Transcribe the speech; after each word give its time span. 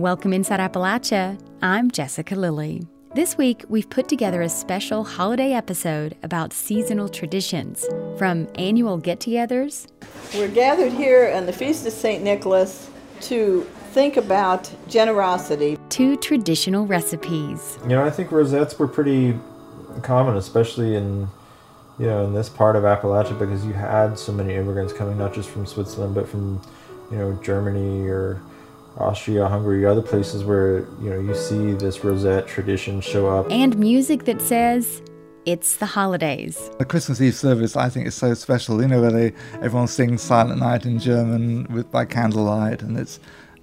Welcome 0.00 0.32
Inside 0.32 0.60
Appalachia. 0.60 1.38
I'm 1.60 1.90
Jessica 1.90 2.34
Lilly. 2.34 2.86
This 3.14 3.36
week, 3.36 3.66
we've 3.68 3.90
put 3.90 4.08
together 4.08 4.40
a 4.40 4.48
special 4.48 5.04
holiday 5.04 5.52
episode 5.52 6.16
about 6.22 6.54
seasonal 6.54 7.06
traditions, 7.06 7.86
from 8.16 8.48
annual 8.54 8.96
get 8.96 9.20
togethers. 9.20 9.88
We're 10.32 10.48
gathered 10.48 10.94
here 10.94 11.30
on 11.34 11.44
the 11.44 11.52
Feast 11.52 11.86
of 11.86 11.92
St. 11.92 12.24
Nicholas 12.24 12.88
to 13.20 13.68
think 13.92 14.16
about 14.16 14.72
generosity. 14.88 15.76
To 15.90 16.16
traditional 16.16 16.86
recipes. 16.86 17.78
You 17.82 17.90
know, 17.90 18.02
I 18.02 18.08
think 18.08 18.32
rosettes 18.32 18.78
were 18.78 18.88
pretty 18.88 19.38
common, 20.00 20.38
especially 20.38 20.96
in 20.96 21.28
you 21.98 22.06
know 22.06 22.24
in 22.24 22.32
this 22.32 22.48
part 22.48 22.74
of 22.74 22.84
Appalachia 22.84 23.38
because 23.38 23.66
you 23.66 23.74
had 23.74 24.18
so 24.18 24.32
many 24.32 24.54
immigrants 24.54 24.94
coming, 24.94 25.18
not 25.18 25.34
just 25.34 25.50
from 25.50 25.66
Switzerland, 25.66 26.14
but 26.14 26.26
from 26.26 26.58
you 27.10 27.18
know 27.18 27.38
Germany 27.42 28.08
or 28.08 28.40
Austria, 29.00 29.48
Hungary, 29.48 29.86
other 29.86 30.02
places 30.02 30.44
where 30.44 30.80
you 31.00 31.10
know 31.10 31.20
you 31.20 31.34
see 31.34 31.72
this 31.72 32.04
rosette 32.04 32.46
tradition 32.46 33.00
show 33.00 33.28
up. 33.28 33.50
And 33.50 33.78
music 33.78 34.24
that 34.24 34.40
says 34.40 35.02
it's 35.46 35.76
the 35.76 35.86
holidays. 35.86 36.70
The 36.78 36.84
Christmas 36.84 37.20
Eve 37.20 37.34
service, 37.34 37.76
I 37.76 37.88
think, 37.88 38.06
is 38.06 38.14
so 38.14 38.34
special. 38.34 38.80
You 38.80 38.88
know, 38.88 39.00
where 39.00 39.10
they 39.10 39.32
everyone 39.54 39.88
sings 39.88 40.22
Silent 40.22 40.60
Night 40.60 40.84
in 40.84 40.98
German 40.98 41.66
with 41.72 41.90
by 41.90 42.04
candlelight, 42.04 42.82
and 42.82 42.98
it's. 42.98 43.20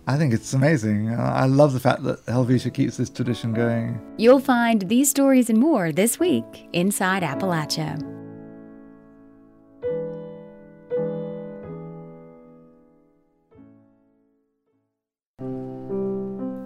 I 0.09 0.17
think 0.17 0.33
it's 0.33 0.53
amazing. 0.53 1.13
I 1.13 1.47
love 1.47 1.73
the 1.73 1.81
fact 1.81 2.03
that 2.03 2.25
Helvetia 2.27 2.71
keeps 2.73 2.95
this 2.95 3.09
tradition 3.09 3.51
going. 3.51 3.99
You'll 4.17 4.39
find 4.39 4.87
these 4.87 5.09
stories 5.09 5.49
and 5.49 5.59
more 5.59 5.91
this 5.91 6.17
week 6.17 6.69
inside 6.71 7.23
Appalachia. 7.23 8.01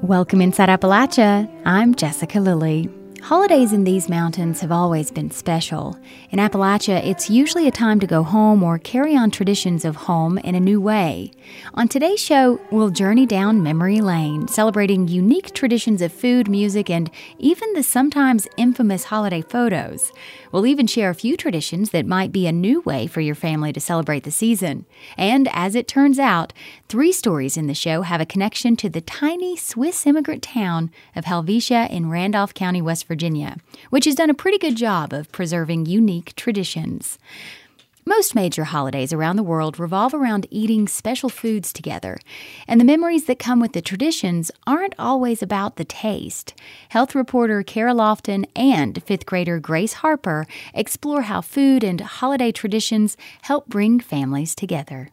Welcome 0.01 0.41
inside 0.41 0.67
Appalachia. 0.69 1.47
I'm 1.63 1.93
Jessica 1.93 2.39
Lilly. 2.39 2.89
Holidays 3.21 3.71
in 3.71 3.83
these 3.83 4.09
mountains 4.09 4.59
have 4.61 4.71
always 4.71 5.11
been 5.11 5.29
special. 5.29 5.95
In 6.31 6.39
Appalachia, 6.39 7.05
it's 7.05 7.29
usually 7.29 7.67
a 7.67 7.71
time 7.71 7.99
to 7.99 8.07
go 8.07 8.23
home 8.23 8.63
or 8.63 8.79
carry 8.79 9.15
on 9.15 9.29
traditions 9.29 9.85
of 9.85 9.95
home 9.95 10.39
in 10.39 10.55
a 10.55 10.59
new 10.59 10.81
way. 10.81 11.29
On 11.75 11.87
today's 11.87 12.19
show, 12.19 12.59
we'll 12.71 12.89
journey 12.89 13.27
down 13.27 13.61
memory 13.61 14.01
lane, 14.01 14.47
celebrating 14.47 15.07
unique 15.07 15.53
traditions 15.53 16.01
of 16.01 16.11
food, 16.11 16.49
music, 16.49 16.89
and 16.89 17.11
even 17.37 17.71
the 17.73 17.83
sometimes 17.83 18.47
infamous 18.57 19.03
holiday 19.03 19.43
photos. 19.43 20.11
We'll 20.51 20.65
even 20.65 20.87
share 20.87 21.09
a 21.09 21.15
few 21.15 21.37
traditions 21.37 21.91
that 21.91 22.05
might 22.05 22.31
be 22.31 22.47
a 22.47 22.51
new 22.51 22.81
way 22.81 23.07
for 23.07 23.21
your 23.21 23.35
family 23.35 23.71
to 23.73 23.79
celebrate 23.79 24.23
the 24.23 24.31
season. 24.31 24.85
And 25.17 25.47
as 25.53 25.75
it 25.75 25.87
turns 25.87 26.19
out, 26.19 26.53
three 26.89 27.11
stories 27.11 27.57
in 27.57 27.67
the 27.67 27.73
show 27.73 28.01
have 28.01 28.21
a 28.21 28.25
connection 28.25 28.75
to 28.77 28.89
the 28.89 29.01
tiny 29.01 29.55
Swiss 29.55 30.05
immigrant 30.05 30.43
town 30.43 30.91
of 31.15 31.25
Helvetia 31.25 31.87
in 31.89 32.09
Randolph 32.09 32.53
County, 32.53 32.81
West 32.81 33.07
Virginia, 33.07 33.57
which 33.89 34.05
has 34.05 34.15
done 34.15 34.29
a 34.29 34.35
pretty 34.35 34.57
good 34.57 34.75
job 34.75 35.13
of 35.13 35.31
preserving 35.31 35.85
unique 35.85 36.35
traditions. 36.35 37.17
Most 38.05 38.33
major 38.33 38.63
holidays 38.63 39.13
around 39.13 39.35
the 39.35 39.43
world 39.43 39.77
revolve 39.77 40.15
around 40.15 40.47
eating 40.49 40.87
special 40.87 41.29
foods 41.29 41.71
together, 41.71 42.17
and 42.67 42.79
the 42.79 42.85
memories 42.85 43.25
that 43.25 43.37
come 43.37 43.59
with 43.59 43.73
the 43.73 43.81
traditions 43.81 44.49
aren't 44.65 44.95
always 44.97 45.43
about 45.43 45.75
the 45.75 45.85
taste. 45.85 46.55
Health 46.89 47.13
reporter 47.13 47.61
Kara 47.61 47.93
Lofton 47.93 48.45
and 48.55 49.03
fifth 49.03 49.27
grader 49.27 49.59
Grace 49.59 49.93
Harper 49.93 50.47
explore 50.73 51.23
how 51.23 51.41
food 51.41 51.83
and 51.83 52.01
holiday 52.01 52.51
traditions 52.51 53.17
help 53.43 53.67
bring 53.67 53.99
families 53.99 54.55
together. 54.55 55.11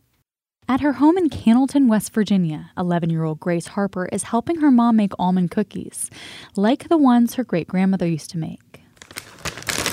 At 0.67 0.81
her 0.81 0.95
home 0.95 1.19
in 1.19 1.29
Cannelton, 1.29 1.89
West 1.89 2.15
Virginia, 2.15 2.71
11 2.79 3.11
year 3.11 3.25
old 3.25 3.39
Grace 3.39 3.69
Harper 3.69 4.07
is 4.07 4.25
helping 4.25 4.61
her 4.61 4.71
mom 4.71 4.97
make 4.97 5.13
almond 5.19 5.51
cookies, 5.51 6.09
like 6.57 6.89
the 6.89 6.99
ones 6.99 7.35
her 7.35 7.45
great 7.45 7.69
grandmother 7.69 8.07
used 8.07 8.31
to 8.31 8.39
make. 8.39 8.81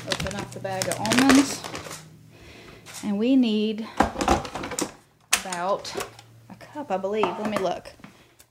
Open 0.07 0.35
up 0.35 0.49
the 0.52 0.59
bag 0.61 0.87
of 0.87 0.99
almonds, 0.99 1.61
and 3.04 3.17
we 3.17 3.36
need 3.36 3.88
about 5.42 5.94
a 6.50 6.56
cup, 6.56 6.92
I 6.92 6.98
believe. 6.98 7.26
Let 7.26 7.50
me 7.50 7.58
look. 7.58 7.92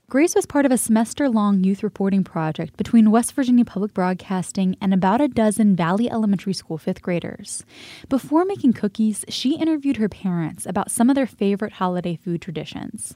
Grace 0.07 0.35
was 0.35 0.45
part 0.45 0.67
of 0.67 0.71
a 0.71 0.77
semester 0.77 1.27
long 1.27 1.63
youth 1.63 1.81
reporting 1.81 2.23
project 2.23 2.77
between 2.77 3.09
West 3.09 3.33
Virginia 3.33 3.65
Public 3.65 3.93
Broadcasting 3.93 4.77
and 4.79 4.93
about 4.93 5.19
a 5.19 5.27
dozen 5.27 5.75
Valley 5.75 6.09
Elementary 6.09 6.53
School 6.53 6.77
fifth 6.77 7.01
graders. 7.01 7.65
Before 8.07 8.45
making 8.45 8.73
cookies, 8.73 9.25
she 9.29 9.57
interviewed 9.57 9.97
her 9.97 10.07
parents 10.07 10.67
about 10.67 10.91
some 10.91 11.09
of 11.09 11.15
their 11.15 11.25
favorite 11.25 11.73
holiday 11.73 12.15
food 12.15 12.41
traditions. 12.41 13.15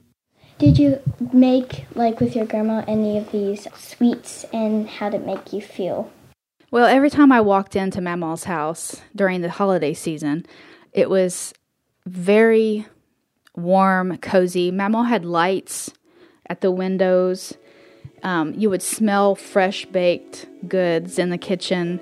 Did 0.57 0.79
you 0.79 0.99
make, 1.31 1.85
like 1.93 2.19
with 2.19 2.35
your 2.35 2.45
grandma, 2.45 2.83
any 2.87 3.17
of 3.19 3.31
these 3.31 3.67
sweets 3.77 4.45
and 4.51 4.89
how 4.89 5.09
did 5.09 5.21
it 5.21 5.27
make 5.27 5.53
you 5.53 5.61
feel? 5.61 6.11
Well, 6.71 6.87
every 6.87 7.09
time 7.09 7.31
I 7.31 7.39
walked 7.39 7.75
into 7.75 8.01
Mama's 8.01 8.43
house 8.43 9.01
during 9.15 9.41
the 9.41 9.49
holiday 9.49 9.93
season, 9.93 10.45
it 10.93 11.09
was 11.09 11.53
very 12.05 12.85
warm, 13.55 14.17
cozy. 14.17 14.71
Mama 14.71 15.07
had 15.07 15.25
lights 15.25 15.91
at 16.47 16.61
the 16.61 16.71
windows. 16.71 17.53
Um, 18.23 18.53
you 18.55 18.69
would 18.69 18.81
smell 18.81 19.35
fresh 19.35 19.85
baked 19.85 20.47
goods 20.67 21.19
in 21.19 21.29
the 21.29 21.37
kitchen 21.37 21.99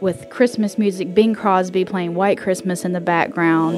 with 0.00 0.28
Christmas 0.30 0.78
music, 0.78 1.14
Bing 1.14 1.34
Crosby 1.34 1.84
playing 1.84 2.14
White 2.14 2.38
Christmas 2.38 2.84
in 2.84 2.92
the 2.92 3.00
background. 3.00 3.76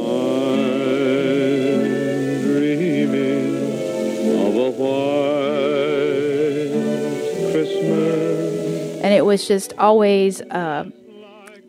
And 9.02 9.12
it 9.12 9.26
was 9.26 9.46
just 9.46 9.74
always 9.76 10.40
uh, 10.40 10.88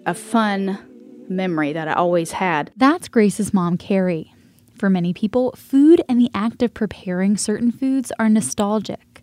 a 0.06 0.14
fun 0.14 0.80
memory 1.30 1.74
that 1.74 1.88
I 1.88 1.94
always 1.94 2.32
had. 2.32 2.72
That's 2.76 3.08
Grace's 3.08 3.54
mom, 3.54 3.78
Carrie. 3.78 4.34
For 4.78 4.90
many 4.90 5.14
people, 5.14 5.54
food 5.54 6.02
and 6.10 6.20
the 6.20 6.30
act 6.34 6.62
of 6.62 6.74
preparing 6.74 7.38
certain 7.38 7.72
foods 7.72 8.12
are 8.20 8.28
nostalgic. 8.28 9.16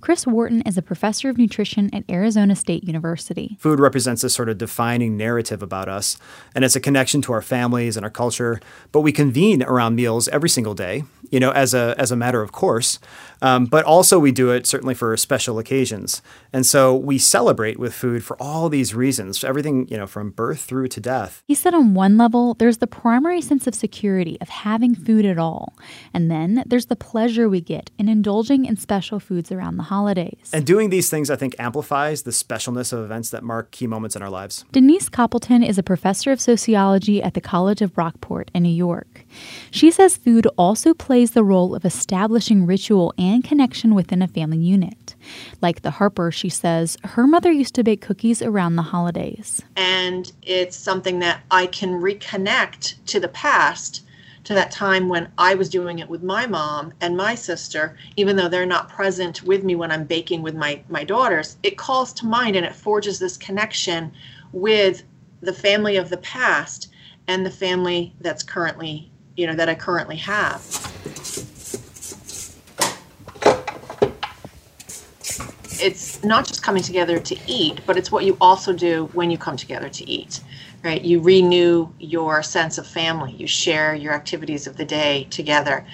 Chris 0.00 0.26
Wharton 0.26 0.62
is 0.62 0.76
a 0.76 0.82
professor 0.82 1.28
of 1.28 1.38
nutrition 1.38 1.92
at 1.94 2.04
Arizona 2.10 2.54
State 2.54 2.84
University. 2.84 3.56
Food 3.58 3.80
represents 3.80 4.22
a 4.22 4.30
sort 4.30 4.48
of 4.48 4.58
defining 4.58 5.16
narrative 5.16 5.62
about 5.62 5.88
us, 5.88 6.18
and 6.54 6.64
it's 6.64 6.76
a 6.76 6.80
connection 6.80 7.22
to 7.22 7.32
our 7.32 7.42
families 7.42 7.96
and 7.96 8.04
our 8.04 8.10
culture. 8.10 8.60
But 8.92 9.00
we 9.00 9.12
convene 9.12 9.62
around 9.62 9.96
meals 9.96 10.28
every 10.28 10.48
single 10.48 10.74
day, 10.74 11.04
you 11.30 11.40
know, 11.40 11.50
as 11.50 11.74
a 11.74 11.94
as 11.98 12.12
a 12.12 12.16
matter 12.16 12.42
of 12.42 12.52
course. 12.52 12.98
Um, 13.46 13.66
but 13.66 13.84
also 13.84 14.18
we 14.18 14.32
do 14.32 14.50
it 14.50 14.66
certainly 14.66 14.94
for 14.94 15.16
special 15.16 15.58
occasions, 15.60 16.20
and 16.52 16.66
so 16.66 16.96
we 16.96 17.16
celebrate 17.16 17.78
with 17.78 17.94
food 17.94 18.24
for 18.24 18.36
all 18.42 18.68
these 18.68 18.92
reasons, 18.92 19.44
everything 19.44 19.86
you 19.88 19.96
know 19.96 20.08
from 20.08 20.30
birth 20.30 20.60
through 20.60 20.88
to 20.88 21.00
death. 21.00 21.42
He 21.46 21.54
said 21.54 21.72
on 21.72 21.94
one 21.94 22.18
level, 22.18 22.54
there's 22.54 22.78
the 22.78 22.88
primary 22.88 23.40
sense 23.40 23.68
of 23.68 23.74
security 23.74 24.36
of 24.40 24.48
having 24.48 24.96
food 24.96 25.24
at 25.24 25.38
all, 25.38 25.74
and 26.12 26.28
then 26.28 26.64
there's 26.66 26.86
the 26.86 26.96
pleasure 26.96 27.48
we 27.48 27.60
get 27.60 27.90
in 27.98 28.08
indulging 28.08 28.64
in 28.64 28.76
special 28.76 29.20
foods 29.20 29.52
around 29.52 29.76
the 29.76 29.84
holidays. 29.84 30.50
And 30.52 30.66
doing 30.66 30.90
these 30.90 31.08
things, 31.08 31.30
I 31.30 31.36
think, 31.36 31.54
amplifies 31.58 32.22
the 32.22 32.32
specialness 32.32 32.92
of 32.92 33.04
events 33.04 33.30
that 33.30 33.44
mark 33.44 33.70
key 33.70 33.86
moments 33.86 34.16
in 34.16 34.22
our 34.22 34.30
lives. 34.30 34.64
Denise 34.72 35.08
Copelton 35.08 35.62
is 35.62 35.78
a 35.78 35.84
professor 35.84 36.32
of 36.32 36.40
sociology 36.40 37.22
at 37.22 37.34
the 37.34 37.40
College 37.40 37.80
of 37.80 37.94
Brockport 37.94 38.48
in 38.54 38.64
New 38.64 38.68
York. 38.86 39.24
She 39.70 39.92
says 39.92 40.16
food 40.16 40.48
also 40.58 40.94
plays 40.94 41.30
the 41.30 41.44
role 41.44 41.76
of 41.76 41.84
establishing 41.84 42.66
ritual 42.66 43.14
and 43.16 43.35
connection 43.42 43.94
within 43.94 44.22
a 44.22 44.28
family 44.28 44.58
unit. 44.58 45.14
Like 45.60 45.82
the 45.82 45.92
Harper, 45.92 46.30
she 46.30 46.48
says 46.48 46.96
her 47.04 47.26
mother 47.26 47.50
used 47.50 47.74
to 47.76 47.84
bake 47.84 48.00
cookies 48.00 48.42
around 48.42 48.76
the 48.76 48.82
holidays. 48.82 49.62
And 49.76 50.30
it's 50.42 50.76
something 50.76 51.18
that 51.20 51.42
I 51.50 51.66
can 51.66 52.00
reconnect 52.00 53.04
to 53.06 53.20
the 53.20 53.28
past 53.28 54.02
to 54.46 54.54
that 54.54 54.70
time 54.70 55.08
when 55.08 55.28
I 55.38 55.56
was 55.56 55.68
doing 55.68 55.98
it 55.98 56.08
with 56.08 56.22
my 56.22 56.46
mom 56.46 56.92
and 57.00 57.16
my 57.16 57.34
sister, 57.34 57.96
even 58.14 58.36
though 58.36 58.48
they're 58.48 58.64
not 58.64 58.88
present 58.88 59.42
with 59.42 59.64
me 59.64 59.74
when 59.74 59.90
I'm 59.90 60.04
baking 60.04 60.40
with 60.42 60.54
my, 60.54 60.80
my 60.88 61.02
daughters, 61.02 61.56
it 61.64 61.76
calls 61.76 62.12
to 62.14 62.26
mind 62.26 62.54
and 62.54 62.64
it 62.64 62.74
forges 62.74 63.18
this 63.18 63.36
connection 63.36 64.12
with 64.52 65.02
the 65.40 65.52
family 65.52 65.96
of 65.96 66.10
the 66.10 66.18
past 66.18 66.92
and 67.26 67.44
the 67.44 67.50
family 67.50 68.14
that's 68.20 68.44
currently, 68.44 69.10
you 69.36 69.48
know, 69.48 69.54
that 69.54 69.68
I 69.68 69.74
currently 69.74 70.16
have. 70.16 70.62
It's 75.82 76.22
not 76.24 76.46
just 76.46 76.62
coming 76.62 76.82
together 76.82 77.18
to 77.18 77.36
eat, 77.46 77.80
but 77.86 77.96
it's 77.96 78.10
what 78.10 78.24
you 78.24 78.36
also 78.40 78.72
do 78.72 79.08
when 79.12 79.30
you 79.30 79.38
come 79.38 79.56
together 79.56 79.88
to 79.88 80.10
eat 80.10 80.40
right? 80.86 81.02
You 81.02 81.20
renew 81.20 81.88
your 81.98 82.42
sense 82.44 82.78
of 82.78 82.86
family, 82.86 83.32
you 83.32 83.48
share 83.48 83.94
your 83.94 84.12
activities 84.12 84.68
of 84.68 84.76
the 84.76 84.84
day 84.84 85.26
together. 85.30 85.84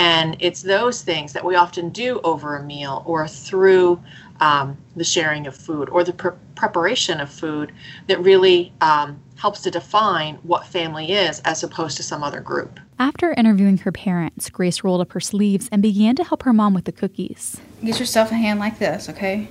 And 0.00 0.36
it's 0.40 0.62
those 0.62 1.02
things 1.02 1.32
that 1.34 1.44
we 1.44 1.54
often 1.54 1.90
do 1.90 2.20
over 2.24 2.56
a 2.56 2.62
meal 2.62 3.04
or 3.06 3.28
through 3.28 4.02
um, 4.40 4.76
the 4.96 5.04
sharing 5.04 5.46
of 5.46 5.54
food 5.54 5.88
or 5.90 6.02
the 6.02 6.14
pre- 6.14 6.32
preparation 6.56 7.20
of 7.20 7.30
food 7.30 7.72
that 8.08 8.18
really 8.20 8.72
um, 8.80 9.20
helps 9.36 9.60
to 9.60 9.70
define 9.70 10.36
what 10.36 10.66
family 10.66 11.12
is 11.12 11.40
as 11.40 11.62
opposed 11.62 11.96
to 11.98 12.02
some 12.02 12.24
other 12.24 12.40
group. 12.40 12.80
After 13.00 13.32
interviewing 13.32 13.78
her 13.78 13.92
parents, 13.92 14.50
Grace 14.50 14.84
rolled 14.84 15.00
up 15.00 15.12
her 15.12 15.20
sleeves 15.20 15.70
and 15.72 15.80
began 15.80 16.16
to 16.16 16.22
help 16.22 16.42
her 16.42 16.52
mom 16.52 16.74
with 16.74 16.84
the 16.84 16.92
cookies. 16.92 17.58
Get 17.82 17.98
yourself 17.98 18.30
a 18.30 18.34
hand 18.34 18.60
like 18.60 18.78
this, 18.78 19.08
okay? 19.08 19.48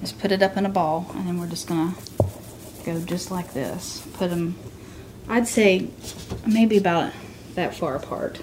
Just 0.00 0.20
put 0.20 0.30
it 0.30 0.40
up 0.40 0.56
in 0.56 0.64
a 0.64 0.68
ball, 0.68 1.10
and 1.16 1.26
then 1.26 1.40
we're 1.40 1.48
just 1.48 1.66
gonna 1.66 1.96
go 2.84 3.00
just 3.00 3.32
like 3.32 3.54
this. 3.54 4.06
Put 4.12 4.30
them, 4.30 4.54
I'd 5.28 5.48
say, 5.48 5.88
maybe 6.46 6.76
about 6.76 7.12
that 7.56 7.74
far 7.74 7.96
apart. 7.96 8.40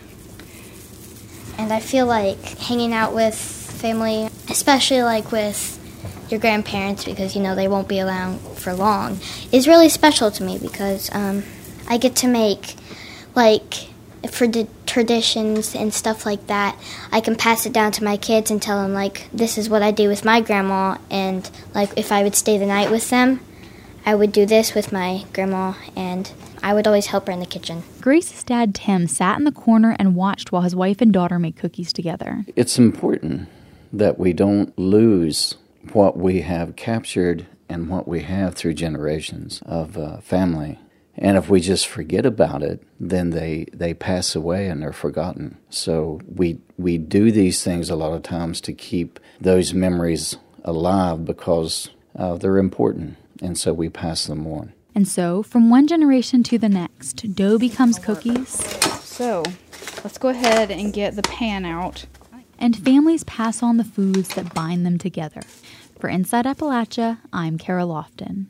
And 1.58 1.72
I 1.72 1.80
feel 1.80 2.06
like 2.06 2.44
hanging 2.60 2.92
out 2.92 3.16
with 3.16 3.36
family, 3.36 4.28
especially 4.50 5.04
like 5.04 5.32
with 5.32 5.78
your 6.30 6.42
grandparents, 6.42 7.06
because 7.06 7.34
you 7.34 7.42
know 7.42 7.56
they 7.56 7.70
won't 7.70 7.88
be 7.88 8.02
around 8.02 8.40
for 8.58 8.74
long, 8.74 9.22
is 9.54 9.70
really 9.70 9.88
special 9.88 10.30
to 10.32 10.44
me 10.44 10.58
because 10.58 11.10
um, 11.16 11.44
I 11.88 11.98
get 11.98 12.18
to 12.18 12.28
make 12.28 12.76
like 13.36 13.89
for 14.30 14.48
the 14.48 14.68
traditions 14.86 15.76
and 15.76 15.94
stuff 15.94 16.26
like 16.26 16.48
that. 16.48 16.78
I 17.12 17.22
can 17.22 17.36
pass 17.36 17.66
it 17.66 17.74
down 17.74 17.92
to 17.94 18.04
my 18.04 18.18
kids 18.18 18.52
and 18.52 18.62
tell 18.62 18.82
them 18.82 18.94
like 18.94 19.30
this 19.32 19.58
is 19.58 19.70
what 19.70 19.82
I 19.82 19.92
do 19.92 20.08
with 20.08 20.26
my 20.26 20.42
grandma, 20.42 20.98
and 21.10 21.50
like 21.74 21.92
if 21.98 22.12
I 22.12 22.24
would 22.24 22.36
stay 22.36 22.58
the 22.58 22.66
night 22.66 22.92
with 22.92 23.10
them, 23.10 23.40
I 24.06 24.16
would 24.16 24.32
do 24.32 24.46
this 24.46 24.74
with 24.74 24.92
my 24.92 25.26
grandma 25.34 25.74
and 25.96 26.32
I 26.62 26.74
would 26.74 26.88
always 26.88 27.08
help 27.08 27.28
her 27.28 27.32
in 27.32 27.40
the 27.40 27.46
kitchen. 27.46 27.84
Grace's 28.02 28.44
dad, 28.44 28.76
Tim, 28.76 29.08
sat 29.08 29.38
in 29.38 29.44
the 29.46 29.52
corner 29.52 29.96
and 29.98 30.16
watched 30.16 30.52
while 30.52 30.64
his 30.64 30.76
wife 30.76 31.02
and 31.02 31.14
daughter 31.14 31.40
made 31.40 31.56
cookies 31.56 31.94
together. 31.94 32.46
It's 32.56 32.78
important 32.78 33.48
that 33.94 34.20
we 34.20 34.34
don't 34.34 34.78
lose 34.78 35.56
what 35.94 36.18
we 36.18 36.42
have 36.42 36.76
captured 36.76 37.48
and 37.70 37.88
what 37.88 38.08
we 38.08 38.22
have 38.22 38.56
through 38.56 38.74
generations 38.74 39.62
of 39.66 39.98
uh, 39.98 40.20
family. 40.22 40.80
And 41.18 41.38
if 41.38 41.50
we 41.50 41.60
just 41.60 41.88
forget 41.88 42.26
about 42.26 42.64
it, 42.64 42.82
then 43.00 43.32
they, 43.32 43.66
they 43.74 43.94
pass 43.94 44.36
away 44.36 44.68
and 44.68 44.82
they're 44.82 44.94
forgotten. 44.94 45.58
So 45.70 46.22
we, 46.28 46.60
we 46.78 46.98
do 46.98 47.32
these 47.32 47.64
things 47.64 47.90
a 47.90 47.96
lot 47.96 48.14
of 48.14 48.24
times 48.24 48.62
to 48.62 48.74
keep 48.74 49.20
those 49.42 49.74
memories 49.74 50.38
alive 50.64 51.26
because 51.26 51.90
uh, 52.16 52.36
they're 52.36 52.58
important. 52.58 53.18
And 53.42 53.58
so 53.58 53.74
we 53.74 53.90
pass 53.90 54.28
them 54.28 54.48
on. 54.48 54.74
And 54.96 55.08
so, 55.08 55.44
from 55.44 55.70
one 55.70 55.88
generation 55.88 56.44
to 56.44 56.58
the 56.58 56.68
next, 56.68 57.36
dough 57.36 57.60
becomes 57.60 58.00
cookies. 58.00 58.50
So, 59.06 59.44
let's 60.04 60.18
go 60.18 60.30
ahead 60.30 60.72
and 60.72 60.92
get 60.92 61.16
the 61.16 61.22
pan 61.22 61.64
out. 61.64 62.06
And 62.58 62.76
families 62.76 63.24
pass 63.24 63.64
on 63.64 63.78
the 63.78 63.84
foods 63.84 64.30
that 64.30 64.54
bind 64.54 64.86
them 64.86 64.98
together. 64.98 65.42
For 66.00 66.10
Inside 66.10 66.46
Appalachia, 66.46 67.20
I'm 67.32 67.58
Kara 67.58 67.84
Lofton. 67.84 68.48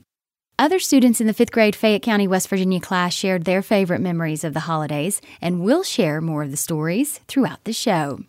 Other 0.60 0.80
students 0.80 1.22
in 1.22 1.28
the 1.28 1.34
fifth 1.34 1.54
grade 1.54 1.74
Fayette 1.74 2.02
County, 2.02 2.28
West 2.28 2.50
Virginia 2.50 2.82
class 2.82 3.14
shared 3.14 3.46
their 3.46 3.62
favorite 3.62 4.02
memories 4.02 4.44
of 4.44 4.54
the 4.54 4.60
holidays, 4.60 5.22
and 5.42 5.62
we'll 5.62 5.84
share 5.84 6.20
more 6.20 6.44
of 6.44 6.52
the 6.52 6.58
stories 6.58 7.22
throughout 7.30 7.64
the 7.64 7.72
show. 7.72 8.26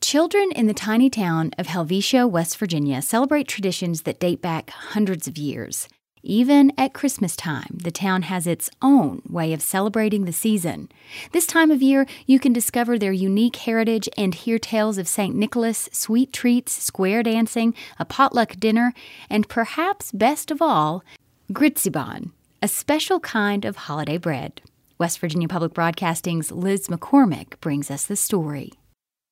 Children 0.00 0.52
in 0.52 0.68
the 0.68 0.72
tiny 0.72 1.10
town 1.10 1.50
of 1.58 1.66
Helvetia, 1.66 2.26
West 2.26 2.56
Virginia 2.56 3.02
celebrate 3.02 3.46
traditions 3.46 4.02
that 4.02 4.18
date 4.18 4.40
back 4.40 4.70
hundreds 4.70 5.28
of 5.28 5.36
years. 5.36 5.86
Even 6.22 6.70
at 6.76 6.92
Christmas 6.92 7.34
time, 7.34 7.78
the 7.82 7.90
town 7.90 8.22
has 8.22 8.46
its 8.46 8.70
own 8.82 9.22
way 9.28 9.52
of 9.54 9.62
celebrating 9.62 10.24
the 10.24 10.32
season. 10.32 10.88
This 11.32 11.46
time 11.46 11.70
of 11.70 11.80
year, 11.80 12.06
you 12.26 12.38
can 12.38 12.52
discover 12.52 12.98
their 12.98 13.12
unique 13.12 13.56
heritage 13.56 14.08
and 14.18 14.34
hear 14.34 14.58
tales 14.58 14.98
of 14.98 15.08
St. 15.08 15.34
Nicholas, 15.34 15.88
sweet 15.92 16.32
treats, 16.32 16.72
square 16.72 17.22
dancing, 17.22 17.74
a 17.98 18.04
potluck 18.04 18.56
dinner, 18.56 18.92
and 19.30 19.48
perhaps 19.48 20.12
best 20.12 20.50
of 20.50 20.60
all, 20.60 21.02
Gritzibahn, 21.52 22.30
a 22.62 22.68
special 22.68 23.18
kind 23.18 23.64
of 23.64 23.74
holiday 23.74 24.18
bread. 24.18 24.62
West 24.98 25.18
Virginia 25.18 25.48
Public 25.48 25.74
Broadcasting's 25.74 26.52
Liz 26.52 26.86
McCormick 26.86 27.58
brings 27.60 27.90
us 27.90 28.06
the 28.06 28.14
story. 28.14 28.70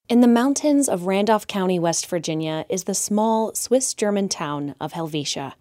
In 0.08 0.20
the 0.20 0.26
mountains 0.26 0.88
of 0.88 1.06
Randolph 1.06 1.46
County, 1.46 1.78
West 1.78 2.08
Virginia, 2.08 2.66
is 2.68 2.84
the 2.84 2.94
small 2.94 3.54
Swiss 3.54 3.94
German 3.94 4.28
town 4.28 4.74
of 4.80 4.94
Helvetia. 4.94 5.54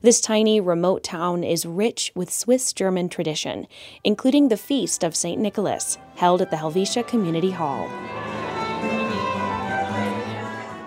This 0.00 0.22
tiny, 0.22 0.62
remote 0.62 1.04
town 1.04 1.44
is 1.44 1.66
rich 1.66 2.10
with 2.14 2.32
Swiss 2.32 2.72
German 2.72 3.10
tradition, 3.10 3.66
including 4.02 4.48
the 4.48 4.56
feast 4.56 5.04
of 5.04 5.14
St. 5.14 5.38
Nicholas, 5.38 5.98
held 6.16 6.40
at 6.40 6.50
the 6.50 6.56
Helvetia 6.56 7.02
Community 7.02 7.50
Hall. 7.50 7.86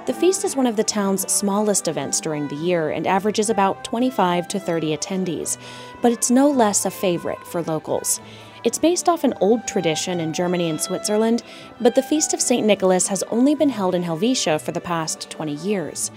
The 0.08 0.14
feast 0.14 0.44
is 0.44 0.56
one 0.56 0.66
of 0.66 0.78
the 0.78 0.84
town's 0.84 1.32
smallest 1.32 1.88
events 1.88 2.20
during 2.20 2.48
the 2.48 2.56
year 2.56 2.90
and 2.90 3.06
averages 3.06 3.52
about 3.52 3.84
25 3.84 4.48
to 4.48 4.60
30 4.60 4.98
attendees, 4.98 5.58
but 6.02 6.12
it's 6.12 6.32
no 6.32 6.50
less 6.50 6.86
a 6.86 6.92
favorite 6.92 7.46
for 7.46 7.62
locals. 7.62 8.20
It's 8.64 8.80
based 8.80 9.08
off 9.08 9.24
an 9.24 9.36
old 9.42 9.68
tradition 9.68 10.20
in 10.20 10.34
Germany 10.34 10.72
and 10.72 10.82
Switzerland, 10.82 11.44
but 11.80 11.94
the 11.94 12.02
Feast 12.02 12.34
of 12.34 12.42
St. 12.42 12.66
Nicholas 12.66 13.10
has 13.10 13.22
only 13.30 13.54
been 13.54 13.70
held 13.70 13.94
in 13.94 14.02
Helvetia 14.02 14.58
for 14.58 14.72
the 14.72 14.82
past 14.82 15.30
20 15.30 15.54
years. 15.54 16.10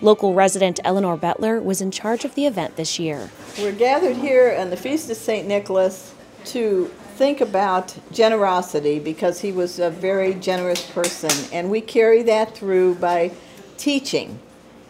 Local 0.00 0.34
resident 0.34 0.78
Eleanor 0.84 1.16
Bettler 1.16 1.60
was 1.60 1.80
in 1.80 1.90
charge 1.90 2.24
of 2.24 2.36
the 2.36 2.46
event 2.46 2.76
this 2.76 3.00
year. 3.00 3.28
We're 3.58 3.72
gathered 3.72 4.18
here 4.18 4.56
on 4.56 4.70
the 4.70 4.76
Feast 4.76 5.10
of 5.10 5.16
St. 5.16 5.48
Nicholas 5.48 6.14
to 6.44 6.92
think 7.22 7.40
about 7.40 7.96
generosity 8.10 8.98
because 8.98 9.42
he 9.42 9.52
was 9.52 9.78
a 9.78 9.88
very 9.88 10.34
generous 10.34 10.84
person, 10.90 11.30
and 11.52 11.70
we 11.70 11.80
carry 11.80 12.20
that 12.20 12.52
through 12.52 12.96
by 12.96 13.30
teaching. 13.76 14.40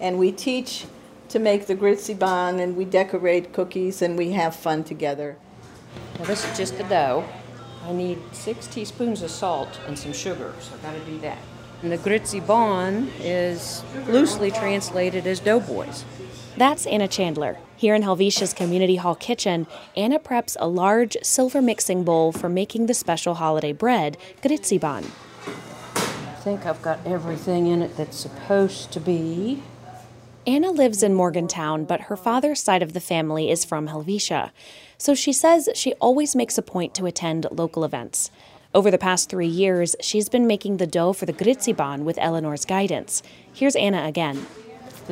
And 0.00 0.18
we 0.18 0.32
teach 0.32 0.86
to 1.28 1.38
make 1.38 1.66
the 1.66 1.74
Gritzibahn, 1.74 2.58
and 2.58 2.74
we 2.74 2.86
decorate 2.86 3.52
cookies, 3.52 4.00
and 4.00 4.16
we 4.16 4.32
have 4.32 4.56
fun 4.56 4.82
together. 4.82 5.36
Now 6.18 6.24
this 6.24 6.42
is 6.48 6.56
just 6.56 6.78
the 6.78 6.84
dough. 6.84 7.22
I 7.84 7.92
need 7.92 8.18
six 8.32 8.66
teaspoons 8.66 9.20
of 9.20 9.30
salt 9.30 9.78
and 9.86 9.98
some 9.98 10.14
sugar, 10.14 10.54
so 10.58 10.72
I've 10.72 10.82
got 10.82 10.94
to 10.94 11.00
do 11.00 11.18
that. 11.18 11.36
And 11.82 11.92
the 11.92 11.98
Gritzibahn 11.98 13.10
is 13.20 13.84
loosely 14.08 14.50
translated 14.50 15.26
as 15.26 15.38
doughboys. 15.38 16.06
That's 16.56 16.86
Anna 16.86 17.08
Chandler. 17.08 17.56
Here 17.76 17.94
in 17.94 18.02
Helvetia's 18.02 18.52
Community 18.52 18.96
Hall 18.96 19.14
kitchen, 19.14 19.66
Anna 19.96 20.18
preps 20.18 20.54
a 20.60 20.68
large 20.68 21.16
silver 21.22 21.62
mixing 21.62 22.04
bowl 22.04 22.30
for 22.30 22.48
making 22.50 22.86
the 22.86 22.94
special 22.94 23.34
holiday 23.34 23.72
bread, 23.72 24.18
Gritzibahn. 24.42 25.06
I 25.46 26.44
think 26.44 26.66
I've 26.66 26.82
got 26.82 26.98
everything 27.06 27.68
in 27.68 27.80
it 27.80 27.96
that's 27.96 28.18
supposed 28.18 28.92
to 28.92 29.00
be. 29.00 29.62
Anna 30.46 30.70
lives 30.70 31.02
in 31.02 31.14
Morgantown, 31.14 31.84
but 31.84 32.02
her 32.02 32.16
father's 32.16 32.60
side 32.60 32.82
of 32.82 32.92
the 32.92 33.00
family 33.00 33.50
is 33.50 33.64
from 33.64 33.86
Helvetia. 33.86 34.52
So 34.98 35.14
she 35.14 35.32
says 35.32 35.70
she 35.74 35.94
always 35.94 36.36
makes 36.36 36.58
a 36.58 36.62
point 36.62 36.94
to 36.94 37.06
attend 37.06 37.46
local 37.50 37.84
events. 37.84 38.30
Over 38.74 38.90
the 38.90 38.98
past 38.98 39.30
three 39.30 39.46
years, 39.46 39.96
she's 40.00 40.28
been 40.28 40.46
making 40.46 40.76
the 40.76 40.86
dough 40.86 41.12
for 41.12 41.26
the 41.26 41.32
Gritzibahn 41.32 42.02
with 42.02 42.18
Eleanor's 42.18 42.64
guidance. 42.64 43.22
Here's 43.52 43.76
Anna 43.76 44.04
again. 44.04 44.46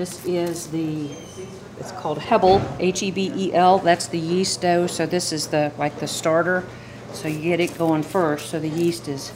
This 0.01 0.25
is 0.25 0.69
the, 0.69 1.11
it's 1.79 1.93
called 1.93 2.17
Hebel, 2.17 2.63
H-E-B-E-L. 2.79 3.81
That's 3.81 4.07
the 4.07 4.19
yeast 4.19 4.63
dough. 4.63 4.87
So 4.87 5.05
this 5.05 5.31
is 5.31 5.49
the 5.49 5.73
like 5.77 6.01
the 6.01 6.07
starter. 6.07 6.65
So 7.13 7.29
you 7.29 7.43
get 7.43 7.61
it 7.61 7.77
going 7.77 8.03
first, 8.03 8.49
so 8.49 8.59
the 8.59 8.71
yeast 8.71 9.09
is 9.09 9.31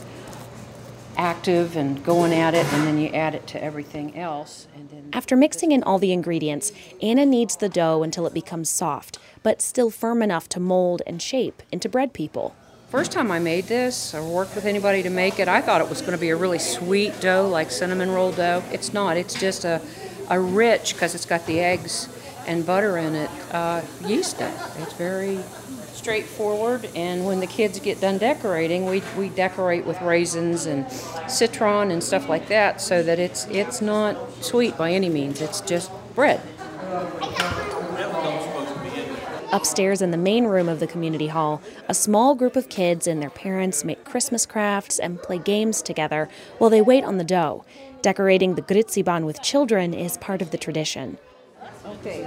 active 1.17 1.77
and 1.77 2.03
going 2.03 2.33
at 2.33 2.55
it, 2.55 2.65
and 2.73 2.87
then 2.87 2.97
you 2.97 3.09
add 3.09 3.35
it 3.35 3.45
to 3.45 3.63
everything 3.63 4.17
else. 4.17 4.67
And 4.75 4.89
then 4.89 5.09
After 5.13 5.35
mixing 5.35 5.71
in 5.71 5.83
all 5.83 5.99
the 5.99 6.11
ingredients, 6.11 6.71
Anna 6.99 7.27
kneads 7.27 7.57
the 7.57 7.69
dough 7.69 8.01
until 8.01 8.25
it 8.25 8.33
becomes 8.33 8.67
soft, 8.67 9.19
but 9.43 9.61
still 9.61 9.91
firm 9.91 10.23
enough 10.23 10.49
to 10.49 10.59
mold 10.59 11.03
and 11.05 11.21
shape 11.21 11.61
into 11.71 11.87
bread 11.87 12.11
people. 12.11 12.55
First 12.89 13.11
time 13.11 13.29
I 13.29 13.37
made 13.37 13.65
this 13.65 14.15
or 14.15 14.23
worked 14.23 14.55
with 14.55 14.65
anybody 14.65 15.03
to 15.03 15.11
make 15.11 15.39
it, 15.39 15.47
I 15.47 15.61
thought 15.61 15.81
it 15.81 15.89
was 15.89 16.01
going 16.01 16.13
to 16.13 16.17
be 16.17 16.29
a 16.31 16.35
really 16.35 16.59
sweet 16.59 17.19
dough, 17.19 17.47
like 17.47 17.69
cinnamon 17.69 18.09
roll 18.09 18.31
dough. 18.31 18.63
It's 18.71 18.93
not. 18.93 19.17
It's 19.17 19.39
just 19.39 19.65
a, 19.65 19.79
a 20.29 20.39
rich, 20.39 20.93
because 20.93 21.15
it's 21.15 21.25
got 21.25 21.45
the 21.45 21.59
eggs 21.59 22.09
and 22.47 22.65
butter 22.65 22.97
in 22.97 23.15
it, 23.15 23.29
uh, 23.51 23.81
yeast 24.05 24.39
dough. 24.39 24.51
It's 24.79 24.93
very 24.93 25.39
straightforward. 25.93 26.87
And 26.95 27.25
when 27.25 27.39
the 27.39 27.47
kids 27.47 27.79
get 27.79 27.99
done 27.99 28.19
decorating, 28.19 28.85
we, 28.85 29.01
we 29.17 29.29
decorate 29.29 29.85
with 29.85 29.99
raisins 30.01 30.67
and 30.67 30.85
citron 31.27 31.89
and 31.89 32.03
stuff 32.03 32.29
like 32.29 32.47
that, 32.49 32.81
so 32.81 33.01
that 33.01 33.17
it's 33.17 33.45
it's 33.47 33.81
not 33.81 34.15
sweet 34.43 34.77
by 34.77 34.91
any 34.91 35.09
means. 35.09 35.41
It's 35.41 35.61
just 35.61 35.89
bread. 36.13 36.41
Upstairs 39.51 40.01
in 40.01 40.11
the 40.11 40.17
main 40.17 40.45
room 40.45 40.67
of 40.67 40.79
the 40.79 40.87
community 40.87 41.27
hall, 41.27 41.61
a 41.87 41.93
small 41.93 42.35
group 42.35 42.57
of 42.57 42.67
kids 42.67 43.07
and 43.07 43.21
their 43.21 43.29
parents 43.29 43.85
make 43.85 44.03
Christmas 44.03 44.45
crafts 44.45 44.99
and 44.99 45.21
play 45.21 45.37
games 45.37 45.81
together 45.81 46.27
while 46.57 46.69
they 46.69 46.81
wait 46.81 47.05
on 47.05 47.17
the 47.17 47.23
dough. 47.23 47.63
Decorating 48.05 48.53
the 48.53 48.61
Gritzibahn 48.61 49.25
with 49.25 49.41
children 49.41 49.91
is 49.91 50.15
part 50.17 50.43
of 50.43 50.51
the 50.51 50.59
tradition. 50.59 51.17
Okay, 51.87 52.21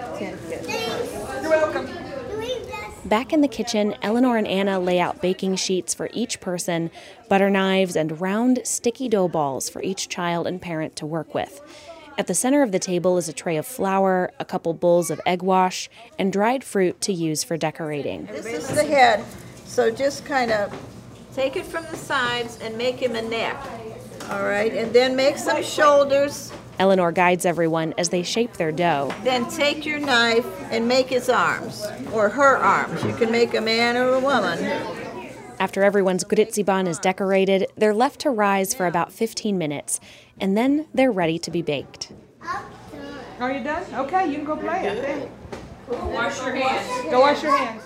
You're 1.41 1.51
welcome. 1.51 1.89
Back 3.05 3.33
in 3.33 3.43
the 3.43 3.47
kitchen, 3.47 3.95
Eleanor 4.03 4.37
and 4.37 4.49
Anna 4.49 4.81
lay 4.81 4.99
out 4.99 5.23
baking 5.23 5.55
sheets 5.55 5.95
for 5.95 6.11
each 6.13 6.41
person, 6.41 6.91
butter 7.29 7.49
knives, 7.49 7.95
and 7.95 8.21
round, 8.21 8.59
sticky 8.65 9.09
dough 9.09 9.29
balls 9.29 9.69
for 9.69 9.81
each 9.81 10.09
child 10.09 10.49
and 10.49 10.61
parent 10.61 10.97
to 10.97 11.07
work 11.07 11.33
with. 11.33 11.61
At 12.19 12.27
the 12.27 12.35
center 12.35 12.63
of 12.63 12.73
the 12.73 12.81
table 12.81 13.17
is 13.17 13.29
a 13.29 13.33
tray 13.33 13.57
of 13.57 13.65
flour, 13.65 14.33
a 14.41 14.45
couple 14.45 14.75
bowls 14.75 15.13
of 15.13 15.21
egg 15.25 15.43
wash, 15.43 15.89
and 16.19 16.33
dried 16.33 16.65
fruit 16.65 17.01
to 17.03 17.13
use 17.13 17.45
for 17.45 17.57
decorating. 17.57 18.27
This 18.27 18.47
is 18.47 18.67
the 18.75 18.83
head, 18.83 19.25
so 19.65 19.93
just 19.93 20.25
kind 20.25 20.51
of 20.51 20.75
Take 21.39 21.55
it 21.55 21.67
from 21.67 21.85
the 21.85 21.97
sides 21.97 22.59
and 22.61 22.77
make 22.77 22.97
him 22.97 23.15
a 23.15 23.23
neck. 23.23 23.57
All 24.31 24.43
right, 24.45 24.73
and 24.73 24.93
then 24.93 25.17
make 25.17 25.39
some 25.39 25.63
shoulders. 25.63 26.53
Eleanor 26.79 27.11
guides 27.13 27.47
everyone 27.47 27.95
as 27.99 28.11
they 28.11 28.23
shape 28.23 28.53
their 28.55 28.71
dough. 28.71 29.13
Then 29.25 29.49
take 29.51 29.85
your 29.87 29.99
knife 29.99 30.47
and 30.71 30.87
make 30.87 31.09
his 31.09 31.29
arms, 31.29 31.85
or 32.13 32.29
her 32.29 32.57
arms. 32.57 33.03
You 33.05 33.15
can 33.15 33.33
make 33.33 33.55
a 33.55 33.61
man 33.61 33.97
or 33.97 34.15
a 34.15 34.21
woman. 34.21 34.63
After 35.59 35.83
everyone's 35.83 36.23
gritsibon 36.23 36.87
is 36.87 36.99
decorated, 36.99 37.67
they're 37.77 37.95
left 37.95 38.21
to 38.21 38.31
rise 38.31 38.75
for 38.75 38.87
about 38.87 39.13
15 39.13 39.59
minutes, 39.59 39.99
and 40.41 40.57
then 40.57 40.87
they're 40.95 41.11
ready 41.11 41.39
to 41.41 41.51
be 41.51 41.63
baked. 41.63 42.13
Are 43.41 43.53
you 43.53 43.65
done? 43.65 43.83
Okay, 43.95 44.29
you 44.29 44.37
can 44.37 44.45
go 44.45 44.57
play 44.57 44.89
out 44.89 44.97
there. 44.97 45.29
Wash 45.89 46.39
your 46.39 46.55
hands. 46.55 47.11
Go 47.11 47.21
wash 47.21 47.43
your 47.43 47.57
hands. 47.57 47.83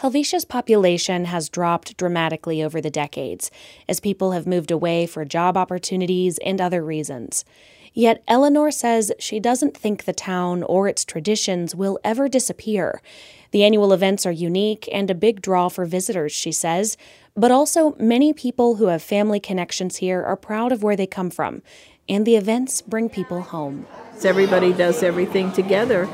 Helvetia's 0.00 0.46
population 0.46 1.26
has 1.26 1.50
dropped 1.50 1.94
dramatically 1.98 2.62
over 2.62 2.80
the 2.80 2.88
decades 2.88 3.50
as 3.86 4.00
people 4.00 4.32
have 4.32 4.46
moved 4.46 4.70
away 4.70 5.06
for 5.06 5.26
job 5.26 5.58
opportunities 5.58 6.38
and 6.38 6.58
other 6.58 6.82
reasons. 6.82 7.44
Yet 7.92 8.22
Eleanor 8.26 8.70
says 8.70 9.12
she 9.18 9.38
doesn't 9.38 9.76
think 9.76 10.04
the 10.04 10.14
town 10.14 10.62
or 10.62 10.88
its 10.88 11.04
traditions 11.04 11.74
will 11.74 11.98
ever 12.02 12.30
disappear. 12.30 13.02
The 13.50 13.62
annual 13.62 13.92
events 13.92 14.24
are 14.24 14.32
unique 14.32 14.88
and 14.90 15.10
a 15.10 15.14
big 15.14 15.42
draw 15.42 15.68
for 15.68 15.84
visitors, 15.84 16.32
she 16.32 16.52
says, 16.52 16.96
but 17.36 17.50
also 17.50 17.94
many 17.98 18.32
people 18.32 18.76
who 18.76 18.86
have 18.86 19.02
family 19.02 19.38
connections 19.38 19.96
here 19.96 20.22
are 20.22 20.36
proud 20.36 20.72
of 20.72 20.82
where 20.82 20.96
they 20.96 21.06
come 21.06 21.28
from, 21.28 21.60
and 22.08 22.24
the 22.24 22.36
events 22.36 22.80
bring 22.80 23.10
people 23.10 23.42
home. 23.42 23.86
Everybody 24.24 24.72
does 24.72 25.02
everything 25.02 25.52
together. 25.52 26.08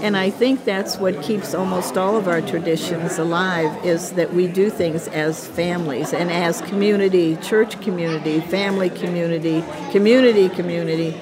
And 0.00 0.16
I 0.16 0.30
think 0.30 0.64
that's 0.64 0.98
what 0.98 1.22
keeps 1.22 1.54
almost 1.54 1.96
all 1.96 2.16
of 2.16 2.28
our 2.28 2.42
traditions 2.42 3.18
alive 3.18 3.84
is 3.84 4.12
that 4.12 4.32
we 4.34 4.46
do 4.46 4.68
things 4.68 5.08
as 5.08 5.46
families 5.46 6.12
and 6.12 6.30
as 6.30 6.60
community, 6.62 7.36
church 7.36 7.80
community, 7.80 8.40
family 8.40 8.90
community, 8.90 9.64
community 9.92 10.48
community. 10.50 11.14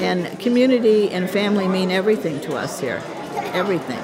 And 0.00 0.38
community 0.38 1.10
and 1.10 1.28
family 1.28 1.68
mean 1.68 1.90
everything 1.90 2.40
to 2.42 2.56
us 2.56 2.80
here. 2.80 3.02
Everything. 3.52 4.00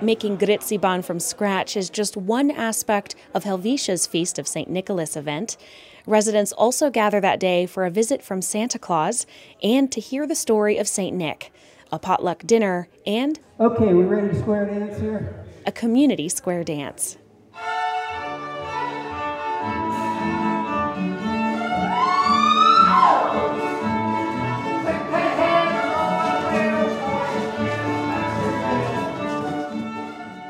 Making 0.00 0.38
gritsibon 0.38 1.04
from 1.04 1.20
scratch 1.20 1.76
is 1.76 1.90
just 1.90 2.16
one 2.16 2.50
aspect 2.50 3.14
of 3.34 3.44
Helvetia's 3.44 4.06
Feast 4.06 4.38
of 4.38 4.48
St. 4.48 4.70
Nicholas 4.70 5.16
event. 5.16 5.58
Residents 6.06 6.52
also 6.52 6.88
gather 6.88 7.20
that 7.20 7.38
day 7.38 7.66
for 7.66 7.84
a 7.84 7.90
visit 7.90 8.22
from 8.22 8.40
Santa 8.40 8.78
Claus 8.78 9.26
and 9.62 9.92
to 9.92 10.00
hear 10.00 10.26
the 10.26 10.34
story 10.34 10.78
of 10.78 10.88
St. 10.88 11.14
Nick, 11.14 11.52
a 11.92 11.98
potluck 11.98 12.42
dinner, 12.46 12.88
and 13.06 13.38
Okay, 13.58 13.92
we 13.92 14.04
ready 14.04 14.28
to 14.28 14.38
square 14.38 14.66
dance 14.66 14.98
here? 15.00 15.44
a 15.66 15.72
community 15.72 16.28
square 16.28 16.64
dance. 16.64 17.18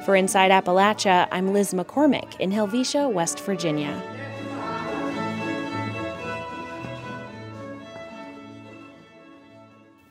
For 0.04 0.16
Inside 0.16 0.50
Appalachia, 0.50 1.28
I'm 1.30 1.52
Liz 1.52 1.73
McCormick 1.75 2.40
in 2.40 2.50
Helvetia, 2.50 3.09
West 3.09 3.38
Virginia. 3.40 4.00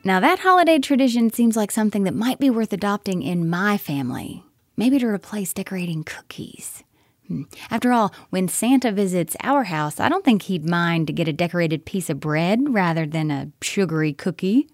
Now, 0.03 0.21
that 0.21 0.39
holiday 0.39 0.79
tradition 0.79 1.29
seems 1.29 1.57
like 1.57 1.71
something 1.71 2.05
that 2.05 2.15
might 2.15 2.39
be 2.39 2.49
worth 2.49 2.71
adopting 2.71 3.21
in 3.21 3.49
my 3.49 3.77
family. 3.77 4.43
Maybe 4.77 4.97
to 4.97 5.07
replace 5.07 5.51
decorating 5.51 6.05
cookies. 6.05 6.85
Hmm. 7.27 7.43
After 7.69 7.91
all, 7.91 8.13
when 8.29 8.47
Santa 8.47 8.93
visits 8.93 9.35
our 9.43 9.65
house, 9.65 9.99
I 9.99 10.07
don't 10.07 10.23
think 10.23 10.43
he'd 10.43 10.65
mind 10.65 11.07
to 11.07 11.13
get 11.13 11.27
a 11.27 11.33
decorated 11.33 11.85
piece 11.85 12.09
of 12.09 12.21
bread 12.21 12.73
rather 12.73 13.05
than 13.05 13.29
a 13.29 13.51
sugary 13.61 14.13
cookie. 14.13 14.69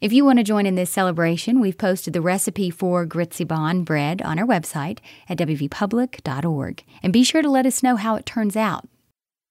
If 0.00 0.12
you 0.12 0.24
want 0.24 0.38
to 0.38 0.44
join 0.44 0.66
in 0.66 0.76
this 0.76 0.90
celebration, 0.90 1.60
we've 1.60 1.76
posted 1.76 2.12
the 2.12 2.22
recipe 2.22 2.70
for 2.70 3.04
gritsibon 3.04 3.84
bread 3.84 4.22
on 4.22 4.38
our 4.38 4.46
website 4.46 5.00
at 5.28 5.36
wvpublic.org. 5.36 6.84
And 7.02 7.12
be 7.12 7.24
sure 7.24 7.42
to 7.42 7.50
let 7.50 7.66
us 7.66 7.82
know 7.82 7.96
how 7.96 8.14
it 8.14 8.24
turns 8.24 8.56
out. 8.56 8.88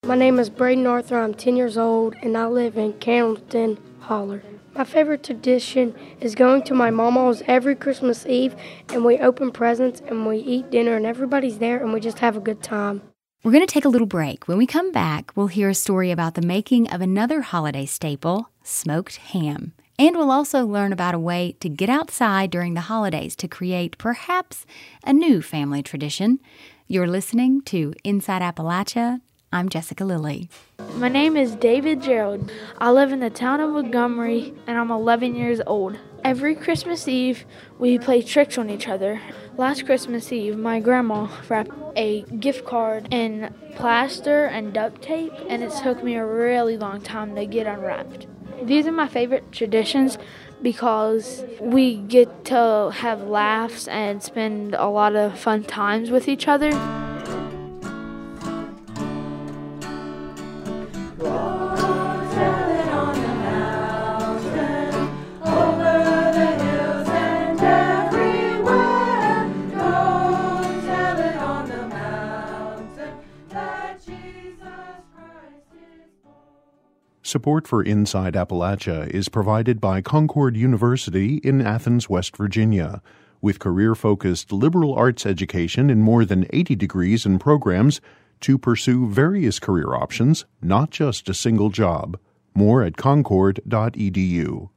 My 0.05 0.15
name 0.15 0.39
is 0.39 0.49
Braden 0.49 0.87
Arthur. 0.87 1.19
I'm 1.19 1.33
10 1.33 1.57
years 1.57 1.77
old 1.77 2.15
and 2.23 2.37
I 2.37 2.45
live 2.47 2.77
in 2.77 2.93
Cannelton 2.93 3.77
Holler. 3.99 4.41
My 4.79 4.85
favorite 4.85 5.23
tradition 5.23 5.93
is 6.21 6.35
going 6.35 6.63
to 6.63 6.73
my 6.73 6.89
mama's 6.89 7.43
every 7.47 7.75
Christmas 7.75 8.25
Eve 8.25 8.55
and 8.87 9.03
we 9.03 9.17
open 9.17 9.51
presents 9.51 10.01
and 10.07 10.25
we 10.25 10.37
eat 10.37 10.71
dinner 10.71 10.95
and 10.95 11.05
everybody's 11.05 11.57
there 11.57 11.83
and 11.83 11.91
we 11.91 11.99
just 11.99 12.19
have 12.19 12.37
a 12.37 12.39
good 12.39 12.63
time. 12.63 13.01
We're 13.43 13.51
going 13.51 13.67
to 13.67 13.73
take 13.73 13.83
a 13.83 13.89
little 13.89 14.07
break. 14.07 14.47
When 14.47 14.57
we 14.57 14.65
come 14.65 14.93
back, 14.93 15.33
we'll 15.35 15.47
hear 15.47 15.67
a 15.67 15.75
story 15.75 16.11
about 16.11 16.35
the 16.35 16.41
making 16.41 16.89
of 16.91 17.01
another 17.01 17.41
holiday 17.41 17.85
staple, 17.85 18.51
smoked 18.63 19.17
ham. 19.17 19.73
And 19.97 20.15
we'll 20.15 20.31
also 20.31 20.65
learn 20.65 20.93
about 20.93 21.13
a 21.13 21.19
way 21.19 21.57
to 21.59 21.67
get 21.67 21.89
outside 21.89 22.49
during 22.49 22.73
the 22.73 22.87
holidays 22.87 23.35
to 23.35 23.49
create 23.49 23.97
perhaps 23.97 24.65
a 25.03 25.11
new 25.11 25.41
family 25.41 25.83
tradition. 25.83 26.39
You're 26.87 27.05
listening 27.05 27.63
to 27.63 27.93
Inside 28.05 28.41
Appalachia. 28.41 29.19
I'm 29.51 29.67
Jessica 29.67 30.05
Lilly. 30.05 30.47
My 30.93 31.09
name 31.09 31.35
is 31.35 31.55
David 31.55 32.03
Gerald. 32.03 32.51
I 32.77 32.91
live 32.91 33.11
in 33.11 33.19
the 33.19 33.31
town 33.31 33.59
of 33.59 33.71
Montgomery 33.71 34.53
and 34.67 34.77
I'm 34.77 34.91
11 34.91 35.35
years 35.35 35.59
old. 35.65 35.97
Every 36.23 36.53
Christmas 36.53 37.07
Eve, 37.07 37.45
we 37.79 37.97
play 37.97 38.21
tricks 38.21 38.59
on 38.59 38.69
each 38.69 38.87
other. 38.87 39.19
Last 39.57 39.87
Christmas 39.87 40.31
Eve, 40.31 40.55
my 40.55 40.79
grandma 40.79 41.29
wrapped 41.47 41.71
a 41.95 42.21
gift 42.39 42.65
card 42.65 43.07
in 43.11 43.51
plaster 43.75 44.45
and 44.45 44.71
duct 44.71 45.01
tape, 45.01 45.33
and 45.47 45.63
it 45.63 45.71
took 45.81 46.03
me 46.03 46.15
a 46.15 46.25
really 46.25 46.77
long 46.77 47.01
time 47.01 47.33
to 47.35 47.45
get 47.45 47.65
unwrapped. 47.65 48.27
These 48.61 48.85
are 48.85 48.91
my 48.91 49.07
favorite 49.07 49.51
traditions 49.51 50.17
because 50.61 51.43
we 51.59 51.95
get 51.95 52.45
to 52.45 52.91
have 52.93 53.23
laughs 53.23 53.87
and 53.87 54.21
spend 54.21 54.75
a 54.75 54.87
lot 54.87 55.15
of 55.15 55.39
fun 55.39 55.63
times 55.63 56.11
with 56.11 56.27
each 56.27 56.47
other. 56.47 57.08
Support 77.29 77.67
for 77.67 77.83
Inside 77.83 78.33
Appalachia 78.33 79.07
is 79.09 79.29
provided 79.29 79.79
by 79.79 80.01
Concord 80.01 80.57
University 80.57 81.35
in 81.43 81.61
Athens, 81.61 82.09
West 82.09 82.35
Virginia. 82.35 83.03
With 83.39 83.59
career 83.59 83.93
focused 83.93 84.51
liberal 84.51 84.95
arts 84.95 85.27
education 85.27 85.91
in 85.91 86.01
more 86.01 86.25
than 86.25 86.47
80 86.51 86.75
degrees 86.75 87.27
and 87.27 87.39
programs 87.39 88.01
to 88.41 88.57
pursue 88.57 89.07
various 89.07 89.59
career 89.59 89.93
options, 89.93 90.45
not 90.61 90.89
just 90.89 91.29
a 91.29 91.33
single 91.33 91.69
job. 91.69 92.19
More 92.55 92.83
at 92.83 92.97
concord.edu. 92.97 94.69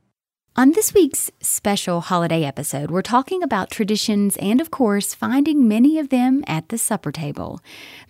On 0.55 0.73
this 0.73 0.93
week's 0.93 1.31
special 1.41 2.03
holiday 2.03 2.45
episode, 2.45 2.91
we're 2.91 3.01
talking 3.01 3.43
about 3.43 3.71
traditions 3.71 4.37
and, 4.37 4.61
of 4.61 4.71
course, 4.71 5.15
finding 5.15 5.67
many 5.67 5.99
of 5.99 6.11
them 6.11 6.45
at 6.47 6.69
the 6.69 6.77
supper 6.77 7.11
table. 7.11 7.59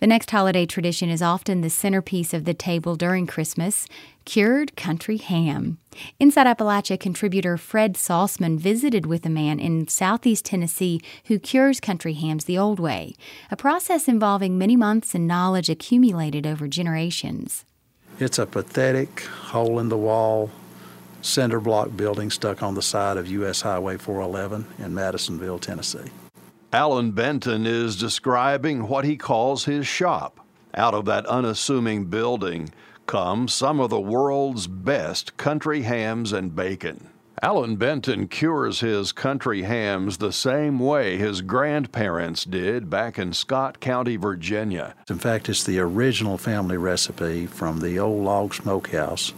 The 0.01 0.07
next 0.07 0.29
holiday 0.29 0.65
tradition 0.65 1.09
is 1.09 1.21
often 1.21 1.61
the 1.61 1.69
centerpiece 1.69 2.33
of 2.33 2.43
the 2.43 2.53
table 2.53 2.97
during 2.97 3.27
Christmas 3.27 3.87
cured 4.25 4.75
country 4.75 5.17
ham. 5.17 5.77
Inside 6.19 6.47
Appalachia 6.47 6.99
contributor 6.99 7.57
Fred 7.57 7.95
Sauceman 7.95 8.57
visited 8.57 9.05
with 9.05 9.25
a 9.25 9.29
man 9.29 9.59
in 9.59 9.87
southeast 9.87 10.45
Tennessee 10.45 11.01
who 11.25 11.39
cures 11.39 11.79
country 11.79 12.13
hams 12.13 12.45
the 12.45 12.57
old 12.57 12.79
way, 12.79 13.15
a 13.51 13.55
process 13.55 14.07
involving 14.07 14.57
many 14.57 14.75
months 14.75 15.13
and 15.13 15.27
knowledge 15.27 15.69
accumulated 15.69 16.47
over 16.47 16.67
generations. 16.67 17.65
It's 18.19 18.39
a 18.39 18.45
pathetic 18.45 19.21
hole 19.21 19.79
in 19.79 19.89
the 19.89 19.97
wall 19.97 20.49
cinder 21.23 21.59
block 21.59 21.95
building 21.95 22.29
stuck 22.29 22.61
on 22.61 22.75
the 22.75 22.81
side 22.81 23.17
of 23.17 23.27
U.S. 23.27 23.61
Highway 23.61 23.97
411 23.97 24.65
in 24.79 24.93
Madisonville, 24.93 25.59
Tennessee. 25.59 26.11
Allan 26.71 27.11
Benton 27.11 27.65
is 27.65 27.95
describing 27.95 28.87
what 28.87 29.05
he 29.05 29.15
calls 29.15 29.65
his 29.65 29.87
shop. 29.87 30.39
Out 30.75 30.93
of 30.93 31.05
that 31.05 31.25
unassuming 31.27 32.05
building 32.05 32.71
come 33.05 33.47
some 33.47 33.79
of 33.79 33.89
the 33.89 33.99
world's 33.99 34.67
best 34.67 35.37
country 35.37 35.81
hams 35.81 36.31
and 36.31 36.55
bacon. 36.55 37.09
Allan 37.41 37.75
Benton 37.75 38.27
cures 38.27 38.79
his 38.79 39.11
country 39.11 39.63
hams 39.63 40.17
the 40.17 40.31
same 40.31 40.79
way 40.79 41.17
his 41.17 41.41
grandparents 41.41 42.45
did 42.45 42.89
back 42.89 43.19
in 43.19 43.33
Scott 43.33 43.81
County, 43.81 44.15
Virginia. 44.15 44.95
In 45.09 45.19
fact, 45.19 45.49
it's 45.49 45.63
the 45.63 45.79
original 45.79 46.37
family 46.37 46.77
recipe 46.77 47.45
from 47.45 47.79
the 47.79 47.99
old 47.99 48.23
log 48.23 48.53
smokehouse 48.53 49.33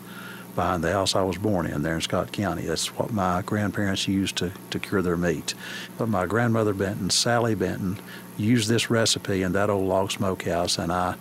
behind 0.56 0.84
the 0.84 0.92
house 0.92 1.16
I 1.16 1.24
was 1.24 1.38
born 1.38 1.66
in 1.66 1.82
there 1.82 1.96
in 1.96 2.02
Scott 2.02 2.32
County. 2.32 2.64
That's 2.64 2.88
what 2.96 3.12
my 3.12 3.42
grandparents 3.42 4.08
used 4.08 4.36
to, 4.38 4.52
to 4.70 4.80
cure 4.80 5.02
their 5.02 5.18
meat. 5.18 5.54
But 5.98 6.08
my 6.08 6.26
grandmother 6.26 6.74
Benton, 6.74 7.10
Sally 7.10 7.56
Benton, 7.56 7.98
used 8.38 8.70
this 8.70 8.90
recipe 8.90 9.42
in 9.42 9.54
that 9.54 9.70
old 9.70 9.88
log 9.88 10.12
smokehouse, 10.12 10.78
and 10.78 10.92
I 10.92 11.16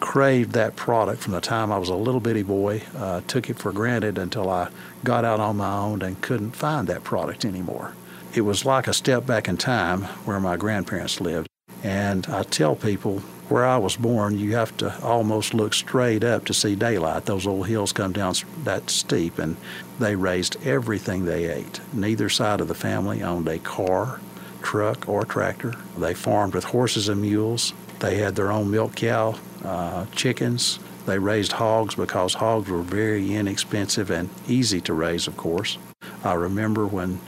craved 0.00 0.52
that 0.52 0.76
product 0.76 1.22
from 1.22 1.32
the 1.32 1.40
time 1.40 1.70
I 1.70 1.78
was 1.78 1.88
a 1.88 1.94
little 1.94 2.20
bitty 2.20 2.42
boy. 2.42 2.82
Uh, 2.96 3.20
took 3.26 3.48
it 3.50 3.58
for 3.58 3.72
granted 3.72 4.18
until 4.18 4.50
I 4.50 4.68
got 5.04 5.24
out 5.24 5.40
on 5.40 5.58
my 5.58 5.72
own 5.72 6.02
and 6.02 6.20
couldn't 6.20 6.52
find 6.52 6.88
that 6.88 7.04
product 7.04 7.44
anymore. 7.44 7.94
It 8.34 8.42
was 8.42 8.64
like 8.64 8.88
a 8.88 8.94
step 8.94 9.26
back 9.26 9.48
in 9.48 9.56
time 9.56 10.02
where 10.24 10.40
my 10.40 10.56
grandparents 10.56 11.20
lived. 11.20 11.48
And 11.82 12.26
I 12.26 12.42
tell 12.42 12.76
people 12.76 13.20
where 13.48 13.66
I 13.66 13.78
was 13.78 13.96
born, 13.96 14.38
you 14.38 14.54
have 14.54 14.76
to 14.76 15.02
almost 15.02 15.54
look 15.54 15.74
straight 15.74 16.22
up 16.22 16.44
to 16.44 16.54
see 16.54 16.76
daylight. 16.76 17.24
Those 17.24 17.46
old 17.46 17.66
hills 17.66 17.92
come 17.92 18.12
down 18.12 18.34
that 18.64 18.90
steep, 18.90 19.38
and 19.38 19.56
they 19.98 20.14
raised 20.14 20.56
everything 20.64 21.24
they 21.24 21.46
ate. 21.46 21.80
Neither 21.92 22.28
side 22.28 22.60
of 22.60 22.68
the 22.68 22.74
family 22.74 23.22
owned 23.22 23.48
a 23.48 23.58
car, 23.58 24.20
truck, 24.62 25.08
or 25.08 25.24
tractor. 25.24 25.74
They 25.98 26.14
farmed 26.14 26.54
with 26.54 26.64
horses 26.64 27.08
and 27.08 27.20
mules. 27.20 27.72
They 27.98 28.18
had 28.18 28.36
their 28.36 28.52
own 28.52 28.70
milk 28.70 28.94
cow, 28.94 29.36
uh, 29.64 30.06
chickens. 30.14 30.78
They 31.06 31.18
raised 31.18 31.52
hogs 31.52 31.94
because 31.94 32.34
hogs 32.34 32.68
were 32.68 32.82
very 32.82 33.34
inexpensive 33.34 34.10
and 34.10 34.28
easy 34.46 34.80
to 34.82 34.92
raise, 34.92 35.26
of 35.26 35.36
course. 35.36 35.78
I 36.22 36.34
remember 36.34 36.86
when 36.86 37.20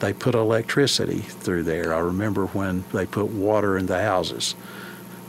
they 0.00 0.12
put 0.12 0.34
electricity 0.34 1.18
through 1.18 1.64
there. 1.64 1.92
I 1.92 1.98
remember 1.98 2.46
when 2.46 2.84
they 2.92 3.06
put 3.06 3.30
water 3.30 3.76
in 3.76 3.86
the 3.86 4.00
houses. 4.00 4.54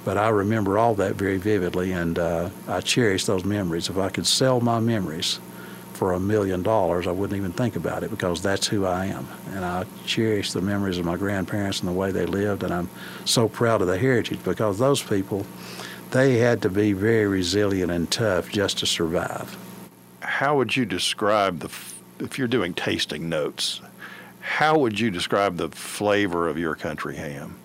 But 0.05 0.17
I 0.17 0.29
remember 0.29 0.77
all 0.77 0.95
that 0.95 1.15
very 1.15 1.37
vividly, 1.37 1.91
and 1.91 2.17
uh, 2.17 2.49
I 2.67 2.81
cherish 2.81 3.25
those 3.25 3.43
memories. 3.43 3.89
If 3.89 3.97
I 3.97 4.09
could 4.09 4.25
sell 4.25 4.61
my 4.61 4.79
memories 4.79 5.39
for 5.93 6.13
a 6.13 6.19
million 6.19 6.63
dollars, 6.63 7.07
I 7.07 7.11
wouldn't 7.11 7.37
even 7.37 7.51
think 7.51 7.75
about 7.75 8.03
it 8.03 8.09
because 8.09 8.41
that's 8.41 8.67
who 8.67 8.85
I 8.85 9.07
am. 9.07 9.27
And 9.53 9.65
I 9.65 9.85
cherish 10.05 10.53
the 10.53 10.61
memories 10.61 10.97
of 10.97 11.05
my 11.05 11.17
grandparents 11.17 11.81
and 11.81 11.89
the 11.89 11.93
way 11.93 12.11
they 12.11 12.25
lived, 12.25 12.63
and 12.63 12.73
I'm 12.73 12.89
so 13.25 13.49
proud 13.49 13.81
of 13.81 13.87
the 13.87 13.97
heritage 13.97 14.41
because 14.43 14.79
those 14.79 15.03
people, 15.03 15.45
they 16.11 16.37
had 16.37 16.61
to 16.63 16.69
be 16.69 16.93
very 16.93 17.27
resilient 17.27 17.91
and 17.91 18.09
tough 18.09 18.49
just 18.49 18.79
to 18.79 18.85
survive. 18.85 19.57
How 20.21 20.57
would 20.57 20.75
you 20.75 20.85
describe 20.85 21.59
the, 21.59 21.69
if 22.23 22.37
you're 22.37 22.47
doing 22.47 22.73
tasting 22.73 23.29
notes, 23.29 23.81
how 24.41 24.77
would 24.79 24.99
you 24.99 25.11
describe 25.11 25.57
the 25.57 25.69
flavor 25.69 26.47
of 26.47 26.57
your 26.57 26.75
country 26.75 27.15
ham? 27.15 27.57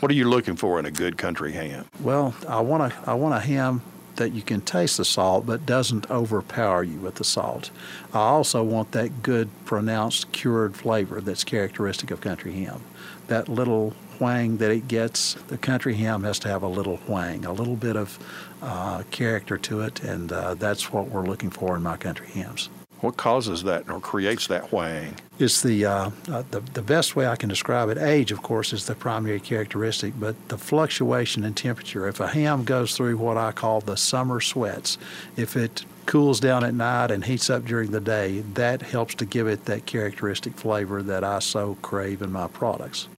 What 0.00 0.10
are 0.10 0.14
you 0.14 0.28
looking 0.28 0.56
for 0.56 0.78
in 0.78 0.86
a 0.86 0.90
good 0.90 1.16
country 1.16 1.52
ham? 1.52 1.86
Well, 2.00 2.34
I 2.46 2.60
want 2.60 2.92
a 2.92 3.10
I 3.10 3.14
want 3.14 3.34
a 3.34 3.40
ham 3.40 3.80
that 4.16 4.32
you 4.32 4.42
can 4.42 4.60
taste 4.60 4.96
the 4.96 5.04
salt 5.04 5.46
but 5.46 5.66
doesn't 5.66 6.10
overpower 6.10 6.82
you 6.82 6.98
with 6.98 7.16
the 7.16 7.24
salt. 7.24 7.70
I 8.12 8.18
also 8.18 8.62
want 8.62 8.92
that 8.92 9.22
good 9.22 9.48
pronounced 9.64 10.32
cured 10.32 10.76
flavor 10.76 11.20
that's 11.20 11.44
characteristic 11.44 12.10
of 12.10 12.20
country 12.20 12.52
ham. 12.52 12.82
That 13.28 13.48
little 13.48 13.94
whang 14.20 14.58
that 14.58 14.70
it 14.70 14.88
gets, 14.88 15.34
the 15.48 15.58
country 15.58 15.94
ham 15.94 16.24
has 16.24 16.38
to 16.40 16.48
have 16.48 16.62
a 16.62 16.68
little 16.68 16.96
whang, 17.08 17.44
a 17.44 17.52
little 17.52 17.76
bit 17.76 17.96
of 17.96 18.18
uh, 18.62 19.02
character 19.10 19.58
to 19.58 19.80
it, 19.80 20.02
and 20.02 20.32
uh, 20.32 20.54
that's 20.54 20.92
what 20.92 21.08
we're 21.08 21.26
looking 21.26 21.50
for 21.50 21.76
in 21.76 21.82
my 21.82 21.96
country 21.96 22.28
hams. 22.28 22.68
What 23.00 23.18
causes 23.18 23.62
that 23.64 23.90
or 23.90 24.00
creates 24.00 24.46
that 24.46 24.72
whang? 24.72 25.16
It's 25.38 25.60
the, 25.60 25.84
uh, 25.84 26.10
uh, 26.30 26.44
the 26.50 26.60
the 26.60 26.80
best 26.80 27.14
way 27.14 27.26
I 27.26 27.36
can 27.36 27.50
describe 27.50 27.90
it. 27.90 27.98
Age, 27.98 28.32
of 28.32 28.40
course, 28.42 28.72
is 28.72 28.86
the 28.86 28.94
primary 28.94 29.38
characteristic, 29.38 30.14
but 30.18 30.34
the 30.48 30.56
fluctuation 30.56 31.44
in 31.44 31.52
temperature. 31.52 32.08
If 32.08 32.20
a 32.20 32.28
ham 32.28 32.64
goes 32.64 32.96
through 32.96 33.18
what 33.18 33.36
I 33.36 33.52
call 33.52 33.82
the 33.82 33.96
summer 33.96 34.40
sweats, 34.40 34.96
if 35.36 35.56
it 35.56 35.84
cools 36.06 36.40
down 36.40 36.64
at 36.64 36.72
night 36.72 37.10
and 37.10 37.24
heats 37.24 37.50
up 37.50 37.66
during 37.66 37.90
the 37.90 38.00
day, 38.00 38.40
that 38.54 38.80
helps 38.80 39.14
to 39.16 39.26
give 39.26 39.46
it 39.46 39.66
that 39.66 39.84
characteristic 39.84 40.54
flavor 40.54 41.02
that 41.02 41.22
I 41.22 41.40
so 41.40 41.76
crave 41.82 42.22
in 42.22 42.32
my 42.32 42.48
products. 42.48 43.08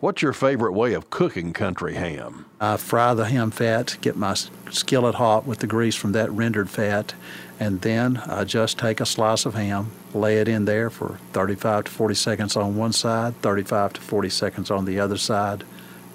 What's 0.00 0.22
your 0.22 0.32
favorite 0.32 0.72
way 0.72 0.94
of 0.94 1.10
cooking 1.10 1.52
country 1.52 1.92
ham? 1.92 2.46
I 2.58 2.78
fry 2.78 3.12
the 3.12 3.26
ham 3.26 3.50
fat, 3.50 3.98
get 4.00 4.16
my 4.16 4.32
skillet 4.70 5.16
hot 5.16 5.46
with 5.46 5.58
the 5.58 5.66
grease 5.66 5.94
from 5.94 6.12
that 6.12 6.32
rendered 6.32 6.70
fat, 6.70 7.12
and 7.58 7.82
then 7.82 8.16
I 8.16 8.44
just 8.44 8.78
take 8.78 9.02
a 9.02 9.04
slice 9.04 9.44
of 9.44 9.52
ham, 9.52 9.90
lay 10.14 10.38
it 10.38 10.48
in 10.48 10.64
there 10.64 10.88
for 10.88 11.18
35 11.34 11.84
to 11.84 11.90
40 11.90 12.14
seconds 12.14 12.56
on 12.56 12.76
one 12.76 12.94
side, 12.94 13.36
35 13.42 13.92
to 13.92 14.00
40 14.00 14.30
seconds 14.30 14.70
on 14.70 14.86
the 14.86 14.98
other 14.98 15.18
side, 15.18 15.64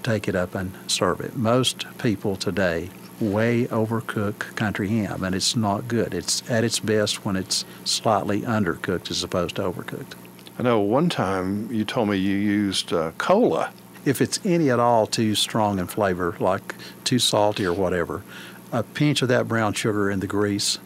take 0.01 0.27
it 0.27 0.35
up 0.35 0.55
and 0.55 0.71
serve 0.87 1.21
it. 1.21 1.37
Most 1.37 1.85
people 1.99 2.35
today 2.35 2.89
way 3.19 3.65
overcook 3.67 4.55
country 4.55 4.87
ham, 4.87 5.23
and 5.23 5.35
it's 5.35 5.55
not 5.55 5.87
good. 5.87 6.15
It's 6.15 6.41
at 6.49 6.63
its 6.63 6.79
best 6.79 7.23
when 7.23 7.35
it's 7.35 7.65
slightly 7.83 8.41
undercooked 8.41 9.11
as 9.11 9.23
opposed 9.23 9.57
to 9.57 9.61
overcooked. 9.61 10.15
I 10.57 10.63
know 10.63 10.79
one 10.79 11.09
time 11.09 11.69
you 11.69 11.83
told 11.83 12.07
me 12.07 12.15
you 12.15 12.37
used 12.37 12.93
uh, 12.93 13.11
cola. 13.17 13.73
If 14.05 14.21
it's 14.21 14.39
any 14.45 14.69
at 14.69 14.79
all 14.79 15.05
too 15.05 15.35
strong 15.35 15.79
in 15.79 15.87
flavor, 15.87 16.37
like 16.39 16.75
too 17.03 17.19
salty 17.19 17.65
or 17.65 17.73
whatever, 17.73 18.23
a 18.71 18.81
pinch 18.83 19.21
of 19.21 19.27
that 19.27 19.49
brown 19.49 19.73
sugar 19.73 20.09
in 20.09 20.21
the 20.21 20.27
grease 20.27 20.79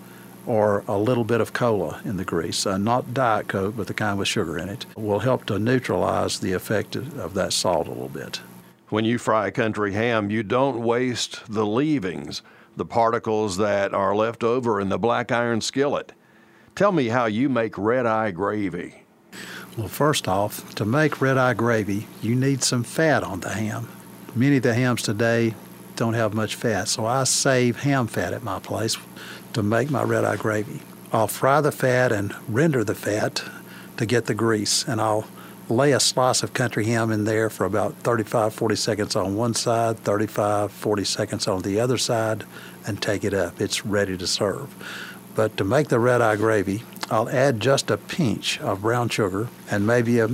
or 0.47 0.83
a 0.87 0.97
little 0.97 1.23
bit 1.23 1.39
of 1.39 1.53
cola 1.53 2.01
in 2.03 2.17
the 2.17 2.25
grease, 2.25 2.65
uh, 2.65 2.79
not 2.79 3.13
Diet 3.13 3.47
Coke, 3.47 3.77
but 3.77 3.85
the 3.85 3.93
kind 3.93 4.17
with 4.17 4.27
sugar 4.27 4.57
in 4.57 4.69
it, 4.69 4.87
will 4.95 5.19
help 5.19 5.45
to 5.45 5.59
neutralize 5.59 6.39
the 6.39 6.53
effect 6.53 6.95
of 6.95 7.35
that 7.35 7.53
salt 7.53 7.85
a 7.85 7.91
little 7.91 8.09
bit. 8.09 8.41
When 8.87 9.05
you 9.05 9.19
fry 9.19 9.51
country 9.51 9.93
ham, 9.93 10.31
you 10.31 10.41
don't 10.41 10.81
waste 10.81 11.43
the 11.47 11.65
leavings, 11.65 12.41
the 12.75 12.85
particles 12.85 13.57
that 13.57 13.93
are 13.93 14.15
left 14.15 14.43
over 14.43 14.81
in 14.81 14.89
the 14.89 14.97
black 14.97 15.31
iron 15.31 15.61
skillet. 15.61 16.13
Tell 16.73 16.91
me 16.91 17.09
how 17.09 17.25
you 17.25 17.49
make 17.49 17.77
red 17.77 18.07
eye 18.07 18.31
gravy. 18.31 19.03
Well, 19.79 19.87
first 19.87 20.27
off, 20.27 20.75
to 20.75 20.83
make 20.83 21.21
red 21.21 21.37
eye 21.37 21.53
gravy, 21.53 22.05
you 22.21 22.35
need 22.35 22.63
some 22.63 22.83
fat 22.83 23.23
on 23.23 23.39
the 23.39 23.51
ham. 23.51 23.87
Many 24.35 24.57
of 24.57 24.63
the 24.63 24.73
hams 24.73 25.01
today 25.01 25.55
don't 25.95 26.15
have 26.15 26.33
much 26.33 26.55
fat, 26.55 26.89
so 26.89 27.05
I 27.05 27.23
save 27.23 27.79
ham 27.79 28.07
fat 28.07 28.33
at 28.33 28.43
my 28.43 28.59
place 28.59 28.97
to 29.53 29.63
make 29.63 29.89
my 29.89 30.03
red 30.03 30.25
eye 30.25 30.35
gravy. 30.35 30.81
I'll 31.13 31.29
fry 31.29 31.61
the 31.61 31.71
fat 31.71 32.11
and 32.11 32.35
render 32.49 32.83
the 32.83 32.93
fat 32.93 33.41
to 33.95 34.05
get 34.05 34.25
the 34.25 34.33
grease, 34.33 34.85
and 34.85 34.99
I'll 34.99 35.29
lay 35.69 35.93
a 35.93 36.01
slice 36.01 36.43
of 36.43 36.53
country 36.53 36.83
ham 36.83 37.09
in 37.09 37.23
there 37.23 37.49
for 37.49 37.63
about 37.63 37.95
35 37.99 38.53
40 38.53 38.75
seconds 38.75 39.15
on 39.15 39.37
one 39.37 39.53
side, 39.53 39.99
35 39.99 40.73
40 40.73 41.03
seconds 41.05 41.47
on 41.47 41.61
the 41.61 41.79
other 41.79 41.97
side, 41.97 42.43
and 42.85 43.01
take 43.01 43.23
it 43.23 43.33
up. 43.33 43.61
It's 43.61 43.85
ready 43.85 44.17
to 44.17 44.27
serve. 44.27 44.75
But 45.39 45.55
to 45.55 45.63
make 45.63 45.87
the 45.87 46.01
red 46.01 46.19
eye 46.19 46.35
gravy, 46.35 46.83
I'll 47.09 47.29
add 47.29 47.61
just 47.61 47.89
a 47.89 47.95
pinch 47.95 48.59
of 48.59 48.81
brown 48.81 49.07
sugar 49.07 49.47
and 49.71 49.87
maybe 49.87 50.19
a 50.19 50.27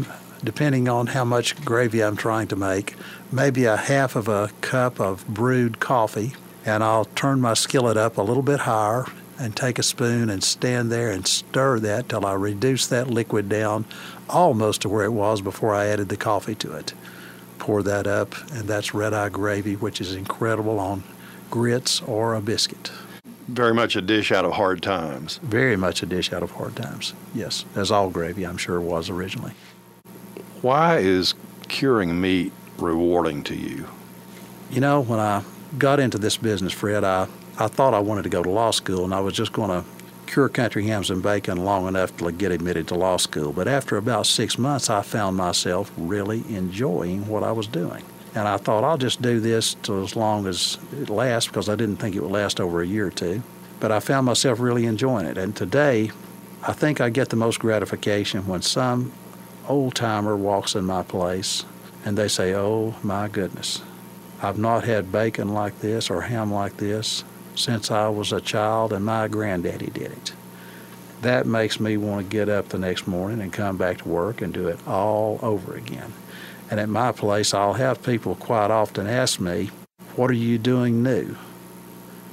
depending 0.43 0.89
on 0.89 1.05
how 1.05 1.23
much 1.23 1.63
gravy 1.63 2.03
I'm 2.03 2.17
trying 2.17 2.47
to 2.47 2.55
make, 2.55 2.95
maybe 3.31 3.65
a 3.65 3.77
half 3.77 4.15
of 4.15 4.27
a 4.27 4.49
cup 4.61 4.99
of 4.99 5.27
brewed 5.27 5.79
coffee 5.79 6.33
and 6.65 6.83
I'll 6.83 7.05
turn 7.05 7.39
my 7.39 7.53
skillet 7.53 7.97
up 7.97 8.17
a 8.17 8.23
little 8.23 8.41
bit 8.41 8.61
higher 8.61 9.05
and 9.37 9.55
take 9.55 9.77
a 9.77 9.83
spoon 9.83 10.27
and 10.27 10.43
stand 10.43 10.91
there 10.91 11.11
and 11.11 11.27
stir 11.27 11.77
that 11.81 12.09
till 12.09 12.25
I 12.25 12.33
reduce 12.33 12.87
that 12.87 13.07
liquid 13.07 13.47
down 13.47 13.85
almost 14.27 14.81
to 14.81 14.89
where 14.89 15.05
it 15.05 15.13
was 15.13 15.39
before 15.39 15.75
I 15.75 15.85
added 15.85 16.09
the 16.09 16.17
coffee 16.17 16.55
to 16.55 16.75
it. 16.77 16.95
Pour 17.59 17.83
that 17.83 18.07
up, 18.07 18.33
and 18.53 18.67
that's 18.67 18.95
red 18.95 19.13
eye 19.13 19.29
gravy, 19.29 19.75
which 19.75 20.01
is 20.01 20.15
incredible 20.15 20.79
on 20.79 21.03
grits 21.51 22.01
or 22.01 22.33
a 22.33 22.41
biscuit. 22.41 22.89
Very 23.47 23.73
much 23.73 23.95
a 23.95 24.01
dish 24.01 24.31
out 24.31 24.43
of 24.43 24.53
hard 24.53 24.81
times. 24.81 25.39
Very 25.43 25.75
much 25.75 26.01
a 26.01 26.05
dish 26.05 26.33
out 26.33 26.41
of 26.41 26.51
hard 26.51 26.75
times, 26.75 27.13
yes. 27.33 27.63
As 27.75 27.91
all 27.91 28.09
gravy, 28.09 28.43
I'm 28.43 28.57
sure, 28.57 28.81
was 28.81 29.09
originally. 29.09 29.53
Why 30.61 30.97
is 30.97 31.35
curing 31.67 32.19
meat 32.19 32.51
rewarding 32.77 33.43
to 33.43 33.55
you? 33.55 33.87
You 34.71 34.81
know, 34.81 35.01
when 35.01 35.19
I 35.19 35.43
got 35.77 35.99
into 35.99 36.17
this 36.17 36.37
business, 36.37 36.73
Fred, 36.73 37.03
I, 37.03 37.27
I 37.59 37.67
thought 37.67 37.93
I 37.93 37.99
wanted 37.99 38.23
to 38.23 38.29
go 38.29 38.41
to 38.41 38.49
law 38.49 38.71
school 38.71 39.05
and 39.05 39.13
I 39.13 39.19
was 39.19 39.35
just 39.35 39.53
going 39.53 39.69
to 39.69 39.87
cure 40.25 40.49
country 40.49 40.87
hams 40.87 41.11
and 41.11 41.21
bacon 41.21 41.63
long 41.63 41.87
enough 41.87 42.17
to 42.17 42.31
get 42.31 42.51
admitted 42.51 42.87
to 42.87 42.95
law 42.95 43.17
school. 43.17 43.53
But 43.53 43.67
after 43.67 43.95
about 43.95 44.25
six 44.25 44.57
months, 44.57 44.89
I 44.89 45.03
found 45.03 45.37
myself 45.37 45.91
really 45.97 46.43
enjoying 46.49 47.27
what 47.27 47.43
I 47.43 47.51
was 47.51 47.67
doing. 47.67 48.03
And 48.35 48.49
I 48.49 48.57
thought 48.57 48.83
I'll 48.83 48.97
just 48.97 49.21
do 49.21 49.39
this 49.39 49.77
as 49.87 50.15
long 50.15 50.45
as 50.45 50.77
it 50.91 51.09
lasts 51.09 51.47
because 51.47 51.69
I 51.69 51.75
didn't 51.75 51.97
think 51.97 52.15
it 52.15 52.21
would 52.21 52.31
last 52.31 52.59
over 52.59 52.81
a 52.81 52.85
year 52.85 53.07
or 53.07 53.11
two. 53.11 53.41
But 53.79 53.93
I 53.93 54.01
found 54.01 54.25
myself 54.25 54.59
really 54.59 54.85
enjoying 54.85 55.25
it. 55.25 55.37
And 55.37 55.55
today, 55.55 56.11
I 56.61 56.73
think 56.73 56.99
I 56.99 57.09
get 57.09 57.29
the 57.29 57.37
most 57.37 57.59
gratification 57.59 58.45
when 58.45 58.61
some 58.61 59.13
old 59.67 59.95
timer 59.95 60.35
walks 60.35 60.75
in 60.75 60.83
my 60.83 61.03
place 61.03 61.63
and 62.03 62.17
they 62.17 62.27
say, 62.27 62.53
Oh 62.53 62.95
my 63.01 63.29
goodness, 63.29 63.81
I've 64.41 64.57
not 64.57 64.83
had 64.83 65.11
bacon 65.11 65.53
like 65.53 65.79
this 65.79 66.09
or 66.09 66.21
ham 66.21 66.53
like 66.53 66.77
this 66.77 67.23
since 67.55 67.89
I 67.89 68.09
was 68.09 68.33
a 68.33 68.41
child 68.41 68.91
and 68.91 69.05
my 69.05 69.27
granddaddy 69.29 69.87
did 69.87 70.11
it. 70.11 70.33
That 71.21 71.47
makes 71.47 71.79
me 71.79 71.97
want 71.97 72.25
to 72.25 72.29
get 72.29 72.49
up 72.49 72.69
the 72.69 72.77
next 72.77 73.07
morning 73.07 73.41
and 73.41 73.51
come 73.51 73.77
back 73.77 73.99
to 73.99 74.09
work 74.09 74.41
and 74.41 74.53
do 74.53 74.67
it 74.67 74.85
all 74.85 75.39
over 75.41 75.75
again. 75.75 76.13
And 76.69 76.79
at 76.79 76.89
my 76.89 77.11
place, 77.11 77.53
I'll 77.53 77.73
have 77.73 78.03
people 78.03 78.35
quite 78.35 78.71
often 78.71 79.07
ask 79.07 79.39
me, 79.39 79.69
What 80.15 80.29
are 80.29 80.33
you 80.33 80.57
doing 80.57 81.03
new? 81.03 81.35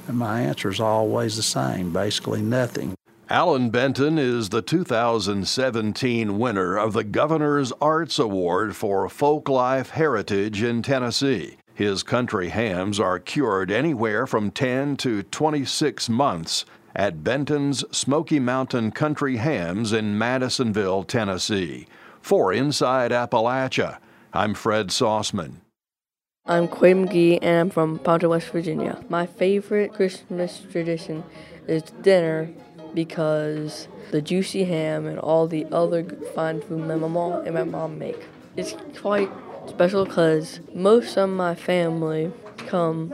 And 0.07 0.17
my 0.17 0.41
answer 0.41 0.69
is 0.69 0.79
always 0.79 1.35
the 1.35 1.43
same 1.43 1.93
basically, 1.93 2.41
nothing. 2.41 2.95
Allan 3.29 3.69
Benton 3.69 4.17
is 4.17 4.49
the 4.49 4.61
2017 4.61 6.37
winner 6.37 6.77
of 6.77 6.93
the 6.93 7.03
Governor's 7.03 7.71
Arts 7.81 8.19
Award 8.19 8.75
for 8.75 9.07
Folklife 9.07 9.91
Heritage 9.91 10.61
in 10.61 10.81
Tennessee. 10.81 11.57
His 11.73 12.03
country 12.03 12.49
hams 12.49 12.99
are 12.99 13.17
cured 13.17 13.71
anywhere 13.71 14.27
from 14.27 14.51
10 14.51 14.97
to 14.97 15.23
26 15.23 16.09
months 16.09 16.65
at 16.95 17.23
Benton's 17.23 17.83
Smoky 17.95 18.39
Mountain 18.39 18.91
Country 18.91 19.37
Hams 19.37 19.93
in 19.93 20.17
Madisonville, 20.17 21.03
Tennessee. 21.03 21.87
For 22.21 22.53
Inside 22.53 23.11
Appalachia, 23.11 23.97
I'm 24.35 24.55
Fred 24.55 24.87
Sauceman. 24.87 25.57
I'm 26.47 26.67
Quay 26.67 26.93
McGee 26.95 27.37
and 27.43 27.59
I'm 27.59 27.69
from 27.69 27.99
Ponto, 27.99 28.29
West 28.29 28.49
Virginia. 28.49 28.99
My 29.07 29.27
favorite 29.27 29.93
Christmas 29.93 30.65
tradition 30.71 31.23
is 31.67 31.83
dinner 32.01 32.49
because 32.95 33.87
the 34.09 34.23
juicy 34.23 34.63
ham 34.63 35.05
and 35.05 35.19
all 35.19 35.45
the 35.45 35.67
other 35.71 36.03
fine 36.33 36.61
food 36.61 36.79
my 36.79 36.95
mom 36.95 37.45
and 37.45 37.53
my 37.53 37.63
mom 37.63 37.99
make. 37.99 38.25
It's 38.57 38.75
quite 38.99 39.29
special 39.67 40.03
because 40.05 40.61
most 40.73 41.15
of 41.15 41.29
my 41.29 41.53
family 41.53 42.31
come 42.57 43.13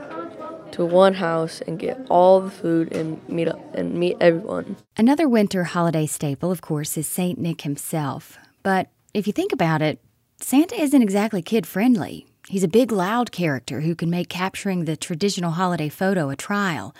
to 0.72 0.86
one 0.86 1.12
house 1.12 1.60
and 1.66 1.78
get 1.78 2.00
all 2.08 2.40
the 2.40 2.50
food 2.50 2.94
and 2.94 3.20
meet 3.28 3.48
up 3.48 3.74
and 3.74 3.92
meet 3.92 4.16
everyone. 4.22 4.76
Another 4.96 5.28
winter 5.28 5.64
holiday 5.64 6.06
staple, 6.06 6.50
of 6.50 6.62
course, 6.62 6.96
is 6.96 7.06
St. 7.06 7.38
Nick 7.38 7.60
himself. 7.60 8.38
But 8.62 8.88
if 9.12 9.26
you 9.26 9.34
think 9.34 9.52
about 9.52 9.82
it, 9.82 10.02
Santa 10.42 10.74
isn't 10.80 11.02
exactly 11.02 11.42
kid 11.42 11.66
friendly. 11.66 12.26
He's 12.48 12.64
a 12.64 12.68
big, 12.68 12.90
loud 12.90 13.30
character 13.30 13.82
who 13.82 13.94
can 13.94 14.08
make 14.08 14.30
capturing 14.30 14.84
the 14.84 14.96
traditional 14.96 15.52
holiday 15.52 15.90
photo 15.90 16.30
a 16.30 16.34
trial, 16.34 16.94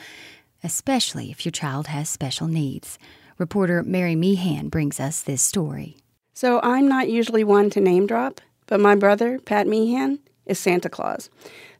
especially 0.62 1.30
if 1.30 1.46
your 1.46 1.50
child 1.50 1.86
has 1.86 2.10
special 2.10 2.46
needs. 2.46 2.98
Reporter 3.38 3.82
Mary 3.82 4.14
Meehan 4.14 4.68
brings 4.68 5.00
us 5.00 5.22
this 5.22 5.40
story. 5.40 5.96
So 6.34 6.60
I'm 6.62 6.86
not 6.86 7.08
usually 7.08 7.42
one 7.42 7.70
to 7.70 7.80
name 7.80 8.06
drop, 8.06 8.42
but 8.66 8.78
my 8.78 8.94
brother, 8.94 9.38
Pat 9.38 9.66
Meehan, 9.66 10.18
is 10.44 10.58
Santa 10.58 10.90
Claus. 10.90 11.30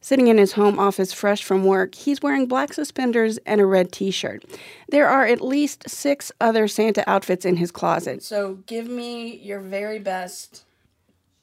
Sitting 0.01 0.27
in 0.27 0.39
his 0.39 0.53
home 0.53 0.79
office 0.79 1.13
fresh 1.13 1.43
from 1.43 1.63
work, 1.63 1.93
he's 1.93 2.23
wearing 2.23 2.47
black 2.47 2.73
suspenders 2.73 3.37
and 3.45 3.61
a 3.61 3.65
red 3.67 3.91
t 3.91 4.09
shirt. 4.09 4.43
There 4.89 5.07
are 5.07 5.27
at 5.27 5.41
least 5.41 5.87
six 5.87 6.31
other 6.41 6.67
Santa 6.67 7.07
outfits 7.07 7.45
in 7.45 7.57
his 7.57 7.69
closet. 7.69 8.23
So 8.23 8.55
give 8.65 8.87
me 8.87 9.35
your 9.35 9.59
very 9.59 9.99
best 9.99 10.65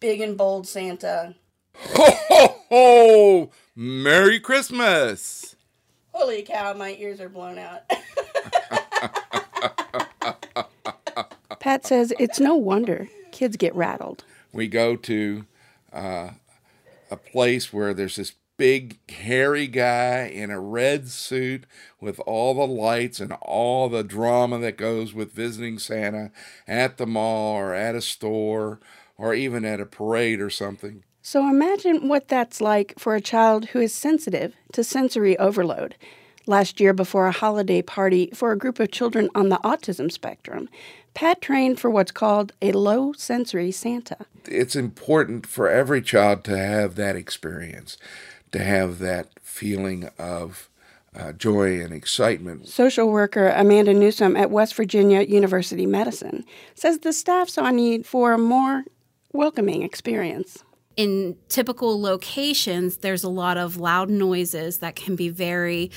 big 0.00 0.20
and 0.20 0.36
bold 0.36 0.66
Santa. 0.66 1.34
Ho, 1.76 2.10
ho, 2.28 2.56
ho! 2.68 3.50
Merry 3.74 4.40
Christmas! 4.40 5.56
Holy 6.12 6.42
cow, 6.42 6.74
my 6.74 6.96
ears 6.98 7.20
are 7.20 7.28
blown 7.28 7.58
out. 7.58 7.82
Pat 11.60 11.86
says 11.86 12.12
it's 12.18 12.40
no 12.40 12.54
wonder 12.54 13.08
kids 13.30 13.56
get 13.56 13.74
rattled. 13.74 14.24
We 14.52 14.68
go 14.68 14.96
to 14.96 15.44
uh, 15.92 16.30
a 17.10 17.16
place 17.16 17.72
where 17.72 17.94
there's 17.94 18.16
this 18.16 18.34
big 18.56 18.98
hairy 19.10 19.68
guy 19.68 20.26
in 20.26 20.50
a 20.50 20.60
red 20.60 21.08
suit 21.08 21.64
with 22.00 22.18
all 22.26 22.54
the 22.54 22.66
lights 22.66 23.20
and 23.20 23.32
all 23.40 23.88
the 23.88 24.02
drama 24.02 24.58
that 24.58 24.76
goes 24.76 25.14
with 25.14 25.32
visiting 25.32 25.78
Santa 25.78 26.32
at 26.66 26.96
the 26.96 27.06
mall 27.06 27.56
or 27.56 27.72
at 27.72 27.94
a 27.94 28.00
store 28.00 28.80
or 29.18 29.34
even 29.34 29.64
at 29.64 29.80
a 29.80 29.86
parade 29.86 30.40
or 30.40 30.48
something. 30.48 31.02
So 31.20 31.46
imagine 31.46 32.08
what 32.08 32.28
that's 32.28 32.60
like 32.60 32.94
for 32.98 33.14
a 33.14 33.20
child 33.20 33.66
who 33.66 33.80
is 33.80 33.92
sensitive 33.92 34.54
to 34.72 34.82
sensory 34.82 35.36
overload. 35.38 35.96
Last 36.46 36.80
year, 36.80 36.94
before 36.94 37.26
a 37.26 37.32
holiday 37.32 37.82
party 37.82 38.30
for 38.32 38.52
a 38.52 38.56
group 38.56 38.80
of 38.80 38.90
children 38.90 39.28
on 39.34 39.50
the 39.50 39.58
autism 39.58 40.10
spectrum, 40.10 40.70
Pat 41.12 41.42
trained 41.42 41.78
for 41.78 41.90
what's 41.90 42.12
called 42.12 42.54
a 42.62 42.72
low 42.72 43.12
sensory 43.12 43.70
Santa. 43.70 44.24
It's 44.46 44.74
important 44.74 45.46
for 45.46 45.68
every 45.68 46.00
child 46.00 46.44
to 46.44 46.56
have 46.56 46.94
that 46.94 47.16
experience, 47.16 47.98
to 48.52 48.60
have 48.60 48.98
that 49.00 49.28
feeling 49.42 50.08
of 50.18 50.70
uh, 51.14 51.32
joy 51.32 51.80
and 51.80 51.92
excitement. 51.92 52.68
Social 52.68 53.10
worker 53.10 53.48
Amanda 53.48 53.92
Newsom 53.92 54.36
at 54.36 54.50
West 54.50 54.74
Virginia 54.74 55.22
University 55.22 55.84
Medicine 55.84 56.44
says 56.74 57.00
the 57.00 57.12
staff 57.12 57.50
saw 57.50 57.66
a 57.66 57.72
need 57.72 58.06
for 58.06 58.32
a 58.32 58.38
more 58.38 58.84
welcoming 59.32 59.82
experience. 59.82 60.64
In 60.96 61.36
typical 61.48 62.00
locations, 62.00 62.98
there's 62.98 63.22
a 63.22 63.28
lot 63.28 63.56
of 63.56 63.76
loud 63.76 64.10
noises 64.10 64.78
that 64.78 64.96
can 64.96 65.16
be 65.16 65.28
very 65.28 65.90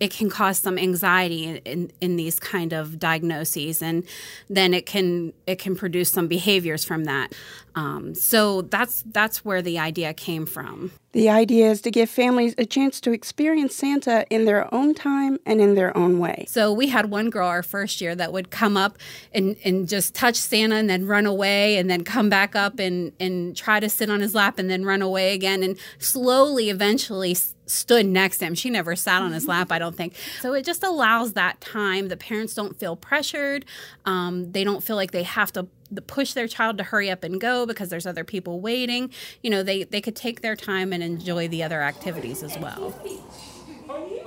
it 0.00 0.12
can 0.12 0.30
cause 0.30 0.58
some 0.58 0.78
anxiety 0.78 1.44
in, 1.44 1.56
in, 1.58 1.92
in, 2.00 2.16
these 2.16 2.38
kind 2.38 2.72
of 2.72 3.00
diagnoses 3.00 3.82
and 3.82 4.04
then 4.48 4.72
it 4.72 4.86
can 4.86 5.32
it 5.46 5.58
can 5.58 5.74
produce 5.74 6.10
some 6.10 6.28
behaviors 6.28 6.84
from 6.84 7.04
that 7.04 7.32
um, 7.78 8.12
so 8.12 8.62
that's 8.62 9.04
that's 9.06 9.44
where 9.44 9.62
the 9.62 9.78
idea 9.78 10.12
came 10.12 10.46
from 10.46 10.90
the 11.12 11.28
idea 11.28 11.70
is 11.70 11.80
to 11.80 11.90
give 11.90 12.10
families 12.10 12.54
a 12.58 12.66
chance 12.66 13.00
to 13.00 13.12
experience 13.12 13.74
santa 13.74 14.26
in 14.30 14.46
their 14.46 14.72
own 14.74 14.94
time 14.94 15.38
and 15.46 15.60
in 15.60 15.76
their 15.76 15.96
own 15.96 16.18
way 16.18 16.44
so 16.48 16.72
we 16.72 16.88
had 16.88 17.08
one 17.08 17.30
girl 17.30 17.46
our 17.46 17.62
first 17.62 18.00
year 18.00 18.16
that 18.16 18.32
would 18.32 18.50
come 18.50 18.76
up 18.76 18.98
and, 19.32 19.56
and 19.64 19.88
just 19.88 20.12
touch 20.12 20.34
santa 20.34 20.74
and 20.74 20.90
then 20.90 21.06
run 21.06 21.24
away 21.24 21.76
and 21.76 21.88
then 21.88 22.02
come 22.02 22.28
back 22.28 22.56
up 22.56 22.80
and, 22.80 23.12
and 23.20 23.56
try 23.56 23.78
to 23.78 23.88
sit 23.88 24.10
on 24.10 24.20
his 24.20 24.34
lap 24.34 24.58
and 24.58 24.68
then 24.68 24.84
run 24.84 25.00
away 25.00 25.32
again 25.32 25.62
and 25.62 25.78
slowly 25.98 26.70
eventually 26.70 27.36
stood 27.70 28.06
next 28.06 28.38
to 28.38 28.46
him. 28.46 28.54
She 28.54 28.70
never 28.70 28.96
sat 28.96 29.22
on 29.22 29.32
his 29.32 29.46
lap, 29.46 29.70
I 29.70 29.78
don't 29.78 29.96
think. 29.96 30.14
So 30.40 30.54
it 30.54 30.64
just 30.64 30.82
allows 30.82 31.34
that 31.34 31.60
time. 31.60 32.08
The 32.08 32.16
parents 32.16 32.54
don't 32.54 32.78
feel 32.78 32.96
pressured. 32.96 33.64
Um, 34.04 34.52
they 34.52 34.64
don't 34.64 34.82
feel 34.82 34.96
like 34.96 35.10
they 35.10 35.22
have 35.22 35.52
to 35.52 35.68
push 36.06 36.32
their 36.32 36.48
child 36.48 36.78
to 36.78 36.84
hurry 36.84 37.10
up 37.10 37.24
and 37.24 37.40
go 37.40 37.66
because 37.66 37.88
there's 37.88 38.06
other 38.06 38.24
people 38.24 38.60
waiting. 38.60 39.10
You 39.42 39.50
know, 39.50 39.62
they, 39.62 39.84
they 39.84 40.00
could 40.00 40.16
take 40.16 40.40
their 40.42 40.56
time 40.56 40.92
and 40.92 41.02
enjoy 41.02 41.48
the 41.48 41.62
other 41.62 41.82
activities 41.82 42.42
as 42.42 42.58
well. 42.58 42.94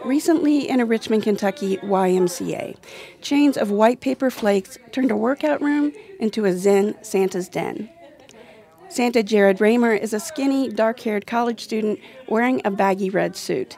Recently, 0.04 0.68
in 0.68 0.80
a 0.80 0.86
Richmond, 0.86 1.24
Kentucky 1.24 1.78
YMCA, 1.78 2.76
chains 3.22 3.56
of 3.58 3.70
white 3.70 4.02
paper 4.02 4.32
flakes 4.32 4.78
turned 4.92 5.12
a 5.12 5.16
workout 5.16 5.62
room 5.62 5.94
into 6.20 6.46
a 6.46 6.54
Zen 6.54 6.96
Santa's 7.04 7.48
den. 7.48 7.90
Santa 8.90 9.24
Jared 9.24 9.62
Raymer 9.62 9.94
is 9.94 10.14
a 10.14 10.20
skinny, 10.20 10.68
dark 10.70 11.00
haired 11.00 11.28
college 11.28 11.62
student 11.62 12.00
wearing 12.28 12.62
a 12.66 12.72
baggy 12.72 13.10
red 13.10 13.38
suit. 13.38 13.78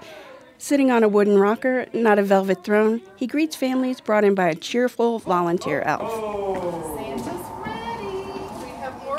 Sitting 0.57 0.91
on 0.91 1.03
a 1.03 1.09
wooden 1.09 1.37
rocker, 1.37 1.87
not 1.91 2.17
a 2.17 2.23
velvet 2.23 2.63
throne, 2.63 3.01
he 3.17 3.27
greets 3.27 3.55
families 3.55 3.99
brought 3.99 4.23
in 4.23 4.33
by 4.33 4.47
a 4.47 4.55
cheerful 4.55 5.19
volunteer 5.19 5.81
elf. 5.81 6.09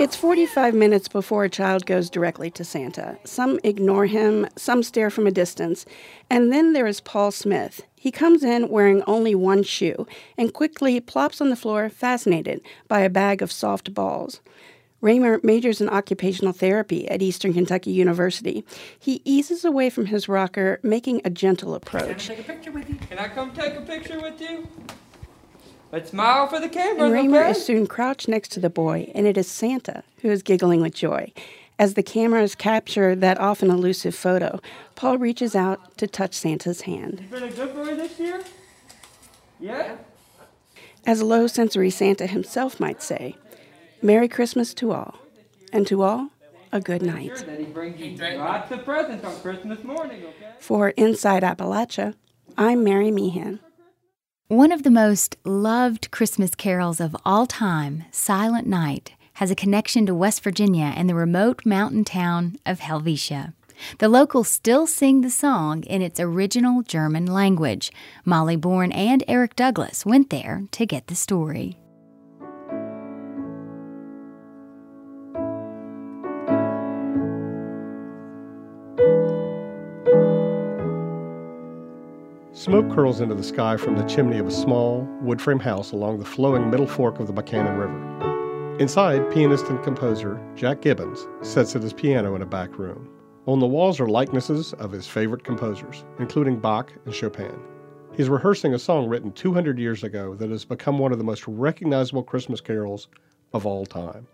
It's 0.01 0.17
45 0.17 0.75
minutes 0.75 1.07
before 1.07 1.45
a 1.45 1.49
child 1.49 1.87
goes 1.87 2.11
directly 2.11 2.51
to 2.51 2.65
Santa. 2.65 3.17
Some 3.23 3.61
ignore 3.63 4.07
him, 4.07 4.49
some 4.57 4.83
stare 4.83 5.09
from 5.09 5.27
a 5.29 5.31
distance. 5.31 5.87
And 6.29 6.53
then 6.53 6.73
there 6.73 6.89
is 6.89 7.01
Paul 7.01 7.31
Smith. 7.31 7.83
He 7.95 8.11
comes 8.11 8.43
in 8.43 8.69
wearing 8.69 9.05
only 9.07 9.37
one 9.37 9.63
shoe 9.63 10.07
and 10.37 10.53
quickly 10.53 10.99
plops 10.99 11.41
on 11.41 11.49
the 11.49 11.57
floor, 11.57 11.89
fascinated 11.89 12.61
by 12.89 13.01
a 13.01 13.09
bag 13.09 13.41
of 13.41 13.53
soft 13.53 13.95
balls. 13.95 14.41
Raymer 15.01 15.39
majors 15.45 15.81
in 15.81 15.89
occupational 15.89 16.53
therapy 16.53 17.09
at 17.09 17.23
Eastern 17.23 17.53
Kentucky 17.53 17.93
University. 17.93 18.65
He 18.99 19.23
eases 19.25 19.65
away 19.65 19.91
from 19.91 20.07
his 20.07 20.29
rocker, 20.29 20.81
making 20.83 21.21
a 21.25 21.31
gentle 21.31 21.75
approach. 21.75 22.27
Can 22.27 22.33
I 22.33 22.37
take 22.37 22.39
a 22.41 22.53
picture 22.53 22.73
with 22.73 22.89
you? 22.91 22.97
Can 22.97 23.19
I 23.19 23.29
come 23.29 23.53
take 23.53 23.75
a 23.75 23.83
picture 23.83 24.21
with 24.21 24.41
you? 24.41 24.67
But 25.95 26.09
smile 26.09 26.49
for 26.49 26.59
the 26.59 26.69
camera. 26.69 27.05
And 27.05 27.13
Raymer 27.13 27.39
okay? 27.39 27.51
is 27.53 27.65
soon 27.65 27.87
crouched 27.87 28.27
next 28.27 28.51
to 28.51 28.59
the 28.59 28.69
boy, 28.69 29.13
and 29.15 29.29
it 29.29 29.39
is 29.39 29.47
Santa 29.47 30.03
who 30.23 30.29
is 30.29 30.43
giggling 30.43 30.83
with 30.83 30.93
joy. 30.93 31.33
As 31.79 31.95
the 31.95 32.03
cameras 32.03 32.57
capture 32.57 33.15
that 33.15 33.39
often 33.39 33.71
elusive 33.71 34.13
photo, 34.13 34.61
Paul 34.97 35.19
reaches 35.19 35.55
out 35.55 35.97
to 35.99 36.09
touch 36.09 36.35
Santa's 36.35 36.81
hand. 36.81 37.21
You 37.21 37.29
been 37.29 37.45
a 37.45 37.53
good 37.53 37.77
boy 37.77 37.95
this 37.95 38.19
year? 38.19 38.43
Yeah? 39.61 39.95
As 41.07 41.23
low 41.23 41.47
sensory 41.47 41.91
Santa 41.91 42.27
himself 42.27 42.81
might 42.81 43.01
say, 43.01 43.37
Merry 44.03 44.27
Christmas 44.27 44.75
to 44.75 44.91
all, 44.91 45.15
and 45.73 45.87
to 45.87 46.03
all, 46.03 46.31
a 46.73 46.81
good 46.81 47.03
night. 47.03 47.31
Lots 48.37 48.73
of 48.73 48.85
presents 48.85 49.25
on 49.25 49.41
Christmas 49.43 49.85
morning, 49.85 50.25
okay? 50.25 50.55
For 50.59 50.89
Inside 50.89 51.45
Appalachia, 51.45 52.15
I'm 52.59 52.83
Mary 52.83 53.13
Meehan. 53.13 53.61
One 54.55 54.71
of 54.71 54.85
the 54.85 54.91
most 54.91 55.37
loved 55.43 56.13
Christmas 56.13 56.55
carols 56.55 57.01
of 57.01 57.17
all 57.25 57.45
time, 57.45 58.05
Silent 58.13 58.69
Night, 58.69 59.13
has 59.33 59.51
a 59.51 59.57
connection 59.57 60.07
to 60.07 60.15
West 60.15 60.45
Virginia 60.45 60.93
and 60.95 61.09
the 61.09 61.17
remote 61.17 61.67
mountain 61.67 62.05
town 62.05 62.55
of 62.65 62.79
Helvetia. 62.79 63.53
The 63.99 64.09
locals 64.09 64.47
still 64.47 64.87
sing 64.87 65.23
the 65.23 65.29
song 65.29 65.83
in 65.83 66.03
its 66.03 66.21
original 66.21 66.83
German 66.83 67.27
language. 67.27 67.91
Molly 68.25 68.55
Born 68.55 68.93
and 68.93 69.25
Eric 69.27 69.57
Douglas 69.57 70.07
went 70.07 70.31
there 70.31 70.63
to 70.71 70.87
get 70.87 71.09
the 71.09 71.17
story. 71.17 71.77
Smoke 82.65 82.95
curls 82.95 83.21
into 83.21 83.35
the 83.35 83.43
sky 83.43 83.77
from 83.77 83.95
the 83.95 84.05
chimney 84.05 84.39
of 84.39 84.47
a 84.47 84.51
small, 84.51 85.07
wood 85.21 85.39
frame 85.39 85.59
house 85.59 85.93
along 85.93 86.19
the 86.19 86.25
flowing 86.25 86.71
middle 86.71 86.87
fork 86.87 87.21
of 87.21 87.27
the 87.27 87.33
Buckhannon 87.35 87.79
River. 87.79 88.79
Inside, 88.79 89.31
pianist 89.31 89.67
and 89.67 89.85
composer 89.85 90.41
Jack 90.57 90.81
Gibbons 90.81 91.27
sits 91.43 91.77
at 91.77 91.83
his 91.83 91.93
piano 91.93 92.35
in 92.35 92.41
a 92.41 92.47
back 92.47 92.79
room. 92.79 93.07
On 93.45 93.61
the 93.61 93.67
walls 93.67 94.01
are 94.01 94.09
likenesses 94.09 94.73
of 94.79 94.93
his 94.93 95.07
favorite 95.07 95.45
composers, 95.45 96.07
including 96.19 96.59
Bach 96.59 96.91
and 97.05 97.15
Chopin. 97.15 97.55
He's 98.17 98.31
rehearsing 98.31 98.73
a 98.73 98.79
song 98.79 99.09
written 99.09 99.31
200 99.33 99.79
years 99.79 100.03
ago 100.03 100.35
that 100.37 100.49
has 100.49 100.65
become 100.65 100.99
one 100.99 101.13
of 101.13 101.19
the 101.19 101.23
most 101.23 101.47
recognizable 101.47 102.23
Christmas 102.23 102.63
carols 102.63 103.09
of 103.53 103.67
all 103.67 103.85
time. 103.85 104.27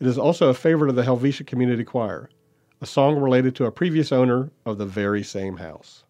It 0.00 0.08
is 0.08 0.18
also 0.18 0.48
a 0.48 0.54
favorite 0.54 0.90
of 0.90 0.96
the 0.96 1.04
Helvetia 1.04 1.44
Community 1.44 1.84
Choir, 1.84 2.28
a 2.80 2.86
song 2.86 3.20
related 3.20 3.54
to 3.54 3.66
a 3.66 3.70
previous 3.70 4.10
owner 4.10 4.50
of 4.66 4.78
the 4.78 4.84
very 4.84 5.22
same 5.22 5.58
house. 5.58 6.02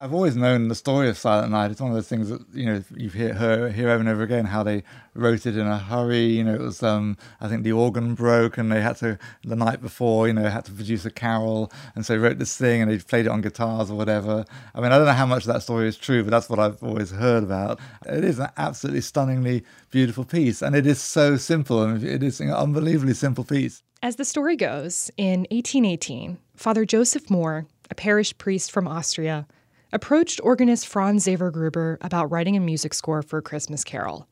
I've 0.00 0.12
always 0.12 0.36
known 0.36 0.68
the 0.68 0.74
story 0.74 1.08
of 1.08 1.16
Silent 1.16 1.52
Night. 1.52 1.70
It's 1.70 1.80
one 1.80 1.90
of 1.90 1.94
those 1.94 2.08
things 2.08 2.28
that 2.28 2.42
you 2.52 2.66
know 2.66 2.84
you 2.94 3.08
hear 3.08 3.32
her 3.32 3.70
hear 3.70 3.88
over 3.88 4.00
and 4.00 4.08
over 4.08 4.22
again 4.22 4.44
how 4.44 4.62
they 4.64 4.82
wrote 5.14 5.46
it 5.46 5.56
in 5.56 5.66
a 5.66 5.78
hurry. 5.78 6.26
You 6.26 6.44
know, 6.44 6.54
it 6.54 6.60
was 6.60 6.82
um, 6.82 7.16
I 7.40 7.48
think 7.48 7.62
the 7.62 7.72
organ 7.72 8.14
broke 8.14 8.58
and 8.58 8.70
they 8.70 8.82
had 8.82 8.96
to 8.96 9.18
the 9.44 9.54
night 9.54 9.80
before 9.80 10.26
you 10.26 10.34
know 10.34 10.42
had 10.50 10.64
to 10.66 10.72
produce 10.72 11.06
a 11.06 11.10
carol 11.10 11.72
and 11.94 12.04
so 12.04 12.12
they 12.12 12.18
wrote 12.18 12.38
this 12.38 12.56
thing 12.56 12.82
and 12.82 12.90
they 12.90 12.98
played 12.98 13.24
it 13.24 13.28
on 13.28 13.40
guitars 13.40 13.90
or 13.90 13.94
whatever. 13.94 14.44
I 14.74 14.80
mean, 14.80 14.90
I 14.90 14.98
don't 14.98 15.06
know 15.06 15.12
how 15.12 15.26
much 15.26 15.46
of 15.46 15.54
that 15.54 15.62
story 15.62 15.86
is 15.86 15.96
true, 15.96 16.24
but 16.24 16.32
that's 16.32 16.50
what 16.50 16.58
I've 16.58 16.82
always 16.82 17.12
heard 17.12 17.44
about. 17.44 17.78
It 18.04 18.24
is 18.24 18.40
an 18.40 18.50
absolutely 18.56 19.00
stunningly 19.00 19.62
beautiful 19.90 20.24
piece 20.24 20.60
and 20.60 20.74
it 20.74 20.86
is 20.86 21.00
so 21.00 21.36
simple 21.36 21.82
and 21.82 22.02
it 22.02 22.22
is 22.22 22.40
an 22.40 22.50
unbelievably 22.50 23.14
simple 23.14 23.44
piece. 23.44 23.82
As 24.02 24.16
the 24.16 24.26
story 24.26 24.56
goes, 24.56 25.10
in 25.16 25.46
1818, 25.50 26.36
Father 26.56 26.84
Joseph 26.84 27.28
Mohr, 27.28 27.64
a 27.90 27.94
parish 27.94 28.36
priest 28.36 28.70
from 28.70 28.86
Austria 28.86 29.46
approached 29.94 30.40
organist 30.42 30.88
Franz 30.88 31.24
Xaver 31.24 31.52
Gruber 31.52 31.98
about 32.00 32.30
writing 32.30 32.56
a 32.56 32.60
music 32.60 32.92
score 32.92 33.22
for 33.22 33.38
a 33.38 33.42
Christmas 33.42 33.84
carol. 33.84 34.26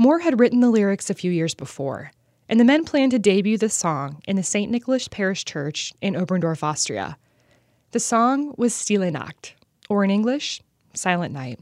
Mohr 0.00 0.22
had 0.22 0.40
written 0.40 0.60
the 0.60 0.70
lyrics 0.70 1.10
a 1.10 1.14
few 1.14 1.30
years 1.30 1.54
before, 1.54 2.10
and 2.48 2.58
the 2.58 2.64
men 2.64 2.82
planned 2.82 3.12
to 3.12 3.18
debut 3.18 3.58
the 3.58 3.68
song 3.68 4.22
in 4.26 4.36
the 4.36 4.42
St. 4.42 4.70
Nicholas 4.70 5.06
Parish 5.06 5.44
Church 5.44 5.92
in 6.00 6.14
Oberndorf, 6.14 6.62
Austria. 6.62 7.18
The 7.90 8.00
song 8.00 8.54
was 8.56 8.74
Stille 8.74 9.10
Nacht, 9.10 9.54
or 9.90 10.02
in 10.02 10.10
English, 10.10 10.62
Silent 10.94 11.34
Night. 11.34 11.60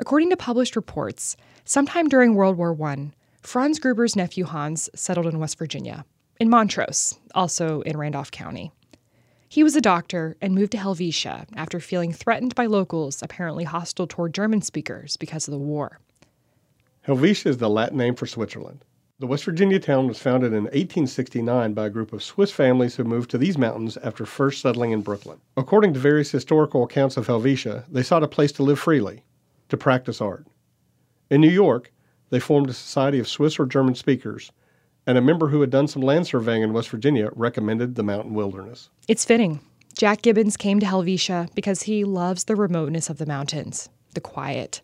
According 0.00 0.30
to 0.30 0.36
published 0.36 0.74
reports, 0.74 1.36
sometime 1.64 2.08
during 2.08 2.34
World 2.34 2.58
War 2.58 2.76
I, 2.82 3.12
Franz 3.42 3.78
Gruber's 3.78 4.16
nephew 4.16 4.44
Hans 4.44 4.90
settled 4.92 5.26
in 5.26 5.38
West 5.38 5.56
Virginia, 5.56 6.04
in 6.40 6.50
Montrose, 6.50 7.16
also 7.32 7.82
in 7.82 7.96
Randolph 7.96 8.32
County. 8.32 8.72
He 9.48 9.62
was 9.62 9.76
a 9.76 9.80
doctor 9.80 10.36
and 10.40 10.54
moved 10.54 10.72
to 10.72 10.78
Helvetia 10.78 11.46
after 11.54 11.78
feeling 11.78 12.12
threatened 12.12 12.54
by 12.54 12.66
locals 12.66 13.22
apparently 13.22 13.64
hostile 13.64 14.06
toward 14.06 14.34
German 14.34 14.60
speakers 14.60 15.16
because 15.16 15.46
of 15.46 15.52
the 15.52 15.58
war. 15.58 16.00
Helvetia 17.02 17.50
is 17.50 17.58
the 17.58 17.70
Latin 17.70 17.98
name 17.98 18.16
for 18.16 18.26
Switzerland. 18.26 18.84
The 19.18 19.26
West 19.26 19.44
Virginia 19.44 19.78
town 19.78 20.08
was 20.08 20.18
founded 20.18 20.52
in 20.52 20.64
1869 20.64 21.72
by 21.72 21.86
a 21.86 21.90
group 21.90 22.12
of 22.12 22.22
Swiss 22.22 22.50
families 22.50 22.96
who 22.96 23.04
moved 23.04 23.30
to 23.30 23.38
these 23.38 23.56
mountains 23.56 23.96
after 23.98 24.26
first 24.26 24.60
settling 24.60 24.90
in 24.90 25.00
Brooklyn. 25.00 25.38
According 25.56 25.94
to 25.94 26.00
various 26.00 26.30
historical 26.30 26.84
accounts 26.84 27.16
of 27.16 27.26
Helvetia, 27.26 27.84
they 27.88 28.02
sought 28.02 28.24
a 28.24 28.28
place 28.28 28.52
to 28.52 28.62
live 28.62 28.78
freely, 28.78 29.22
to 29.68 29.76
practice 29.76 30.20
art. 30.20 30.46
In 31.30 31.40
New 31.40 31.48
York, 31.48 31.92
they 32.30 32.40
formed 32.40 32.68
a 32.68 32.74
society 32.74 33.18
of 33.20 33.28
Swiss 33.28 33.58
or 33.58 33.64
German 33.64 33.94
speakers 33.94 34.50
and 35.06 35.16
a 35.16 35.22
member 35.22 35.48
who 35.48 35.60
had 35.60 35.70
done 35.70 35.86
some 35.86 36.02
land 36.02 36.26
surveying 36.26 36.62
in 36.62 36.72
West 36.72 36.88
Virginia 36.90 37.30
recommended 37.34 37.94
the 37.94 38.02
mountain 38.02 38.34
wilderness. 38.34 38.90
It's 39.08 39.24
fitting. 39.24 39.60
Jack 39.96 40.22
Gibbons 40.22 40.56
came 40.56 40.80
to 40.80 40.86
Helvetia 40.86 41.48
because 41.54 41.82
he 41.82 42.04
loves 42.04 42.44
the 42.44 42.56
remoteness 42.56 43.08
of 43.08 43.18
the 43.18 43.26
mountains, 43.26 43.88
the 44.14 44.20
quiet. 44.20 44.82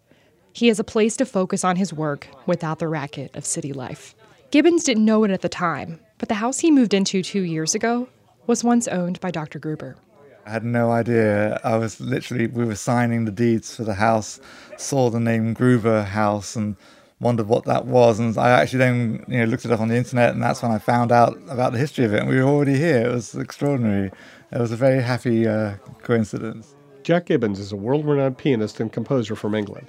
He 0.53 0.69
has 0.69 0.79
a 0.79 0.85
place 0.85 1.17
to 1.17 1.27
focus 1.27 1.65
on 1.65 1.77
his 1.77 1.93
work 1.93 2.29
without 2.47 2.79
the 2.79 2.89
racket 2.89 3.35
of 3.37 3.45
city 3.45 3.73
life. 3.73 4.15
Gibbons 4.51 4.85
didn't 4.85 5.05
know 5.05 5.25
it 5.25 5.31
at 5.31 5.41
the 5.41 5.49
time, 5.49 5.99
but 6.19 6.29
the 6.29 6.37
house 6.37 6.61
he 6.61 6.71
moved 6.71 6.95
into 6.95 7.23
two 7.23 7.43
years 7.43 7.75
ago 7.75 8.09
was 8.47 8.63
once 8.63 8.87
owned 8.89 9.19
by 9.21 9.31
Dr. 9.31 9.59
Gruber. 9.59 9.97
I 10.45 10.51
had 10.51 10.65
no 10.65 10.91
idea. 10.91 11.61
I 11.63 11.77
was 11.77 12.01
literally, 12.01 12.49
we 12.49 12.65
were 12.65 12.75
signing 12.75 13.25
the 13.25 13.31
deeds 13.31 13.75
for 13.75 13.85
the 13.85 13.95
house, 13.95 14.41
saw 14.77 15.09
the 15.09 15.21
name 15.21 15.55
Gruber 15.55 16.03
House, 16.03 16.57
and 16.57 16.77
wondered 17.23 17.47
what 17.47 17.65
that 17.65 17.87
was. 17.87 18.19
And 18.19 18.37
I 18.37 18.51
actually 18.51 18.81
then 18.81 19.25
you 19.29 19.39
know 19.39 19.45
looked 19.45 19.65
it 19.65 19.71
up 19.71 19.81
on 19.81 19.89
the 19.89 19.97
internet, 19.97 20.35
and 20.35 20.43
that's 20.43 20.63
when 20.63 20.73
I 20.73 20.79
found 20.79 21.11
out 21.13 21.39
about 21.49 21.73
the 21.73 21.79
history 21.79 22.05
of 22.05 22.13
it. 22.13 22.21
And 22.21 22.29
we 22.29 22.37
were 22.37 22.43
already 22.43 22.77
here. 22.77 23.07
It 23.07 23.13
was 23.13 23.35
extraordinary. 23.35 24.11
It 24.53 24.59
was 24.59 24.73
a 24.73 24.77
very 24.77 25.03
happy 25.03 25.47
uh, 25.47 25.77
coincidence. 26.03 26.75
Jack 27.03 27.27
Gibbons 27.27 27.59
is 27.59 27.73
a 27.73 27.77
world 27.77 28.05
renowned 28.05 28.39
pianist 28.39 28.79
and 28.81 28.93
composer 28.93 29.35
from 29.35 29.55
England. 29.55 29.89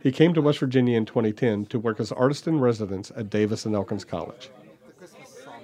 He 0.00 0.12
came 0.12 0.34
to 0.34 0.42
West 0.42 0.58
Virginia 0.58 0.96
in 0.96 1.06
2010 1.06 1.66
to 1.66 1.78
work 1.78 1.98
as 1.98 2.12
artist 2.12 2.46
in 2.46 2.60
residence 2.60 3.10
at 3.16 3.30
Davis 3.30 3.64
and 3.66 3.74
Elkins 3.74 4.04
College. 4.04 4.50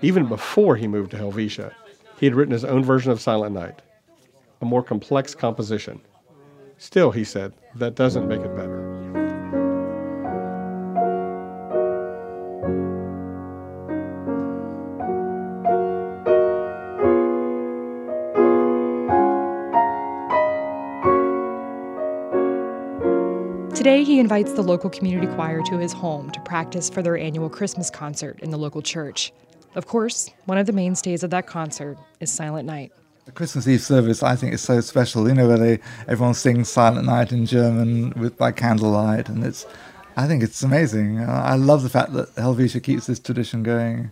Even 0.02 0.26
before 0.26 0.76
he 0.76 0.88
moved 0.88 1.10
to 1.10 1.18
Helvetia, 1.18 1.72
he 2.18 2.26
had 2.26 2.34
written 2.34 2.52
his 2.52 2.64
own 2.64 2.82
version 2.82 3.12
of 3.12 3.20
Silent 3.20 3.54
Night, 3.54 3.82
a 4.62 4.64
more 4.64 4.82
complex 4.82 5.34
composition. 5.34 6.00
Still, 6.78 7.10
he 7.10 7.24
said, 7.24 7.52
that 7.74 7.94
doesn't 7.94 8.28
make 8.28 8.40
it 8.40 8.56
better. 8.56 8.69
He 24.20 24.22
invites 24.22 24.52
the 24.52 24.62
local 24.62 24.90
community 24.90 25.26
choir 25.34 25.62
to 25.62 25.78
his 25.78 25.94
home 25.94 26.30
to 26.30 26.40
practice 26.40 26.90
for 26.90 27.00
their 27.00 27.16
annual 27.16 27.48
Christmas 27.48 27.88
concert 27.88 28.38
in 28.40 28.50
the 28.50 28.58
local 28.58 28.82
church. 28.82 29.32
Of 29.74 29.86
course, 29.86 30.28
one 30.44 30.58
of 30.58 30.66
the 30.66 30.74
mainstays 30.74 31.22
of 31.22 31.30
that 31.30 31.46
concert 31.46 31.96
is 32.20 32.30
Silent 32.30 32.66
Night. 32.66 32.92
The 33.24 33.32
Christmas 33.32 33.66
Eve 33.66 33.80
service, 33.80 34.22
I 34.22 34.36
think, 34.36 34.52
is 34.52 34.60
so 34.60 34.82
special. 34.82 35.26
You 35.26 35.32
know, 35.32 35.48
where 35.48 35.56
they 35.56 35.78
everyone 36.06 36.34
sings 36.34 36.68
Silent 36.68 37.06
Night 37.06 37.32
in 37.32 37.46
German 37.46 38.10
with 38.10 38.36
by 38.36 38.52
candlelight, 38.52 39.30
and 39.30 39.42
it's, 39.42 39.64
I 40.18 40.26
think 40.26 40.42
it's 40.42 40.62
amazing. 40.62 41.20
Uh, 41.20 41.42
I 41.42 41.54
love 41.54 41.82
the 41.82 41.88
fact 41.88 42.12
that 42.12 42.28
Helvetia 42.34 42.80
keeps 42.80 43.06
this 43.06 43.20
tradition 43.20 43.62
going. 43.62 44.10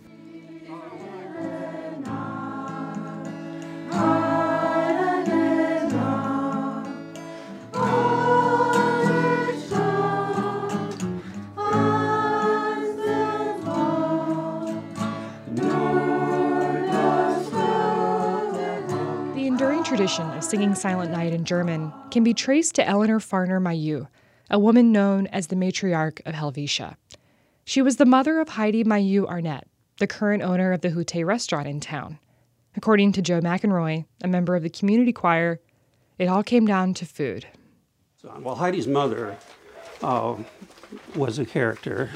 Singing 20.49 20.73
Silent 20.73 21.11
Night 21.11 21.31
in 21.31 21.45
German 21.45 21.93
can 22.09 22.23
be 22.23 22.33
traced 22.33 22.73
to 22.73 22.87
Eleanor 22.87 23.19
Farner 23.19 23.61
Mailloux, 23.61 24.07
a 24.49 24.57
woman 24.57 24.91
known 24.91 25.27
as 25.27 25.45
the 25.45 25.55
matriarch 25.55 26.25
of 26.25 26.33
Helvetia. 26.33 26.97
She 27.65 27.83
was 27.83 27.97
the 27.97 28.05
mother 28.07 28.39
of 28.39 28.49
Heidi 28.49 28.83
Mailloux 28.83 29.27
Arnett, 29.27 29.67
the 29.99 30.07
current 30.07 30.41
owner 30.41 30.71
of 30.71 30.81
the 30.81 30.89
Hütte 30.89 31.23
restaurant 31.23 31.67
in 31.67 31.79
town. 31.79 32.17
According 32.75 33.11
to 33.11 33.21
Joe 33.21 33.41
McEnroy, 33.41 34.05
a 34.23 34.27
member 34.27 34.55
of 34.55 34.63
the 34.63 34.71
community 34.71 35.13
choir, 35.13 35.59
it 36.17 36.27
all 36.27 36.41
came 36.41 36.65
down 36.65 36.95
to 36.95 37.05
food. 37.05 37.45
Well, 38.39 38.55
Heidi's 38.55 38.87
mother 38.87 39.37
uh, 40.01 40.35
was 41.15 41.37
a 41.37 41.45
character, 41.45 42.09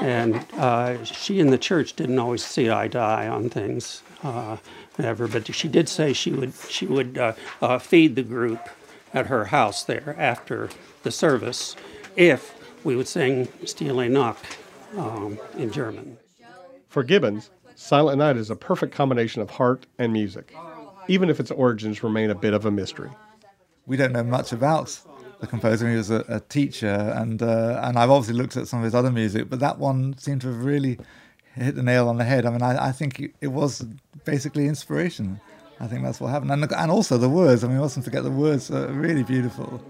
and 0.00 0.46
uh, 0.56 1.04
she 1.04 1.40
and 1.40 1.52
the 1.52 1.58
church 1.58 1.94
didn't 1.94 2.18
always 2.18 2.42
see 2.42 2.70
eye 2.70 2.88
to 2.88 2.98
eye 2.98 3.28
on 3.28 3.50
things. 3.50 4.02
Uh, 4.22 4.56
ever, 4.98 5.28
but 5.28 5.54
she 5.54 5.68
did 5.68 5.88
say 5.88 6.12
she 6.12 6.30
would 6.30 6.52
she 6.68 6.86
would 6.86 7.18
uh, 7.18 7.32
uh, 7.62 7.78
feed 7.78 8.16
the 8.16 8.22
group 8.22 8.68
at 9.12 9.26
her 9.26 9.46
house 9.46 9.82
there 9.82 10.14
after 10.18 10.68
the 11.02 11.10
service 11.10 11.76
if 12.16 12.54
we 12.84 12.96
would 12.96 13.08
sing 13.08 13.48
Stille 13.64 14.08
Nacht 14.08 14.44
um, 14.96 15.38
in 15.56 15.70
German. 15.70 16.18
For 16.88 17.02
Gibbons, 17.02 17.50
Silent 17.76 18.18
Night 18.18 18.36
is 18.36 18.50
a 18.50 18.56
perfect 18.56 18.94
combination 18.94 19.42
of 19.42 19.50
heart 19.50 19.86
and 19.98 20.12
music, 20.12 20.54
even 21.08 21.30
if 21.30 21.40
its 21.40 21.50
origins 21.50 22.02
remain 22.02 22.30
a 22.30 22.34
bit 22.34 22.52
of 22.52 22.66
a 22.66 22.70
mystery. 22.70 23.10
We 23.86 23.96
don't 23.96 24.12
know 24.12 24.24
much 24.24 24.52
about 24.52 24.98
the 25.40 25.46
composer. 25.46 25.88
He 25.88 25.96
was 25.96 26.10
a, 26.10 26.24
a 26.28 26.40
teacher, 26.40 27.12
and 27.16 27.42
uh, 27.42 27.80
and 27.82 27.98
I've 27.98 28.10
obviously 28.10 28.40
looked 28.40 28.56
at 28.56 28.68
some 28.68 28.80
of 28.80 28.84
his 28.84 28.94
other 28.94 29.10
music, 29.10 29.48
but 29.48 29.60
that 29.60 29.78
one 29.78 30.16
seemed 30.18 30.42
to 30.42 30.48
have 30.48 30.64
really 30.64 30.98
hit 31.54 31.74
the 31.74 31.82
nail 31.82 32.08
on 32.08 32.18
the 32.18 32.24
head. 32.24 32.46
I 32.46 32.50
mean, 32.50 32.62
I, 32.62 32.88
I 32.88 32.92
think 32.92 33.32
it 33.40 33.48
was 33.48 33.84
basically 34.24 34.66
inspiration. 34.66 35.40
I 35.80 35.86
think 35.86 36.02
that's 36.04 36.20
what 36.20 36.28
happened. 36.28 36.50
And, 36.52 36.70
and 36.70 36.90
also 36.90 37.16
the 37.16 37.28
words. 37.28 37.64
I 37.64 37.68
mean, 37.68 37.76
we 37.76 37.82
mustn't 37.82 38.04
forget 38.04 38.22
the 38.22 38.30
words 38.30 38.70
are 38.70 38.88
really 38.88 39.22
beautiful. 39.22 39.82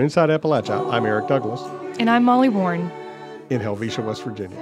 For 0.00 0.04
Inside 0.04 0.30
Appalachia, 0.30 0.90
I'm 0.90 1.04
Eric 1.04 1.28
Douglas. 1.28 1.60
And 1.98 2.08
I'm 2.08 2.24
Molly 2.24 2.48
Warren. 2.48 2.90
In 3.50 3.60
Helvetia, 3.60 4.02
West 4.02 4.22
Virginia. 4.22 4.56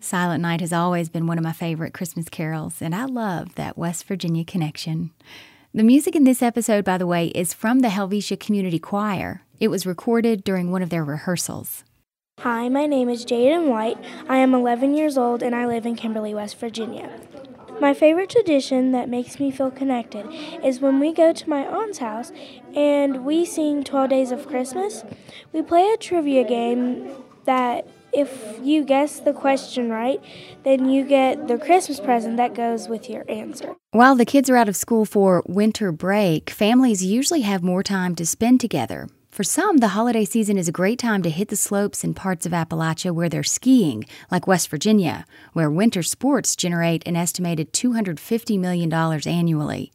Silent 0.00 0.42
Night 0.42 0.60
has 0.60 0.72
always 0.72 1.08
been 1.08 1.28
one 1.28 1.38
of 1.38 1.44
my 1.44 1.52
favorite 1.52 1.94
Christmas 1.94 2.28
carols, 2.28 2.82
and 2.82 2.92
I 2.92 3.04
love 3.04 3.54
that 3.54 3.78
West 3.78 4.04
Virginia 4.08 4.44
connection. 4.44 5.12
The 5.76 5.82
music 5.82 6.14
in 6.14 6.22
this 6.22 6.40
episode, 6.40 6.84
by 6.84 6.98
the 6.98 7.06
way, 7.06 7.32
is 7.34 7.52
from 7.52 7.80
the 7.80 7.88
Helvetia 7.88 8.36
Community 8.36 8.78
Choir. 8.78 9.42
It 9.58 9.72
was 9.72 9.84
recorded 9.84 10.44
during 10.44 10.70
one 10.70 10.82
of 10.82 10.90
their 10.90 11.02
rehearsals. 11.02 11.82
Hi, 12.38 12.68
my 12.68 12.86
name 12.86 13.08
is 13.08 13.24
Jaden 13.24 13.66
White. 13.66 13.98
I 14.28 14.36
am 14.36 14.54
11 14.54 14.94
years 14.94 15.18
old 15.18 15.42
and 15.42 15.52
I 15.52 15.66
live 15.66 15.84
in 15.84 15.96
Kimberly, 15.96 16.32
West 16.32 16.60
Virginia. 16.60 17.10
My 17.80 17.92
favorite 17.92 18.30
tradition 18.30 18.92
that 18.92 19.08
makes 19.08 19.40
me 19.40 19.50
feel 19.50 19.72
connected 19.72 20.28
is 20.64 20.78
when 20.78 21.00
we 21.00 21.12
go 21.12 21.32
to 21.32 21.50
my 21.50 21.66
aunt's 21.66 21.98
house 21.98 22.30
and 22.76 23.24
we 23.24 23.44
sing 23.44 23.82
12 23.82 24.10
Days 24.10 24.30
of 24.30 24.46
Christmas. 24.46 25.02
We 25.52 25.62
play 25.62 25.90
a 25.92 25.96
trivia 25.96 26.44
game 26.44 27.10
that 27.46 27.88
if 28.14 28.58
you 28.62 28.84
guess 28.84 29.20
the 29.20 29.32
question 29.32 29.90
right, 29.90 30.20
then 30.62 30.88
you 30.88 31.04
get 31.04 31.48
the 31.48 31.58
Christmas 31.58 32.00
present 32.00 32.36
that 32.36 32.54
goes 32.54 32.88
with 32.88 33.10
your 33.10 33.24
answer. 33.28 33.74
While 33.90 34.16
the 34.16 34.24
kids 34.24 34.48
are 34.48 34.56
out 34.56 34.68
of 34.68 34.76
school 34.76 35.04
for 35.04 35.42
winter 35.46 35.92
break, 35.92 36.50
families 36.50 37.04
usually 37.04 37.42
have 37.42 37.62
more 37.62 37.82
time 37.82 38.14
to 38.16 38.26
spend 38.26 38.60
together. 38.60 39.08
For 39.30 39.42
some, 39.42 39.78
the 39.78 39.88
holiday 39.88 40.24
season 40.24 40.56
is 40.56 40.68
a 40.68 40.72
great 40.72 40.98
time 41.00 41.22
to 41.22 41.28
hit 41.28 41.48
the 41.48 41.56
slopes 41.56 42.04
in 42.04 42.14
parts 42.14 42.46
of 42.46 42.52
Appalachia 42.52 43.10
where 43.10 43.28
they're 43.28 43.42
skiing, 43.42 44.04
like 44.30 44.46
West 44.46 44.68
Virginia, 44.68 45.26
where 45.54 45.68
winter 45.68 46.04
sports 46.04 46.54
generate 46.54 47.02
an 47.04 47.16
estimated 47.16 47.72
$250 47.72 48.60
million 48.60 48.92
annually. 48.92 49.90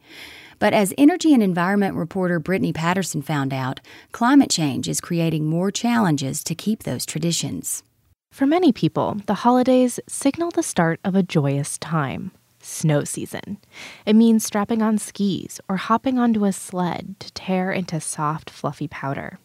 But 0.59 0.73
as 0.73 0.93
energy 0.97 1.33
and 1.33 1.41
environment 1.41 1.95
reporter 1.95 2.37
Brittany 2.37 2.73
Patterson 2.73 3.21
found 3.21 3.53
out, 3.53 3.79
climate 4.11 4.49
change 4.49 4.89
is 4.89 4.99
creating 4.99 5.45
more 5.45 5.71
challenges 5.71 6.43
to 6.43 6.53
keep 6.53 6.83
those 6.83 7.05
traditions. 7.05 7.81
For 8.39 8.45
many 8.45 8.71
people, 8.71 9.17
the 9.25 9.43
holidays 9.43 9.99
signal 10.07 10.51
the 10.51 10.63
start 10.63 11.01
of 11.03 11.13
a 11.13 11.21
joyous 11.21 11.77
time 11.77 12.31
snow 12.61 13.03
season. 13.03 13.57
It 14.05 14.15
means 14.15 14.45
strapping 14.45 14.81
on 14.81 14.97
skis 14.97 15.59
or 15.67 15.75
hopping 15.75 16.17
onto 16.17 16.45
a 16.45 16.53
sled 16.53 17.17
to 17.19 17.33
tear 17.33 17.69
into 17.73 17.99
soft, 17.99 18.49
fluffy 18.49 18.87
powder. 18.87 19.39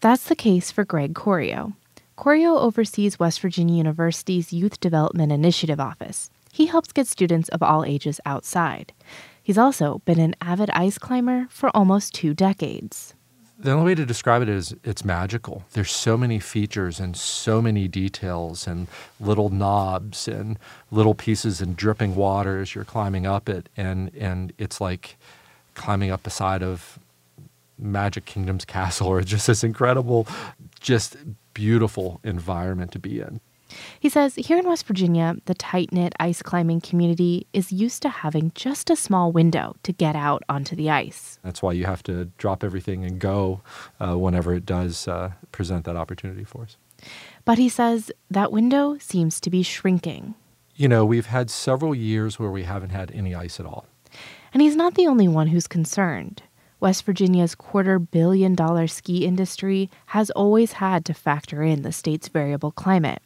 That's 0.00 0.24
the 0.24 0.36
case 0.36 0.70
for 0.70 0.84
Greg 0.84 1.14
Corio. 1.14 1.72
Corio 2.16 2.58
oversees 2.58 3.18
West 3.18 3.40
Virginia 3.40 3.76
University's 3.76 4.52
Youth 4.52 4.80
Development 4.80 5.32
Initiative 5.32 5.80
Office. 5.80 6.30
He 6.52 6.66
helps 6.66 6.92
get 6.92 7.06
students 7.06 7.48
of 7.48 7.62
all 7.62 7.86
ages 7.86 8.20
outside. 8.26 8.92
He's 9.42 9.56
also 9.56 10.02
been 10.04 10.20
an 10.20 10.36
avid 10.42 10.68
ice 10.74 10.98
climber 10.98 11.46
for 11.48 11.74
almost 11.74 12.12
two 12.12 12.34
decades. 12.34 13.14
The 13.62 13.72
only 13.72 13.84
way 13.84 13.94
to 13.94 14.06
describe 14.06 14.40
it 14.40 14.48
is 14.48 14.74
it's 14.84 15.04
magical. 15.04 15.64
There's 15.72 15.90
so 15.90 16.16
many 16.16 16.38
features 16.40 16.98
and 16.98 17.14
so 17.14 17.60
many 17.60 17.88
details 17.88 18.66
and 18.66 18.88
little 19.20 19.50
knobs 19.50 20.26
and 20.26 20.58
little 20.90 21.14
pieces 21.14 21.60
and 21.60 21.76
dripping 21.76 22.14
water 22.14 22.60
as 22.60 22.74
you're 22.74 22.84
climbing 22.84 23.26
up 23.26 23.50
it 23.50 23.68
and 23.76 24.10
and 24.14 24.54
it's 24.56 24.80
like 24.80 25.18
climbing 25.74 26.10
up 26.10 26.26
a 26.26 26.30
side 26.30 26.62
of 26.62 26.98
Magic 27.78 28.24
Kingdom's 28.24 28.64
castle 28.76 29.08
or 29.08 29.20
just 29.20 29.46
this 29.46 29.62
incredible 29.62 30.26
just 30.80 31.18
beautiful 31.52 32.18
environment 32.24 32.92
to 32.92 32.98
be 32.98 33.20
in. 33.20 33.40
He 33.98 34.08
says 34.08 34.34
here 34.34 34.58
in 34.58 34.66
West 34.66 34.86
Virginia, 34.86 35.36
the 35.44 35.54
tight 35.54 35.92
knit 35.92 36.14
ice 36.18 36.42
climbing 36.42 36.80
community 36.80 37.46
is 37.52 37.72
used 37.72 38.02
to 38.02 38.08
having 38.08 38.52
just 38.54 38.90
a 38.90 38.96
small 38.96 39.32
window 39.32 39.76
to 39.82 39.92
get 39.92 40.16
out 40.16 40.42
onto 40.48 40.74
the 40.76 40.90
ice. 40.90 41.38
That's 41.42 41.62
why 41.62 41.72
you 41.72 41.84
have 41.86 42.02
to 42.04 42.26
drop 42.38 42.64
everything 42.64 43.04
and 43.04 43.18
go 43.18 43.60
uh, 44.00 44.18
whenever 44.18 44.54
it 44.54 44.66
does 44.66 45.06
uh, 45.08 45.32
present 45.52 45.84
that 45.84 45.96
opportunity 45.96 46.44
for 46.44 46.62
us. 46.62 46.76
But 47.44 47.58
he 47.58 47.68
says 47.68 48.10
that 48.30 48.52
window 48.52 48.98
seems 48.98 49.40
to 49.40 49.50
be 49.50 49.62
shrinking. 49.62 50.34
You 50.76 50.88
know, 50.88 51.04
we've 51.04 51.26
had 51.26 51.50
several 51.50 51.94
years 51.94 52.38
where 52.38 52.50
we 52.50 52.64
haven't 52.64 52.90
had 52.90 53.10
any 53.12 53.34
ice 53.34 53.60
at 53.60 53.66
all. 53.66 53.86
And 54.52 54.62
he's 54.62 54.76
not 54.76 54.94
the 54.94 55.06
only 55.06 55.28
one 55.28 55.48
who's 55.48 55.66
concerned. 55.66 56.42
West 56.80 57.04
Virginia's 57.04 57.54
quarter 57.54 57.98
billion 57.98 58.54
dollar 58.54 58.86
ski 58.86 59.26
industry 59.26 59.90
has 60.06 60.30
always 60.30 60.72
had 60.72 61.04
to 61.04 61.14
factor 61.14 61.62
in 61.62 61.82
the 61.82 61.92
state's 61.92 62.28
variable 62.28 62.72
climate. 62.72 63.22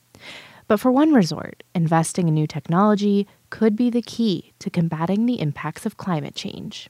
But 0.67 0.79
for 0.79 0.91
one 0.91 1.13
resort, 1.13 1.63
investing 1.75 2.29
in 2.29 2.35
new 2.35 2.47
technology 2.47 3.27
could 3.51 3.77
be 3.77 3.91
the 3.91 4.03
key 4.03 4.53
to 4.61 4.71
combating 4.71 5.27
the 5.27 5.41
impacts 5.41 5.85
of 5.85 5.97
climate 5.97 6.35
change. 6.35 6.89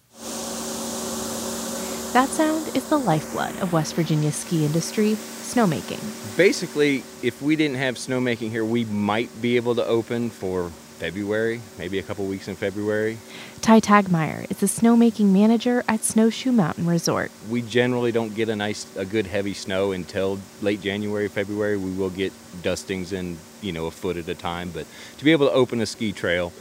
That 2.13 2.29
sound 2.29 2.77
is 2.77 2.89
the 2.89 2.99
lifeblood 2.99 3.59
of 3.61 3.73
West 3.73 3.95
Virginia's 3.97 4.37
ski 4.37 4.65
industry, 4.65 5.15
snowmaking. 5.15 6.01
Basically, 6.37 7.03
if 7.23 7.43
we 7.43 7.57
didn't 7.57 7.79
have 7.79 7.97
snowmaking 7.97 8.51
here, 8.51 8.65
we 8.65 8.85
might 8.85 9.43
be 9.43 9.57
able 9.57 9.75
to 9.75 9.85
open 9.85 10.31
for 10.31 10.71
February, 11.05 11.61
maybe 11.79 11.99
a 11.99 12.03
couple 12.03 12.25
weeks 12.25 12.49
in 12.49 12.57
February. 12.57 13.19
Ty 13.61 13.81
Tagmeyer 13.81 14.51
is 14.51 14.63
a 14.63 14.81
snowmaking 14.81 15.33
manager 15.33 15.85
at 15.87 16.03
Snowshoe 16.03 16.51
Mountain 16.51 16.87
Resort. 16.87 17.31
We 17.51 17.61
generally 17.61 18.11
don't 18.11 18.35
get 18.35 18.49
a 18.49 18.57
nice, 18.57 18.87
a 18.97 19.05
good 19.05 19.27
heavy 19.27 19.53
snow 19.53 19.93
until 19.93 20.39
late 20.63 20.81
January, 20.81 21.29
February. 21.29 21.77
We 21.77 21.93
will 21.93 22.09
get 22.09 22.33
dustings 22.63 23.13
in, 23.13 23.37
you 23.61 23.71
know, 23.71 23.85
a 23.85 23.91
foot 23.91 24.17
at 24.17 24.27
a 24.29 24.35
time. 24.35 24.71
But 24.71 24.87
to 25.19 25.25
be 25.27 25.33
able 25.33 25.47
to 25.47 25.53
open 25.53 25.79
a 25.83 25.87
ski 25.87 26.11
trail, 26.11 26.55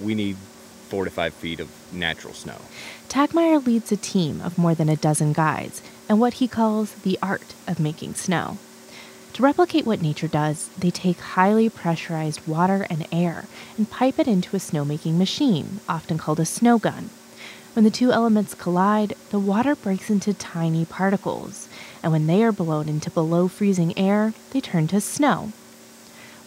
we 0.00 0.14
need 0.14 0.36
four 0.88 1.04
to 1.04 1.10
five 1.10 1.34
feet 1.34 1.58
of 1.58 1.68
natural 1.92 2.32
snow. 2.32 2.60
Tagmeyer 3.08 3.66
leads 3.66 3.90
a 3.90 3.96
team 3.96 4.40
of 4.42 4.56
more 4.56 4.76
than 4.76 4.88
a 4.88 4.94
dozen 4.94 5.32
guides 5.32 5.82
and 6.08 6.20
what 6.20 6.34
he 6.34 6.46
calls 6.46 6.94
the 7.02 7.18
art 7.20 7.54
of 7.66 7.80
making 7.80 8.14
snow. 8.14 8.58
To 9.40 9.46
replicate 9.46 9.86
what 9.86 10.02
nature 10.02 10.28
does, 10.28 10.68
they 10.76 10.90
take 10.90 11.18
highly 11.18 11.70
pressurized 11.70 12.46
water 12.46 12.86
and 12.90 13.06
air 13.10 13.46
and 13.78 13.88
pipe 13.88 14.18
it 14.18 14.28
into 14.28 14.54
a 14.54 14.58
snowmaking 14.58 15.16
machine, 15.16 15.80
often 15.88 16.18
called 16.18 16.38
a 16.40 16.44
snow 16.44 16.78
gun. 16.78 17.08
When 17.72 17.86
the 17.86 17.90
two 17.90 18.12
elements 18.12 18.52
collide, 18.52 19.14
the 19.30 19.38
water 19.38 19.74
breaks 19.74 20.10
into 20.10 20.34
tiny 20.34 20.84
particles, 20.84 21.70
and 22.02 22.12
when 22.12 22.26
they 22.26 22.44
are 22.44 22.52
blown 22.52 22.86
into 22.86 23.10
below 23.10 23.48
freezing 23.48 23.96
air, 23.96 24.34
they 24.50 24.60
turn 24.60 24.88
to 24.88 25.00
snow. 25.00 25.54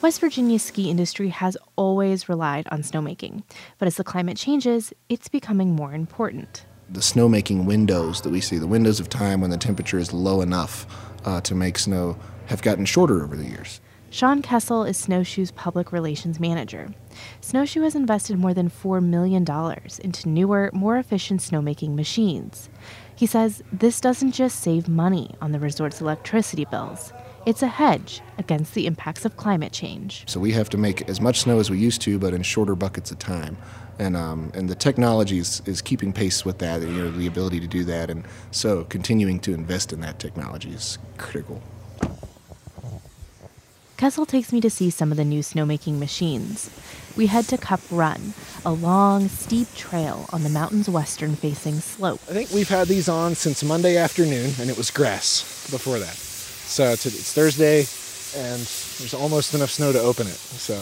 West 0.03 0.21
Virginia's 0.21 0.62
ski 0.62 0.91
industry 0.91 1.29
has 1.29 1.58
always 1.75 2.29
relied 2.29 2.67
on 2.69 2.84
snowmaking, 2.84 3.41
but 3.79 3.88
as 3.88 3.97
the 3.97 4.03
climate 4.03 4.38
changes, 4.38 4.93
it's 5.10 5.29
becoming 5.29 5.75
more 5.75 5.95
important. 5.95 6.63
The 6.91 6.99
snowmaking 6.99 7.65
windows 7.65 8.21
that 8.21 8.29
we 8.29 8.39
see, 8.39 8.60
the 8.60 8.67
windows 8.67 8.99
of 8.99 9.10
time 9.10 9.41
when 9.41 9.49
the 9.49 9.58
temperature 9.58 9.97
is 9.97 10.13
low 10.13 10.41
enough 10.41 10.86
uh, 11.25 11.41
to 11.41 11.56
make 11.56 11.79
snow, 11.79 12.17
have 12.53 12.61
gotten 12.61 12.85
shorter 12.85 13.23
over 13.23 13.35
the 13.35 13.45
years. 13.45 13.81
Sean 14.11 14.43
Kessel 14.43 14.83
is 14.83 14.95
Snowshoe's 14.95 15.49
public 15.49 15.91
relations 15.91 16.39
manager. 16.39 16.93
Snowshoe 17.41 17.81
has 17.81 17.95
invested 17.95 18.37
more 18.37 18.53
than 18.53 18.69
$4 18.69 19.03
million 19.03 19.43
into 20.03 20.29
newer, 20.29 20.69
more 20.71 20.97
efficient 20.97 21.41
snowmaking 21.41 21.95
machines. 21.95 22.69
He 23.15 23.25
says 23.25 23.63
this 23.71 23.99
doesn't 23.99 24.33
just 24.33 24.59
save 24.59 24.87
money 24.87 25.33
on 25.41 25.51
the 25.51 25.57
resort's 25.57 25.99
electricity 25.99 26.65
bills, 26.65 27.11
it's 27.47 27.63
a 27.63 27.67
hedge 27.67 28.21
against 28.37 28.75
the 28.75 28.85
impacts 28.85 29.25
of 29.25 29.35
climate 29.35 29.71
change. 29.71 30.23
So 30.27 30.39
we 30.39 30.51
have 30.51 30.69
to 30.69 30.77
make 30.77 31.09
as 31.09 31.19
much 31.19 31.39
snow 31.39 31.59
as 31.59 31.71
we 31.71 31.79
used 31.79 32.01
to, 32.03 32.19
but 32.19 32.35
in 32.35 32.43
shorter 32.43 32.75
buckets 32.75 33.09
of 33.09 33.17
time. 33.17 33.57
And, 33.97 34.15
um, 34.15 34.51
and 34.53 34.69
the 34.69 34.75
technology 34.75 35.39
is, 35.39 35.63
is 35.65 35.81
keeping 35.81 36.13
pace 36.13 36.45
with 36.45 36.59
that, 36.59 36.81
you 36.81 36.87
know, 36.87 37.09
the 37.09 37.25
ability 37.25 37.59
to 37.61 37.67
do 37.67 37.83
that. 37.85 38.11
And 38.11 38.25
so 38.51 38.83
continuing 38.85 39.39
to 39.39 39.55
invest 39.55 39.91
in 39.91 40.01
that 40.01 40.19
technology 40.19 40.69
is 40.69 40.99
critical. 41.17 41.63
Kessel 43.97 44.25
takes 44.25 44.51
me 44.51 44.60
to 44.62 44.69
see 44.69 44.89
some 44.89 45.12
of 45.12 45.17
the 45.17 45.23
new 45.23 45.41
snowmaking 45.41 45.99
machines. 45.99 46.69
We 47.15 47.27
head 47.27 47.45
to 47.49 47.58
Cupp 47.58 47.79
Run, 47.91 48.34
a 48.65 48.71
long, 48.71 49.27
steep 49.29 49.73
trail 49.75 50.25
on 50.33 50.44
the 50.44 50.50
mountain's 50.50 50.89
western 50.89 51.35
facing 51.35 51.75
slope. 51.75 52.19
I 52.27 52.33
think 52.33 52.50
we've 52.50 52.67
had 52.67 52.87
these 52.87 53.08
on 53.08 53.35
since 53.35 53.63
Monday 53.63 53.96
afternoon, 53.98 54.52
and 54.60 54.69
it 54.69 54.77
was 54.77 54.89
grass 54.89 55.69
before 55.69 56.00
that. 56.00 56.15
So 56.15 56.91
it's 56.91 57.33
Thursday, 57.33 57.79
and 58.35 58.60
there's 58.60 59.13
almost 59.13 59.54
enough 59.54 59.69
snow 59.69 59.91
to 59.94 60.00
open 60.00 60.25
it. 60.25 60.33
So 60.33 60.73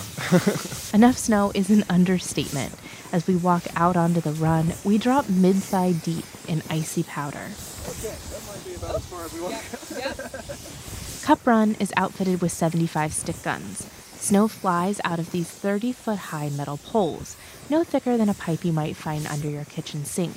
enough 0.96 1.18
snow 1.18 1.52
is 1.54 1.70
an 1.70 1.84
understatement. 1.90 2.74
As 3.12 3.28
we 3.28 3.36
walk 3.36 3.64
out 3.76 3.98
onto 3.98 4.22
the 4.22 4.32
run, 4.32 4.74
we 4.86 4.98
drop 4.98 5.28
mid-thigh 5.30 5.92
deep 5.92 6.26
in 6.48 6.64
icy 6.70 7.04
powder. 7.04 7.50
Okay, 7.90 8.16
that 8.32 8.42
might 8.48 8.66
be 8.66 8.76
about 8.76 8.96
as 8.96 9.06
far 9.06 9.26
as 9.26 9.34
we 9.34 9.42
want 9.42 9.56
to 9.58 9.96
go. 9.96 11.01
Cupp 11.24 11.46
Run 11.46 11.76
is 11.80 11.94
outfitted 11.96 12.42
with 12.42 12.52
75 12.52 13.14
stick 13.14 13.44
guns. 13.44 13.86
Snow 14.18 14.48
flies 14.48 15.00
out 15.04 15.20
of 15.20 15.32
these 15.32 15.48
30 15.48 15.92
foot 15.94 16.18
high 16.18 16.50
metal 16.50 16.78
poles, 16.78 17.38
no 17.70 17.84
thicker 17.84 18.18
than 18.18 18.28
a 18.28 18.34
pipe 18.34 18.66
you 18.66 18.74
might 18.74 18.96
find 18.96 19.28
under 19.28 19.48
your 19.48 19.66
kitchen 19.66 20.04
sink. 20.04 20.36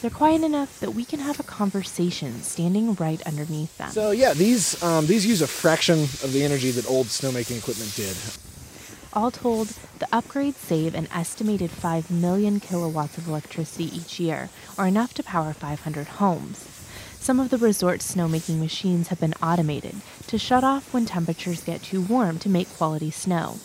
They're 0.00 0.10
quiet 0.10 0.42
enough 0.42 0.80
that 0.80 0.94
we 0.94 1.04
can 1.04 1.20
have 1.20 1.38
a 1.38 1.44
conversation 1.44 2.42
standing 2.42 2.94
right 2.94 3.22
underneath 3.22 3.76
them. 3.78 3.90
So 3.90 4.10
yeah, 4.10 4.34
these 4.34 4.82
um, 4.82 5.06
these 5.06 5.24
use 5.24 5.42
a 5.42 5.46
fraction 5.46 6.00
of 6.00 6.32
the 6.32 6.42
energy 6.42 6.72
that 6.72 6.90
old 6.90 7.06
snowmaking 7.06 7.58
equipment 7.58 7.94
did. 7.94 8.16
All 9.12 9.30
told, 9.30 9.68
the 9.98 10.06
upgrades 10.06 10.54
save 10.54 10.94
an 10.94 11.08
estimated 11.14 11.70
5 11.70 12.10
million 12.10 12.60
kilowatts 12.60 13.18
of 13.18 13.28
electricity 13.28 13.94
each 13.96 14.18
year, 14.18 14.50
or 14.78 14.86
enough 14.86 15.14
to 15.14 15.22
power 15.22 15.52
500 15.52 16.06
homes. 16.06 16.69
Some 17.20 17.38
of 17.38 17.50
the 17.50 17.58
resort's 17.58 18.14
snowmaking 18.14 18.58
machines 18.58 19.08
have 19.08 19.20
been 19.20 19.34
automated 19.42 19.96
to 20.26 20.38
shut 20.38 20.64
off 20.64 20.92
when 20.94 21.04
temperatures 21.04 21.62
get 21.62 21.82
too 21.82 22.00
warm 22.00 22.38
to 22.38 22.48
make 22.48 22.74
quality 22.78 23.10
snow. 23.10 23.58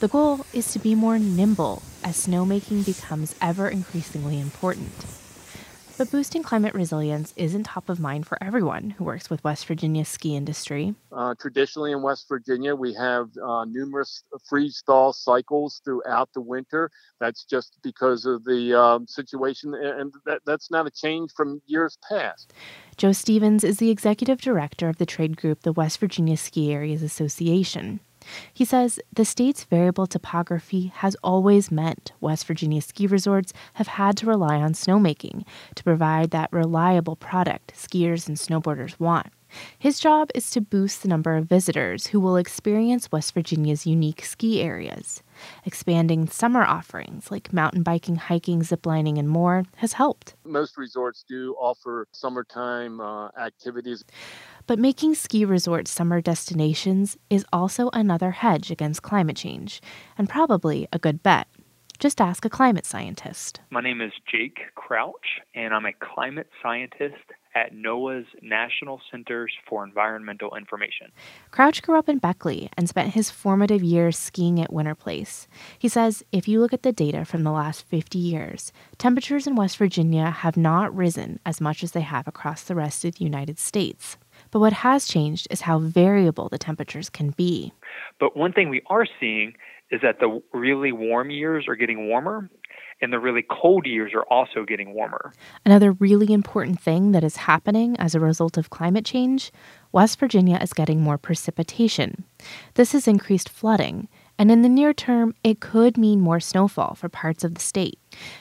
The 0.00 0.08
goal 0.08 0.44
is 0.52 0.72
to 0.72 0.80
be 0.80 0.96
more 0.96 1.16
nimble 1.16 1.82
as 2.02 2.26
snowmaking 2.26 2.84
becomes 2.84 3.36
ever 3.40 3.68
increasingly 3.68 4.40
important. 4.40 5.17
But 5.98 6.12
boosting 6.12 6.44
climate 6.44 6.74
resilience 6.74 7.34
isn't 7.36 7.64
top 7.64 7.88
of 7.88 7.98
mind 7.98 8.24
for 8.24 8.38
everyone 8.40 8.90
who 8.90 9.02
works 9.02 9.28
with 9.28 9.42
West 9.42 9.66
Virginia's 9.66 10.06
ski 10.06 10.36
industry. 10.36 10.94
Uh, 11.10 11.34
traditionally 11.40 11.90
in 11.90 12.02
West 12.02 12.26
Virginia, 12.28 12.76
we 12.76 12.94
have 12.94 13.30
uh, 13.44 13.64
numerous 13.64 14.22
freeze 14.48 14.80
thaw 14.86 15.10
cycles 15.10 15.82
throughout 15.84 16.28
the 16.34 16.40
winter. 16.40 16.88
That's 17.18 17.44
just 17.44 17.78
because 17.82 18.26
of 18.26 18.44
the 18.44 18.78
um, 18.80 19.08
situation, 19.08 19.74
and 19.74 20.12
that, 20.24 20.42
that's 20.46 20.70
not 20.70 20.86
a 20.86 20.90
change 20.92 21.32
from 21.36 21.60
years 21.66 21.98
past. 22.08 22.52
Joe 22.96 23.10
Stevens 23.10 23.64
is 23.64 23.78
the 23.78 23.90
executive 23.90 24.40
director 24.40 24.88
of 24.88 24.98
the 24.98 25.06
trade 25.06 25.36
group, 25.36 25.62
the 25.62 25.72
West 25.72 25.98
Virginia 25.98 26.36
Ski 26.36 26.72
Areas 26.72 27.02
Association. 27.02 27.98
He 28.52 28.64
says 28.64 29.00
the 29.12 29.24
state's 29.24 29.64
variable 29.64 30.06
topography 30.06 30.92
has 30.96 31.16
always 31.22 31.70
meant 31.70 32.12
West 32.20 32.46
Virginia 32.46 32.82
ski 32.82 33.06
resorts 33.06 33.52
have 33.74 33.86
had 33.86 34.16
to 34.18 34.26
rely 34.26 34.56
on 34.56 34.72
snowmaking 34.72 35.44
to 35.74 35.84
provide 35.84 36.30
that 36.30 36.52
reliable 36.52 37.16
product 37.16 37.72
skiers 37.74 38.28
and 38.28 38.36
snowboarders 38.36 38.98
want. 38.98 39.28
His 39.78 40.00
job 40.00 40.30
is 40.34 40.50
to 40.50 40.60
boost 40.60 41.02
the 41.02 41.08
number 41.08 41.36
of 41.36 41.46
visitors 41.46 42.08
who 42.08 42.20
will 42.20 42.36
experience 42.36 43.10
West 43.12 43.34
Virginia's 43.34 43.86
unique 43.86 44.24
ski 44.24 44.60
areas. 44.60 45.22
Expanding 45.64 46.26
summer 46.26 46.64
offerings 46.64 47.30
like 47.30 47.52
mountain 47.52 47.82
biking, 47.82 48.16
hiking, 48.16 48.60
ziplining, 48.60 49.18
and 49.18 49.28
more 49.28 49.64
has 49.76 49.92
helped. 49.94 50.34
Most 50.44 50.76
resorts 50.76 51.24
do 51.28 51.54
offer 51.58 52.08
summertime 52.12 53.00
uh, 53.00 53.28
activities. 53.38 54.04
But 54.66 54.78
making 54.78 55.14
ski 55.14 55.44
resorts 55.44 55.90
summer 55.90 56.20
destinations 56.20 57.16
is 57.30 57.44
also 57.52 57.90
another 57.92 58.32
hedge 58.32 58.70
against 58.70 59.02
climate 59.02 59.36
change, 59.36 59.80
and 60.16 60.28
probably 60.28 60.88
a 60.92 60.98
good 60.98 61.22
bet. 61.22 61.48
Just 61.98 62.20
ask 62.20 62.44
a 62.44 62.50
climate 62.50 62.86
scientist. 62.86 63.60
My 63.70 63.80
name 63.80 64.00
is 64.00 64.12
Jake 64.30 64.60
Crouch, 64.76 65.40
and 65.54 65.74
I'm 65.74 65.84
a 65.84 65.92
climate 65.92 66.48
scientist 66.62 67.16
at 67.54 67.74
NOAA's 67.74 68.26
National 68.42 69.00
Centers 69.10 69.52
for 69.68 69.84
Environmental 69.84 70.56
Information. 70.56 71.08
Crouch 71.50 71.82
grew 71.82 71.98
up 71.98 72.08
in 72.08 72.18
Beckley 72.18 72.68
and 72.76 72.88
spent 72.88 73.14
his 73.14 73.30
formative 73.30 73.82
years 73.82 74.18
skiing 74.18 74.60
at 74.60 74.70
Winterplace. 74.70 75.46
He 75.78 75.88
says 75.88 76.22
if 76.32 76.48
you 76.48 76.60
look 76.60 76.72
at 76.72 76.82
the 76.82 76.92
data 76.92 77.24
from 77.24 77.44
the 77.44 77.50
last 77.50 77.86
50 77.86 78.18
years, 78.18 78.72
temperatures 78.98 79.46
in 79.46 79.56
West 79.56 79.76
Virginia 79.76 80.30
have 80.30 80.56
not 80.56 80.94
risen 80.94 81.40
as 81.44 81.60
much 81.60 81.82
as 81.82 81.92
they 81.92 82.02
have 82.02 82.28
across 82.28 82.62
the 82.62 82.74
rest 82.74 83.04
of 83.04 83.16
the 83.16 83.24
United 83.24 83.58
States. 83.58 84.16
But 84.50 84.60
what 84.60 84.72
has 84.72 85.06
changed 85.06 85.48
is 85.50 85.62
how 85.62 85.78
variable 85.78 86.48
the 86.48 86.58
temperatures 86.58 87.10
can 87.10 87.30
be. 87.30 87.72
But 88.20 88.36
one 88.36 88.52
thing 88.52 88.68
we 88.68 88.82
are 88.88 89.06
seeing 89.20 89.54
is 89.90 90.00
that 90.02 90.20
the 90.20 90.42
really 90.52 90.92
warm 90.92 91.30
years 91.30 91.66
are 91.66 91.76
getting 91.76 92.08
warmer 92.08 92.50
and 93.00 93.12
the 93.12 93.18
really 93.18 93.44
cold 93.48 93.86
years 93.86 94.12
are 94.14 94.24
also 94.24 94.64
getting 94.64 94.94
warmer. 94.94 95.32
Another 95.64 95.92
really 95.92 96.32
important 96.32 96.80
thing 96.80 97.12
that 97.12 97.24
is 97.24 97.36
happening 97.36 97.96
as 97.98 98.14
a 98.14 98.20
result 98.20 98.56
of 98.56 98.70
climate 98.70 99.04
change 99.04 99.52
West 99.90 100.20
Virginia 100.20 100.58
is 100.60 100.74
getting 100.74 101.00
more 101.00 101.16
precipitation. 101.16 102.24
This 102.74 102.92
has 102.92 103.08
increased 103.08 103.48
flooding, 103.48 104.08
and 104.38 104.52
in 104.52 104.60
the 104.62 104.68
near 104.68 104.92
term, 104.92 105.34
it 105.42 105.60
could 105.60 105.96
mean 105.96 106.20
more 106.20 106.40
snowfall 106.40 106.94
for 106.94 107.08
parts 107.08 107.42
of 107.42 107.54
the 107.54 107.60
state. 107.60 107.98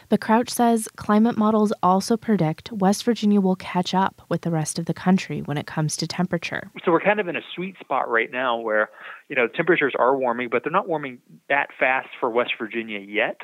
But 0.10 0.20
Crouch 0.20 0.50
says 0.50 0.90
climate 0.98 1.38
models 1.38 1.72
also 1.82 2.18
predict 2.18 2.72
West 2.72 3.04
Virginia 3.04 3.40
will 3.40 3.56
catch 3.56 3.94
up 3.94 4.22
with 4.30 4.42
the 4.42 4.52
rest 4.52 4.78
of 4.78 4.86
the 4.86 4.94
country 4.94 5.42
when 5.42 5.58
it 5.58 5.66
comes 5.66 5.96
to 5.98 6.08
temperature. 6.08 6.70
So 6.84 6.92
we're 6.92 7.00
kind 7.00 7.20
of 7.20 7.28
in 7.28 7.38
a 7.38 7.42
sweet 7.56 7.78
spot 7.80 8.10
right 8.10 8.32
now 8.32 8.60
where, 8.60 8.90
you 9.30 9.36
know, 9.36 9.48
temperatures 9.48 9.94
are 9.98 10.18
warming, 10.18 10.50
but 10.52 10.64
they're 10.64 10.72
not 10.72 10.88
warming 10.88 11.20
that 11.50 11.68
fast 11.80 12.10
for 12.20 12.30
West 12.30 12.52
Virginia 12.60 13.00
yet 13.00 13.38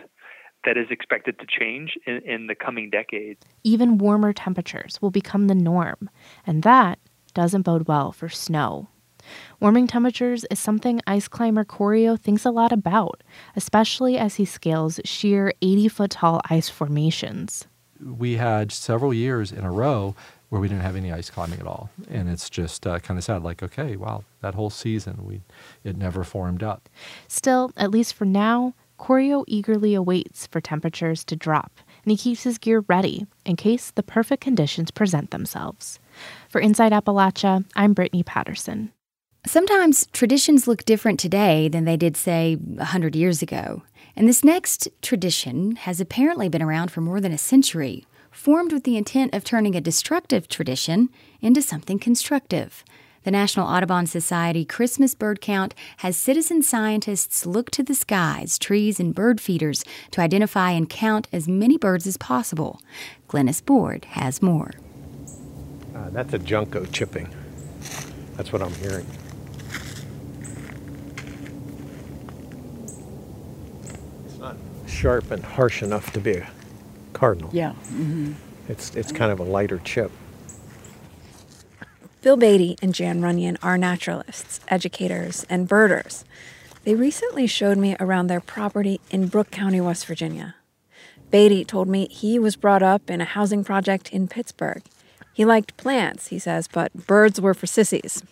that 0.66 0.78
is 0.78 0.88
expected 0.90 1.40
to 1.40 1.46
change 1.46 1.98
in, 2.06 2.18
in 2.20 2.48
the 2.48 2.56
coming 2.56 2.90
decade. 2.90 3.38
Even 3.64 3.98
warmer 3.98 4.34
temperatures 4.34 5.02
will 5.02 5.12
become 5.12 5.48
the 5.48 5.56
norm, 5.56 6.10
and 6.46 6.64
that 6.64 7.00
doesn't 7.34 7.64
bode 7.64 7.88
well 7.88 8.12
for 8.12 8.30
snow. 8.30 8.88
Warming 9.60 9.88
temperatures 9.88 10.46
is 10.52 10.60
something 10.60 11.02
ice 11.08 11.28
climber 11.28 11.64
Corio 11.64 12.16
thinks 12.16 12.46
a 12.46 12.52
lot 12.52 12.72
about, 12.72 13.24
especially 13.56 14.18
as 14.18 14.36
he 14.36 14.46
scales 14.46 15.00
sheer 15.06 15.54
80 15.62 15.88
foot 15.88 16.12
tall 16.12 16.42
ice 16.50 16.70
formations. 16.70 17.66
We 18.04 18.36
had 18.36 18.72
several 18.72 19.14
years 19.14 19.52
in 19.52 19.64
a 19.64 19.72
row 19.72 20.16
where 20.54 20.62
we 20.62 20.68
didn't 20.68 20.84
have 20.84 20.96
any 20.96 21.12
ice 21.12 21.32
climbing 21.32 21.60
at 21.60 21.66
all. 21.66 21.90
And 22.10 22.30
it's 22.30 22.48
just 22.48 22.86
uh, 22.86 23.00
kind 23.00 23.18
of 23.18 23.24
sad, 23.24 23.42
like, 23.42 23.64
okay, 23.64 23.96
wow, 23.96 24.24
that 24.42 24.54
whole 24.54 24.70
season, 24.70 25.26
we 25.26 25.42
it 25.84 25.98
never 25.98 26.24
formed 26.24 26.62
up. 26.62 26.90
Still, 27.28 27.72
at 27.76 27.90
least 27.90 28.14
for 28.14 28.26
now, 28.26 28.76
Corio 29.04 29.44
eagerly 29.50 29.96
awaits 29.96 30.48
for 30.48 30.62
temperatures 30.62 31.26
to 31.26 31.36
drop, 31.36 31.82
and 32.06 32.12
he 32.12 32.16
keeps 32.16 32.44
his 32.44 32.58
gear 32.58 32.86
ready 32.88 33.28
in 33.44 33.58
case 33.58 33.92
the 33.92 34.02
perfect 34.02 34.42
conditions 34.42 34.92
present 34.92 35.30
themselves. 35.30 36.00
For 36.48 36.62
Inside 36.62 36.94
Appalachia, 36.94 37.66
I'm 37.76 37.92
Brittany 37.92 38.24
Patterson. 38.24 38.94
Sometimes 39.46 40.08
traditions 40.14 40.70
look 40.70 40.86
different 40.86 41.20
today 41.20 41.68
than 41.68 41.84
they 41.84 41.98
did, 41.98 42.16
say, 42.16 42.56
a 42.78 42.86
hundred 42.86 43.14
years 43.14 43.42
ago. 43.42 43.84
And 44.16 44.26
this 44.26 44.42
next 44.42 44.88
tradition 45.02 45.76
has 45.76 46.00
apparently 46.00 46.48
been 46.48 46.62
around 46.64 46.90
for 46.90 47.02
more 47.02 47.20
than 47.20 47.34
a 47.34 47.38
century, 47.38 48.06
formed 48.32 48.72
with 48.72 48.86
the 48.86 48.96
intent 48.96 49.36
of 49.36 49.44
turning 49.44 49.76
a 49.76 49.82
destructive 49.82 50.48
tradition 50.48 51.10
into 51.42 51.62
something 51.62 52.00
constructive. 52.00 52.86
The 53.24 53.32
National 53.32 53.68
Audubon 53.68 54.06
Society 54.06 54.66
Christmas 54.66 55.16
Bird 55.16 55.40
Count 55.40 55.74
has 55.98 56.18
citizen 56.18 56.62
scientists 56.62 57.46
look 57.46 57.72
to 57.72 57.82
the 57.82 57.96
skies, 57.96 58.60
trees, 58.60 59.00
and 59.00 59.16
bird 59.16 59.40
feeders 59.40 59.86
to 60.12 60.20
identify 60.20 60.72
and 60.72 60.90
count 60.90 61.30
as 61.32 61.48
many 61.48 61.78
birds 61.78 62.06
as 62.06 62.18
possible. 62.18 62.82
Glynis 63.30 63.66
Board 63.66 64.04
has 64.12 64.42
more. 64.42 64.72
Uh, 65.96 66.10
that's 66.10 66.34
a 66.34 66.40
junco 66.40 66.84
chipping. 66.86 67.30
That's 68.36 68.52
what 68.52 68.62
I'm 68.62 68.74
hearing. 68.74 69.08
It's 74.26 74.38
not 74.38 74.58
sharp 74.86 75.32
and 75.32 75.42
harsh 75.46 75.82
enough 75.82 76.12
to 76.12 76.20
be 76.20 76.34
a 76.34 76.48
cardinal. 77.14 77.52
Yeah. 77.54 77.72
Mm-hmm. 77.72 78.34
It's 78.68 78.94
it's 78.96 79.14
kind 79.14 79.32
of 79.32 79.40
a 79.40 79.44
lighter 79.44 79.80
chip. 79.80 80.12
Bill 82.24 82.38
Beatty 82.38 82.78
and 82.82 82.96
Jan 82.96 83.22
Runyon 83.22 83.58
are 83.62 83.78
naturalists, 83.78 84.62
educators, 84.70 85.46
and 85.50 85.68
birders. 85.68 86.24
They 86.86 86.96
recently 86.96 87.48
showed 87.48 87.78
me 87.78 87.98
around 88.00 88.28
their 88.28 88.40
property 88.40 89.02
in 89.12 89.28
Brooke 89.28 89.52
County, 89.52 89.82
West 89.82 90.06
Virginia. 90.06 90.56
Beatty 91.32 91.66
told 91.66 91.90
me 91.90 92.08
he 92.10 92.40
was 92.40 92.56
brought 92.56 92.82
up 92.82 93.10
in 93.10 93.20
a 93.20 93.26
housing 93.26 93.66
project 93.66 94.14
in 94.14 94.30
Pittsburgh. 94.30 94.84
He 95.34 95.44
liked 95.44 95.76
plants, 95.76 96.28
he 96.28 96.40
says, 96.40 96.70
but 96.70 96.94
birds 96.94 97.42
were 97.42 97.54
for 97.54 97.68
sissies. 97.68 98.24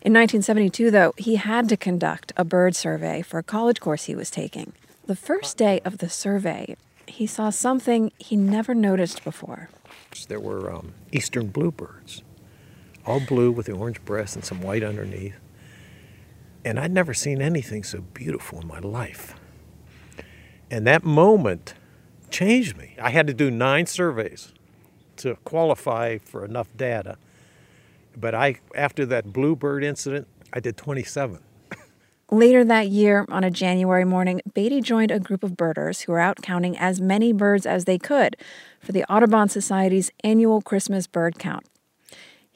In 0.00 0.14
1972, 0.14 0.90
though, 0.90 1.12
he 1.18 1.36
had 1.36 1.68
to 1.68 1.76
conduct 1.76 2.32
a 2.38 2.44
bird 2.44 2.74
survey 2.74 3.20
for 3.20 3.36
a 3.36 3.42
college 3.42 3.80
course 3.80 4.04
he 4.04 4.14
was 4.14 4.30
taking. 4.30 4.72
The 5.04 5.14
first 5.14 5.58
day 5.58 5.82
of 5.84 5.98
the 5.98 6.08
survey, 6.08 6.74
he 7.06 7.26
saw 7.26 7.50
something 7.50 8.12
he 8.16 8.34
never 8.34 8.74
noticed 8.74 9.22
before. 9.24 9.68
There 10.26 10.40
were 10.40 10.72
um, 10.72 10.94
eastern 11.12 11.48
bluebirds 11.48 12.22
all 13.06 13.20
blue 13.20 13.50
with 13.50 13.66
the 13.66 13.72
orange 13.72 14.04
breast 14.04 14.36
and 14.36 14.44
some 14.44 14.60
white 14.60 14.82
underneath. 14.82 15.36
And 16.64 16.80
I'd 16.80 16.92
never 16.92 17.14
seen 17.14 17.40
anything 17.40 17.84
so 17.84 18.00
beautiful 18.00 18.60
in 18.60 18.66
my 18.66 18.80
life. 18.80 19.34
And 20.70 20.86
that 20.86 21.04
moment 21.04 21.74
changed 22.28 22.76
me. 22.76 22.96
I 23.00 23.10
had 23.10 23.26
to 23.28 23.34
do 23.34 23.50
nine 23.50 23.86
surveys 23.86 24.52
to 25.18 25.36
qualify 25.44 26.18
for 26.18 26.44
enough 26.44 26.68
data. 26.76 27.16
But 28.16 28.34
I 28.34 28.56
after 28.74 29.06
that 29.06 29.32
bluebird 29.32 29.84
incident, 29.84 30.26
I 30.52 30.60
did 30.60 30.76
27. 30.76 31.38
Later 32.32 32.64
that 32.64 32.88
year, 32.88 33.24
on 33.28 33.44
a 33.44 33.52
January 33.52 34.04
morning, 34.04 34.40
Beatty 34.52 34.80
joined 34.80 35.12
a 35.12 35.20
group 35.20 35.44
of 35.44 35.56
birders 35.56 36.00
who 36.00 36.12
were 36.12 36.18
out 36.18 36.42
counting 36.42 36.76
as 36.76 37.00
many 37.00 37.32
birds 37.32 37.66
as 37.66 37.84
they 37.84 37.98
could 37.98 38.36
for 38.80 38.90
the 38.90 39.04
Audubon 39.04 39.48
Society's 39.48 40.10
annual 40.24 40.60
Christmas 40.60 41.06
bird 41.06 41.38
count. 41.38 41.64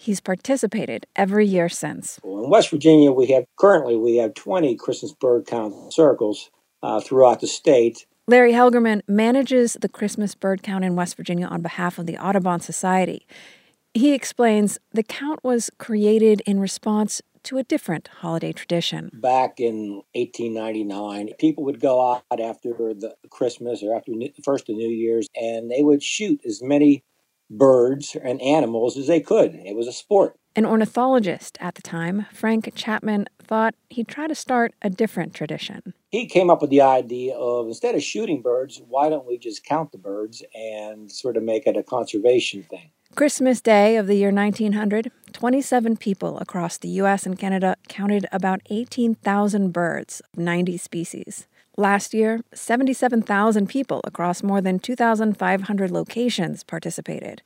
He's 0.01 0.23
participated 0.23 1.07
every 1.15 1.47
year 1.47 1.69
since. 1.69 2.19
In 2.25 2.49
West 2.49 2.71
Virginia, 2.71 3.13
we 3.13 3.27
have 3.33 3.45
currently 3.59 3.97
we 3.97 4.17
have 4.17 4.33
20 4.33 4.75
Christmas 4.77 5.13
bird 5.13 5.47
count 5.47 5.93
circles 5.93 6.49
uh, 6.83 7.01
throughout 7.01 7.43
the 7.43 7.47
state. 7.47 8.07
Larry 8.27 8.55
Helgerman 8.55 9.03
manages 9.07 9.77
the 9.79 9.91
Christmas 9.91 10.35
bird 10.35 10.63
count 10.63 10.85
in 10.85 10.97
West 10.97 11.19
Virginia 11.19 11.47
on 11.49 11.61
behalf 11.61 11.99
of 11.99 12.07
the 12.07 12.17
Audubon 12.17 12.61
Society. 12.61 13.27
He 13.93 14.15
explains 14.15 14.79
the 14.91 15.03
count 15.03 15.45
was 15.45 15.69
created 15.77 16.41
in 16.47 16.61
response 16.61 17.21
to 17.43 17.59
a 17.59 17.63
different 17.63 18.09
holiday 18.09 18.53
tradition. 18.53 19.11
Back 19.13 19.61
in 19.61 20.03
1899, 20.15 21.35
people 21.39 21.65
would 21.65 21.79
go 21.79 22.01
out 22.01 22.41
after 22.41 22.71
the 22.71 23.17
Christmas 23.29 23.83
or 23.83 23.95
after 23.95 24.13
the 24.13 24.33
first 24.43 24.71
of 24.71 24.77
New 24.77 24.89
Year's 24.89 25.29
and 25.35 25.71
they 25.71 25.83
would 25.83 26.03
shoot 26.03 26.41
as 26.47 26.63
many 26.63 27.05
birds 27.51 28.17
and 28.23 28.41
animals 28.41 28.97
as 28.97 29.09
they 29.09 29.21
could. 29.21 29.55
It 29.55 29.77
was 29.77 29.89
a 29.89 29.93
sport. 29.93 30.37
An 30.57 30.67
ornithologist 30.67 31.59
at 31.61 31.75
the 31.75 31.83
time, 31.83 32.27
Frank 32.33 32.73
Chapman, 32.75 33.27
thought 33.39 33.75
he'd 33.89 34.09
try 34.09 34.27
to 34.27 34.35
start 34.35 34.75
a 34.83 34.91
different 34.91 35.35
tradition. 35.35 35.95
He 36.11 36.27
came 36.27 36.51
up 36.51 36.61
with 36.61 36.71
the 36.71 36.81
idea 36.81 37.37
of 37.37 37.69
instead 37.69 37.95
of 37.95 38.03
shooting 38.03 38.43
birds, 38.43 38.83
why 38.89 39.09
don't 39.09 39.27
we 39.27 39.39
just 39.39 39.65
count 39.65 39.93
the 39.93 39.99
birds 39.99 40.43
and 40.55 41.11
sort 41.11 41.37
of 41.37 41.45
make 41.45 41.67
it 41.67 41.77
a 41.77 41.83
conservation 41.85 42.65
thing? 42.65 42.91
Christmas 43.15 43.61
Day 43.61 43.97
of 43.97 44.07
the 44.07 44.15
year 44.15 44.31
1900, 44.31 45.11
27 45.33 45.97
people 45.97 46.39
across 46.39 46.79
the 46.79 46.89
US 46.89 47.27
and 47.27 47.39
Canada 47.39 47.77
counted 47.89 48.27
about 48.31 48.61
18,000 48.71 49.73
birds 49.73 50.21
of 50.33 50.39
90 50.39 50.77
species. 50.77 51.47
Last 51.81 52.13
year, 52.13 52.43
77,000 52.53 53.67
people 53.67 54.03
across 54.05 54.43
more 54.43 54.61
than 54.61 54.81
2,500 54.81 55.91
locations 55.91 56.63
participated. 56.63 57.41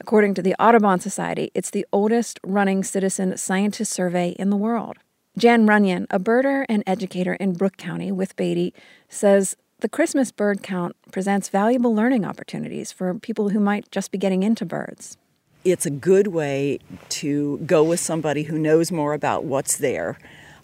According 0.00 0.34
to 0.34 0.42
the 0.42 0.56
Audubon 0.60 0.98
Society, 0.98 1.52
it's 1.54 1.70
the 1.70 1.86
oldest 1.92 2.40
running 2.44 2.82
citizen 2.82 3.36
scientist 3.36 3.92
survey 3.92 4.30
in 4.30 4.50
the 4.50 4.56
world. 4.56 4.96
Jan 5.36 5.64
Runyon, 5.64 6.08
a 6.10 6.18
birder 6.18 6.64
and 6.68 6.82
educator 6.88 7.34
in 7.34 7.52
Brooke 7.52 7.76
County 7.76 8.10
with 8.10 8.34
Beatty, 8.34 8.74
says 9.08 9.54
the 9.78 9.88
Christmas 9.88 10.32
bird 10.32 10.64
count 10.64 10.96
presents 11.12 11.48
valuable 11.48 11.94
learning 11.94 12.24
opportunities 12.24 12.90
for 12.90 13.14
people 13.14 13.50
who 13.50 13.60
might 13.60 13.88
just 13.92 14.10
be 14.10 14.18
getting 14.18 14.42
into 14.42 14.66
birds. 14.66 15.16
It's 15.64 15.86
a 15.86 15.90
good 15.90 16.28
way 16.28 16.80
to 17.10 17.58
go 17.58 17.84
with 17.84 18.00
somebody 18.00 18.42
who 18.42 18.58
knows 18.58 18.90
more 18.90 19.12
about 19.14 19.44
what's 19.44 19.76
there. 19.76 20.18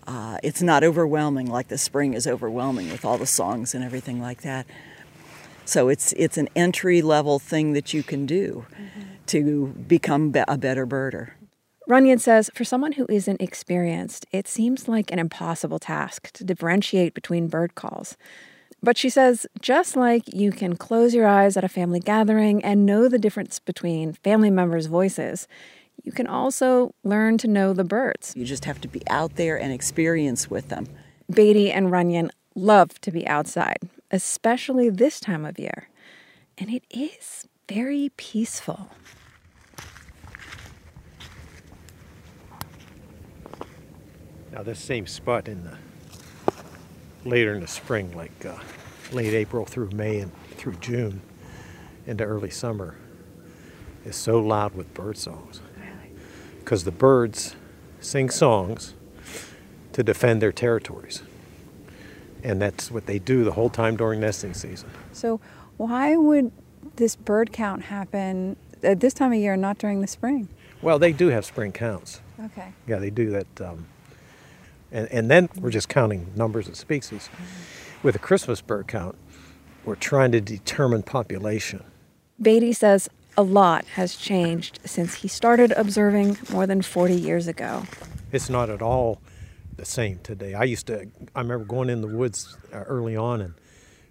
Uh, 0.06 0.38
it's 0.42 0.62
not 0.62 0.84
overwhelming 0.84 1.46
like 1.46 1.68
the 1.68 1.78
spring 1.78 2.14
is 2.14 2.26
overwhelming 2.26 2.90
with 2.90 3.04
all 3.04 3.16
the 3.16 3.26
songs 3.26 3.74
and 3.74 3.82
everything 3.82 4.20
like 4.20 4.42
that. 4.42 4.66
So 5.64 5.88
it's 5.88 6.12
it's 6.14 6.36
an 6.36 6.48
entry 6.54 7.00
level 7.00 7.38
thing 7.38 7.72
that 7.72 7.94
you 7.94 8.02
can 8.02 8.26
do 8.26 8.66
mm-hmm. 8.70 9.02
to 9.26 9.68
become 9.88 10.30
be- 10.30 10.44
a 10.46 10.58
better 10.58 10.86
birder. 10.86 11.30
Runyon 11.86 12.18
says 12.18 12.50
for 12.54 12.64
someone 12.64 12.92
who 12.92 13.06
isn't 13.08 13.40
experienced, 13.40 14.26
it 14.32 14.48
seems 14.48 14.88
like 14.88 15.10
an 15.10 15.18
impossible 15.18 15.78
task 15.78 16.30
to 16.32 16.44
differentiate 16.44 17.14
between 17.14 17.48
bird 17.48 17.74
calls. 17.74 18.16
But 18.82 18.98
she 18.98 19.08
says 19.08 19.46
just 19.60 19.96
like 19.96 20.22
you 20.32 20.50
can 20.50 20.76
close 20.76 21.14
your 21.14 21.26
eyes 21.26 21.56
at 21.56 21.64
a 21.64 21.68
family 21.68 22.00
gathering 22.00 22.62
and 22.62 22.84
know 22.84 23.08
the 23.08 23.18
difference 23.18 23.58
between 23.58 24.12
family 24.12 24.50
members' 24.50 24.86
voices, 24.86 25.48
you 26.02 26.12
can 26.12 26.26
also 26.26 26.94
learn 27.02 27.38
to 27.38 27.48
know 27.48 27.72
the 27.72 27.84
birds. 27.84 28.34
You 28.36 28.44
just 28.44 28.64
have 28.64 28.80
to 28.82 28.88
be 28.88 29.02
out 29.08 29.36
there 29.36 29.58
and 29.58 29.72
experience 29.72 30.50
with 30.50 30.68
them. 30.68 30.86
Beatty 31.30 31.72
and 31.72 31.90
Runyon 31.90 32.30
love 32.54 33.00
to 33.00 33.10
be 33.10 33.26
outside, 33.26 33.78
especially 34.10 34.90
this 34.90 35.20
time 35.20 35.44
of 35.44 35.58
year. 35.58 35.88
And 36.58 36.70
it 36.70 36.84
is 36.90 37.48
very 37.68 38.10
peaceful. 38.16 38.90
Now, 44.52 44.62
this 44.62 44.78
same 44.78 45.06
spot 45.06 45.48
in 45.48 45.64
the 45.64 45.76
later 47.24 47.54
in 47.54 47.60
the 47.60 47.66
spring, 47.66 48.14
like 48.16 48.44
uh, 48.44 48.56
late 49.10 49.34
April 49.34 49.64
through 49.64 49.90
May 49.90 50.20
and 50.20 50.30
through 50.56 50.74
June 50.76 51.22
into 52.06 52.22
early 52.22 52.50
summer, 52.50 52.96
is 54.04 54.14
so 54.14 54.38
loud 54.38 54.74
with 54.74 54.92
bird 54.94 55.16
songs. 55.16 55.60
Because 56.64 56.84
the 56.84 56.90
birds 56.90 57.54
sing 58.00 58.30
songs 58.30 58.94
to 59.92 60.02
defend 60.02 60.40
their 60.40 60.52
territories. 60.52 61.22
And 62.42 62.60
that's 62.60 62.90
what 62.90 63.06
they 63.06 63.18
do 63.18 63.44
the 63.44 63.52
whole 63.52 63.70
time 63.70 63.96
during 63.96 64.20
nesting 64.20 64.54
season. 64.54 64.90
So, 65.12 65.40
why 65.76 66.16
would 66.16 66.52
this 66.96 67.16
bird 67.16 67.52
count 67.52 67.84
happen 67.84 68.56
at 68.82 69.00
this 69.00 69.14
time 69.14 69.32
of 69.32 69.38
year, 69.38 69.56
not 69.56 69.78
during 69.78 70.00
the 70.00 70.06
spring? 70.06 70.48
Well, 70.82 70.98
they 70.98 71.12
do 71.12 71.28
have 71.28 71.44
spring 71.44 71.72
counts. 71.72 72.20
Okay. 72.44 72.72
Yeah, 72.86 72.98
they 72.98 73.10
do 73.10 73.30
that. 73.30 73.60
Um, 73.60 73.86
and, 74.92 75.08
and 75.10 75.30
then 75.30 75.48
we're 75.58 75.70
just 75.70 75.88
counting 75.88 76.30
numbers 76.36 76.68
of 76.68 76.76
species. 76.76 77.30
With 78.02 78.14
a 78.14 78.18
Christmas 78.18 78.60
bird 78.60 78.86
count, 78.86 79.16
we're 79.84 79.94
trying 79.96 80.32
to 80.32 80.40
determine 80.40 81.02
population. 81.02 81.82
Beatty 82.40 82.72
says 82.72 83.08
a 83.36 83.42
lot 83.42 83.84
has 83.86 84.16
changed 84.16 84.78
since 84.84 85.14
he 85.14 85.28
started 85.28 85.72
observing 85.72 86.38
more 86.50 86.66
than 86.66 86.82
40 86.82 87.14
years 87.14 87.48
ago. 87.48 87.84
It's 88.32 88.48
not 88.48 88.70
at 88.70 88.82
all 88.82 89.20
the 89.76 89.84
same 89.84 90.18
today. 90.22 90.54
I 90.54 90.64
used 90.64 90.86
to, 90.86 91.08
I 91.34 91.40
remember 91.40 91.64
going 91.64 91.90
in 91.90 92.00
the 92.00 92.08
woods 92.08 92.56
uh, 92.72 92.78
early 92.78 93.16
on 93.16 93.40
and 93.40 93.54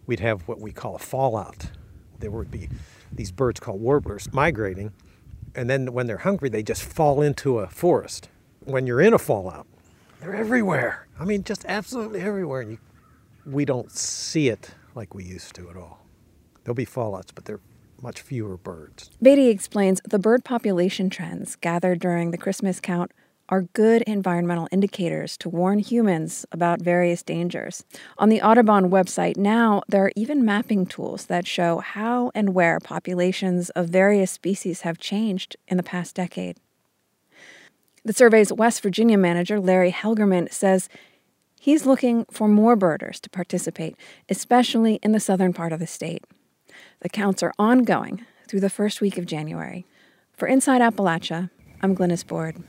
we'd 0.05 0.19
have 0.19 0.47
what 0.47 0.59
we 0.59 0.71
call 0.71 0.95
a 0.95 0.99
fallout. 0.99 1.69
There 2.19 2.31
would 2.31 2.51
be 2.51 2.69
these 3.11 3.31
birds 3.31 3.59
called 3.59 3.81
warblers 3.81 4.31
migrating, 4.33 4.91
and 5.55 5.69
then 5.69 5.93
when 5.93 6.07
they're 6.07 6.17
hungry, 6.17 6.49
they 6.49 6.63
just 6.63 6.83
fall 6.83 7.21
into 7.21 7.59
a 7.59 7.67
forest. 7.67 8.29
When 8.61 8.87
you're 8.87 9.01
in 9.01 9.13
a 9.13 9.19
fallout, 9.19 9.67
they're 10.19 10.35
everywhere. 10.35 11.07
I 11.19 11.25
mean, 11.25 11.43
just 11.43 11.65
absolutely 11.67 12.21
everywhere. 12.21 12.61
And 12.61 12.71
you, 12.71 12.77
we 13.45 13.65
don't 13.65 13.91
see 13.91 14.47
it 14.47 14.71
like 14.95 15.13
we 15.13 15.23
used 15.23 15.53
to 15.55 15.69
at 15.69 15.75
all. 15.75 15.99
There'll 16.63 16.75
be 16.75 16.85
fallouts, 16.85 17.29
but 17.35 17.45
they're 17.45 17.59
much 18.03 18.21
fewer 18.21 18.57
birds. 18.57 19.09
Beatty 19.21 19.47
explains 19.47 20.01
the 20.03 20.19
bird 20.19 20.43
population 20.43 21.09
trends 21.09 21.55
gathered 21.55 21.99
during 21.99 22.31
the 22.31 22.37
Christmas 22.37 22.79
count 22.79 23.11
are 23.49 23.63
good 23.73 24.01
environmental 24.03 24.67
indicators 24.71 25.37
to 25.37 25.49
warn 25.49 25.79
humans 25.79 26.45
about 26.51 26.81
various 26.81 27.23
dangers. 27.23 27.83
On 28.17 28.29
the 28.29 28.41
Audubon 28.41 28.89
website 28.89 29.37
now, 29.37 29.81
there 29.87 30.05
are 30.05 30.11
even 30.15 30.45
mapping 30.45 30.85
tools 30.85 31.25
that 31.25 31.47
show 31.47 31.79
how 31.79 32.31
and 32.33 32.53
where 32.53 32.79
populations 32.79 33.69
of 33.71 33.89
various 33.89 34.31
species 34.31 34.81
have 34.81 34.97
changed 34.97 35.55
in 35.67 35.77
the 35.77 35.83
past 35.83 36.15
decade. 36.15 36.57
The 38.05 38.13
survey's 38.13 38.51
West 38.51 38.81
Virginia 38.81 39.17
manager, 39.17 39.59
Larry 39.59 39.91
Helgerman, 39.91 40.51
says 40.51 40.89
he's 41.59 41.85
looking 41.85 42.25
for 42.31 42.47
more 42.47 42.75
birders 42.75 43.19
to 43.21 43.29
participate, 43.29 43.95
especially 44.29 44.95
in 45.03 45.13
the 45.13 45.19
southern 45.19 45.53
part 45.53 45.71
of 45.71 45.79
the 45.79 45.87
state. 45.87 46.23
The 47.03 47.09
counts 47.09 47.43
are 47.43 47.51
ongoing 47.59 48.25
through 48.47 48.61
the 48.61 48.69
first 48.69 49.01
week 49.01 49.17
of 49.17 49.25
January. 49.25 49.85
For 50.31 50.47
Inside 50.47 50.79
Appalachia, 50.79 51.49
I'm 51.81 51.97
Glynis 51.97 52.25
Board. 52.25 52.63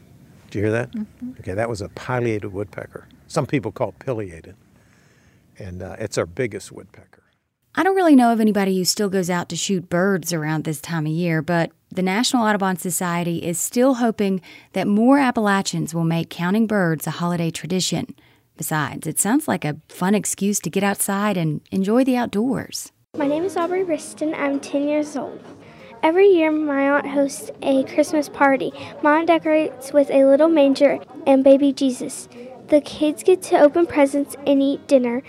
Did 0.51 0.55
you 0.59 0.61
hear 0.62 0.72
that? 0.72 0.91
Mm-hmm. 0.91 1.30
Okay, 1.39 1.55
that 1.55 1.68
was 1.68 1.80
a 1.80 1.89
pileated 1.91 2.53
woodpecker. 2.53 3.07
Some 3.28 3.47
people 3.47 3.70
call 3.70 3.91
it 3.91 4.01
pileated. 4.01 4.57
And 5.57 5.85
uh, 5.85 5.95
it's 6.01 6.18
our 6.18 6.26
biggest 6.26 6.72
woodpecker. 6.72 7.22
I 7.76 7.85
don't 7.85 7.95
really 7.95 8.16
know 8.16 8.32
of 8.32 8.41
anybody 8.41 8.76
who 8.76 8.85
still 8.85 9.09
goes 9.09 9.30
out 9.30 9.49
to 9.51 9.57
shoot 9.57 9.89
birds 9.89 10.32
around 10.32 10.64
this 10.64 10.80
time 10.80 11.07
of 11.07 11.12
year, 11.12 11.41
but 11.41 11.70
the 11.91 12.03
National 12.03 12.43
Audubon 12.43 12.76
Society 12.76 13.39
is 13.39 13.61
still 13.61 13.95
hoping 13.95 14.41
that 14.72 14.89
more 14.89 15.20
Appalachians 15.20 15.95
will 15.95 16.03
make 16.03 16.28
counting 16.28 16.66
birds 16.66 17.07
a 17.07 17.12
holiday 17.12 17.53
tradition. 17.53 18.16
Besides, 18.57 19.07
it 19.07 19.20
sounds 19.20 19.47
like 19.47 19.64
a 19.64 19.76
fun 19.89 20.16
excuse 20.16 20.59
to 20.59 20.70
get 20.70 20.82
outside 20.82 21.37
and 21.37 21.61
enjoy 21.70 22.03
the 22.03 22.16
outdoors. 22.16 22.91
My 23.16 23.26
name 23.26 23.44
is 23.44 23.56
Aubrey 23.56 23.84
Riston. 23.84 24.34
I'm 24.36 24.60
10 24.60 24.88
years 24.88 25.16
old. 25.16 25.40
Every 26.02 26.26
year, 26.26 26.50
my 26.50 26.90
aunt 26.90 27.06
hosts 27.06 27.50
a 27.62 27.84
Christmas 27.84 28.28
party. 28.28 28.72
My 29.02 29.18
aunt 29.18 29.28
decorates 29.28 29.92
with 29.92 30.10
a 30.10 30.24
little 30.24 30.48
manger 30.48 30.98
and 31.26 31.44
baby 31.44 31.72
Jesus. 31.72 32.28
The 32.68 32.80
kids 32.80 33.22
get 33.22 33.40
to 33.42 33.60
open 33.60 33.86
presents 33.86 34.36
and 34.46 34.60
eat 34.62 34.86
dinner 34.88 35.22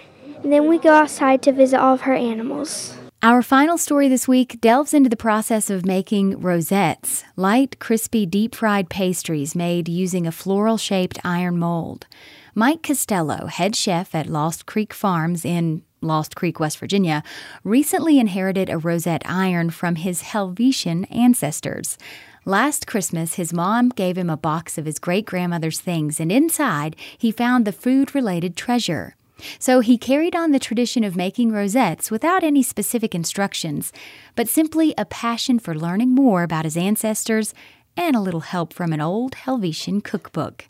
and 0.45 0.53
then 0.53 0.67
we 0.67 0.77
go 0.77 0.93
outside 0.93 1.41
to 1.41 1.51
visit 1.51 1.79
all 1.79 1.95
of 1.95 2.01
her 2.01 2.13
animals. 2.13 2.95
Our 3.23 3.41
final 3.41 3.79
story 3.79 4.07
this 4.07 4.27
week 4.27 4.61
delves 4.61 4.93
into 4.93 5.09
the 5.09 5.15
process 5.15 5.71
of 5.71 5.87
making 5.87 6.39
rosettes, 6.39 7.23
light, 7.35 7.79
crispy, 7.79 8.27
deep 8.27 8.53
fried 8.53 8.87
pastries 8.87 9.55
made 9.55 9.89
using 9.89 10.27
a 10.27 10.31
floral 10.31 10.77
shaped 10.77 11.17
iron 11.23 11.57
mold. 11.57 12.05
Mike 12.53 12.83
Costello, 12.83 13.47
head 13.47 13.75
chef 13.75 14.13
at 14.13 14.27
Lost 14.27 14.67
Creek 14.67 14.93
Farms 14.93 15.43
in 15.43 15.81
Lost 16.01 16.35
Creek, 16.35 16.59
West 16.59 16.77
Virginia, 16.77 17.23
recently 17.63 18.19
inherited 18.19 18.69
a 18.69 18.77
rosette 18.77 19.23
iron 19.25 19.69
from 19.69 19.95
his 19.95 20.21
Helvetian 20.21 21.05
ancestors. 21.09 21.97
Last 22.45 22.85
Christmas, 22.85 23.35
his 23.35 23.51
mom 23.51 23.89
gave 23.89 24.17
him 24.17 24.29
a 24.29 24.37
box 24.37 24.77
of 24.77 24.85
his 24.85 24.99
great 24.99 25.25
grandmother's 25.25 25.79
things, 25.79 26.19
and 26.19 26.31
inside 26.31 26.95
he 27.17 27.31
found 27.31 27.65
the 27.65 27.71
food 27.71 28.13
related 28.13 28.55
treasure. 28.55 29.15
So 29.59 29.79
he 29.79 29.97
carried 29.97 30.35
on 30.35 30.51
the 30.51 30.59
tradition 30.59 31.03
of 31.03 31.15
making 31.15 31.51
rosettes 31.51 32.09
without 32.09 32.43
any 32.43 32.63
specific 32.63 33.13
instructions, 33.13 33.91
but 34.35 34.47
simply 34.47 34.93
a 34.97 35.05
passion 35.05 35.59
for 35.59 35.75
learning 35.75 36.11
more 36.11 36.43
about 36.43 36.65
his 36.65 36.77
ancestors 36.77 37.53
and 37.97 38.15
a 38.15 38.21
little 38.21 38.41
help 38.41 38.73
from 38.73 38.93
an 38.93 39.01
old 39.01 39.33
Helvetian 39.33 40.03
cookbook. 40.03 40.65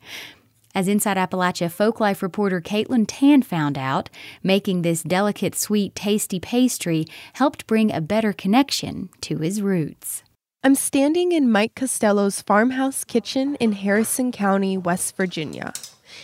As 0.75 0.89
Inside 0.89 1.15
Appalachia 1.15 1.71
folklife 1.71 2.21
reporter 2.21 2.59
Caitlin 2.59 3.05
Tan 3.07 3.41
found 3.43 3.77
out, 3.77 4.09
making 4.43 4.81
this 4.81 5.03
delicate, 5.03 5.55
sweet, 5.55 5.95
tasty 5.95 6.37
pastry 6.37 7.05
helped 7.35 7.65
bring 7.65 7.93
a 7.93 8.01
better 8.01 8.33
connection 8.33 9.07
to 9.21 9.37
his 9.37 9.61
roots. 9.61 10.21
I'm 10.65 10.75
standing 10.75 11.31
in 11.31 11.49
Mike 11.49 11.75
Costello's 11.75 12.41
farmhouse 12.41 13.05
kitchen 13.05 13.55
in 13.55 13.71
Harrison 13.71 14.33
County, 14.33 14.77
West 14.77 15.15
Virginia. 15.15 15.71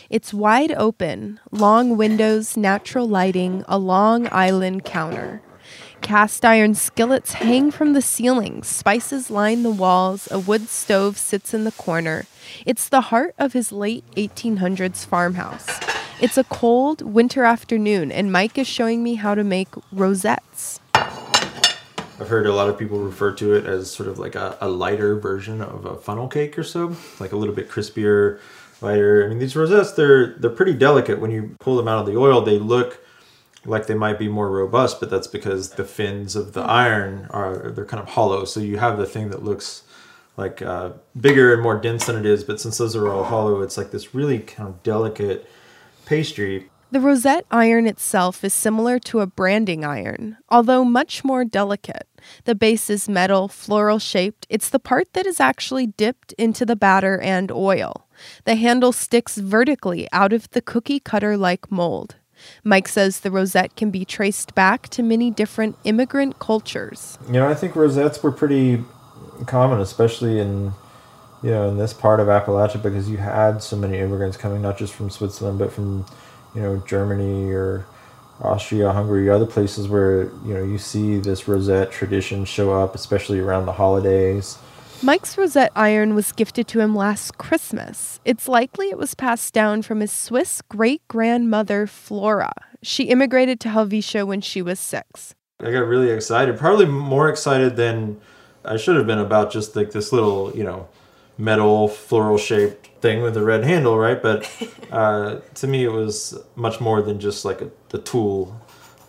It's 0.10 0.34
wide 0.34 0.74
open, 0.74 1.40
long 1.52 1.96
windows, 1.96 2.58
natural 2.58 3.08
lighting, 3.08 3.64
a 3.70 3.80
long 3.80 4.28
island 4.34 4.84
counter. 4.84 5.42
Cast 6.02 6.44
iron 6.44 6.74
skillets 6.76 7.34
hang 7.34 7.72
from 7.72 7.94
the 7.94 8.02
ceiling, 8.02 8.64
spices 8.64 9.30
line 9.30 9.64
the 9.64 9.72
walls, 9.72 10.28
a 10.32 10.40
wood 10.40 10.68
stove 10.68 11.18
sits 11.18 11.54
in 11.54 11.64
the 11.64 11.72
corner. 11.72 12.26
It's 12.66 12.90
the 12.90 13.02
heart 13.02 13.34
of 13.38 13.54
his 13.54 13.72
late 13.72 14.04
1800s 14.18 15.06
farmhouse. 15.06 15.80
It's 16.20 16.38
a 16.38 16.44
cold 16.46 17.02
winter 17.02 17.44
afternoon, 17.44 18.12
and 18.12 18.32
Mike 18.32 18.58
is 18.58 18.68
showing 18.68 19.04
me 19.04 19.16
how 19.16 19.36
to 19.36 19.44
make 19.44 19.70
rosettes. 19.92 20.80
I've 20.96 22.28
heard 22.28 22.46
a 22.46 22.54
lot 22.54 22.68
of 22.68 22.78
people 22.78 23.00
refer 23.00 23.32
to 23.34 23.54
it 23.54 23.66
as 23.66 23.90
sort 23.90 24.10
of 24.10 24.20
like 24.20 24.36
a, 24.36 24.58
a 24.60 24.68
lighter 24.68 25.18
version 25.18 25.62
of 25.62 25.86
a 25.86 25.96
funnel 25.96 26.28
cake 26.28 26.58
or 26.58 26.64
so, 26.64 26.96
like 27.20 27.32
a 27.32 27.38
little 27.38 27.56
bit 27.56 27.70
crispier, 27.70 28.40
lighter. 28.82 29.26
I 29.26 29.30
mean, 29.30 29.40
these 29.40 29.56
rosettes, 29.56 29.94
they're 29.94 30.36
they're 30.36 30.50
pretty 30.50 30.74
delicate. 30.74 31.20
When 31.20 31.32
you 31.32 31.56
pull 31.60 31.78
them 31.78 31.88
out 31.88 32.00
of 32.00 32.06
the 32.06 32.18
oil, 32.18 32.42
they 32.42 32.60
look 32.60 33.04
like 33.66 33.88
they 33.88 33.94
might 33.94 34.18
be 34.18 34.28
more 34.28 34.50
robust, 34.50 35.00
but 35.00 35.10
that's 35.10 35.28
because 35.28 35.72
the 35.72 35.84
fins 35.84 36.36
of 36.36 36.54
the 36.54 36.62
iron 36.62 37.28
are 37.30 37.72
they're 37.72 37.86
kind 37.86 38.02
of 38.02 38.10
hollow. 38.10 38.46
So 38.46 38.60
you 38.60 38.78
have 38.78 38.98
the 38.98 39.06
thing 39.06 39.30
that 39.30 39.44
looks 39.44 39.84
like 40.38 40.62
uh, 40.62 40.92
bigger 41.20 41.54
and 41.54 41.62
more 41.62 41.80
dense 41.80 42.06
than 42.06 42.16
it 42.16 42.26
is, 42.26 42.44
but 42.44 42.60
since 42.60 42.78
those 42.78 42.96
are 42.96 43.08
all 43.08 43.24
hollow, 43.24 43.62
it's 43.62 43.78
like 43.78 43.92
this 43.92 44.16
really 44.16 44.40
kind 44.40 44.68
of 44.70 44.82
delicate 44.84 45.48
pastry. 46.06 46.70
The 46.92 47.00
rosette 47.00 47.46
iron 47.52 47.88
itself 47.88 48.44
is 48.44 48.54
similar 48.54 49.00
to 49.00 49.22
a 49.22 49.26
branding 49.28 49.86
iron, 49.86 50.38
although 50.50 50.84
much 50.84 51.24
more 51.24 51.46
delicate. 51.46 52.06
The 52.44 52.56
base 52.56 52.90
is 52.90 53.08
metal, 53.08 53.48
floral 53.48 53.98
shaped. 53.98 54.46
It's 54.50 54.70
the 54.70 54.80
part 54.80 55.14
that 55.14 55.26
is 55.26 55.40
actually 55.40 55.88
dipped 55.88 56.34
into 56.34 56.66
the 56.66 56.76
batter 56.76 57.18
and 57.22 57.50
oil. 57.50 58.08
The 58.44 58.56
handle 58.56 58.92
sticks 58.92 59.38
vertically 59.38 60.08
out 60.12 60.34
of 60.34 60.50
the 60.52 60.62
cookie 60.62 61.00
cutter 61.00 61.38
like 61.38 61.72
mold. 61.72 62.18
Mike 62.64 62.88
says 62.88 63.22
the 63.22 63.32
rosette 63.32 63.76
can 63.76 63.92
be 63.92 64.06
traced 64.06 64.56
back 64.56 64.88
to 64.90 65.04
many 65.04 65.32
different 65.32 65.78
immigrant 65.84 66.40
cultures. 66.40 67.18
You 67.28 67.34
know, 67.34 67.50
I 67.50 67.56
think 67.56 67.76
rosettes 67.76 68.22
were 68.22 68.32
pretty 68.32 68.84
common, 69.48 69.80
especially 69.80 70.40
in 70.40 70.74
you 71.44 71.50
know 71.50 71.70
in 71.70 71.78
this 71.78 71.94
part 71.94 72.20
of 72.20 72.28
Appalachia, 72.28 72.82
because 72.82 73.10
you 73.10 73.18
had 73.18 73.62
so 73.64 73.76
many 73.76 73.98
immigrants 73.98 74.38
coming, 74.38 74.62
not 74.62 74.78
just 74.78 74.94
from 74.94 75.10
Switzerland, 75.10 75.60
but 75.60 75.72
from 75.72 76.06
you 76.56 76.62
know 76.62 76.78
Germany 76.86 77.52
or 77.52 77.86
Austria, 78.42 78.92
Hungary, 78.92 79.30
other 79.30 79.46
places 79.46 79.88
where 79.88 80.24
you 80.46 80.54
know 80.54 80.64
you 80.64 80.78
see 80.78 81.18
this 81.18 81.48
rosette 81.48 81.92
tradition 81.92 82.46
show 82.46 82.72
up, 82.72 82.96
especially 82.96 83.40
around 83.40 83.66
the 83.66 83.74
holidays. 83.74 84.58
Mike's 85.04 85.36
rosette 85.36 85.72
iron 85.76 86.14
was 86.14 86.32
gifted 86.32 86.68
to 86.68 86.80
him 86.80 86.96
last 86.96 87.40
Christmas. 87.40 88.20
It's 88.24 88.48
likely 88.48 88.90
it 88.90 89.00
was 89.00 89.16
passed 89.16 89.52
down 89.52 89.82
from 89.82 90.00
his 90.00 90.12
Swiss 90.12 90.62
great 90.62 91.02
grandmother, 91.08 91.88
Flora. 91.88 92.54
She 92.84 93.06
immigrated 93.06 93.60
to 93.62 93.70
Helvetia 93.70 94.28
when 94.28 94.42
she 94.42 94.62
was 94.62 94.80
six. 94.80 95.34
I 95.60 95.72
got 95.72 95.88
really 95.88 96.12
excited, 96.12 96.56
probably 96.60 96.86
more 96.86 97.30
excited 97.30 97.78
than 97.78 98.22
I 98.64 98.78
should 98.78 98.96
have 98.96 99.08
been 99.08 99.18
about 99.18 99.52
just 99.52 99.76
like 99.76 99.90
this 99.90 100.14
little, 100.14 100.56
you 100.56 100.64
know, 100.64 100.88
metal 101.36 101.88
floral 101.88 102.38
shaped 102.38 102.88
thing 103.02 103.24
with 103.24 103.36
a 103.36 103.44
red 103.44 103.64
handle, 103.64 103.98
right? 103.98 104.22
But 104.22 104.48
uh, 104.92 105.40
to 105.56 105.68
me, 105.68 105.84
it 105.84 105.92
was 105.92 106.38
much 106.56 106.80
more 106.80 107.02
than 107.02 107.20
just 107.20 107.44
like 107.44 107.62
a, 107.62 107.72
the 107.90 107.98
tool. 107.98 108.56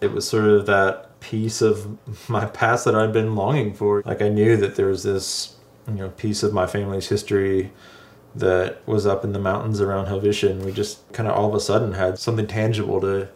It 0.00 0.10
was 0.10 0.26
sort 0.26 0.46
of 0.46 0.64
that 0.64 1.20
piece 1.20 1.60
of 1.60 1.98
my 2.30 2.46
past 2.46 2.86
that 2.86 2.94
I'd 2.94 3.12
been 3.12 3.34
longing 3.34 3.74
for. 3.74 4.02
Like 4.06 4.22
I 4.22 4.30
knew 4.30 4.56
that 4.56 4.76
there 4.76 4.86
was 4.86 5.02
this 5.02 5.56
you 5.88 5.94
know 5.94 6.08
piece 6.10 6.42
of 6.42 6.52
my 6.52 6.66
family's 6.66 7.08
history 7.08 7.72
that 8.34 8.86
was 8.86 9.06
up 9.06 9.24
in 9.24 9.32
the 9.32 9.38
mountains 9.38 9.80
around 9.80 10.06
Helvetia, 10.06 10.50
and 10.50 10.64
we 10.64 10.72
just 10.72 11.10
kind 11.12 11.28
of 11.28 11.36
all 11.36 11.48
of 11.48 11.54
a 11.54 11.60
sudden 11.60 11.92
had 11.92 12.18
something 12.18 12.46
tangible 12.46 13.00
to 13.00 13.28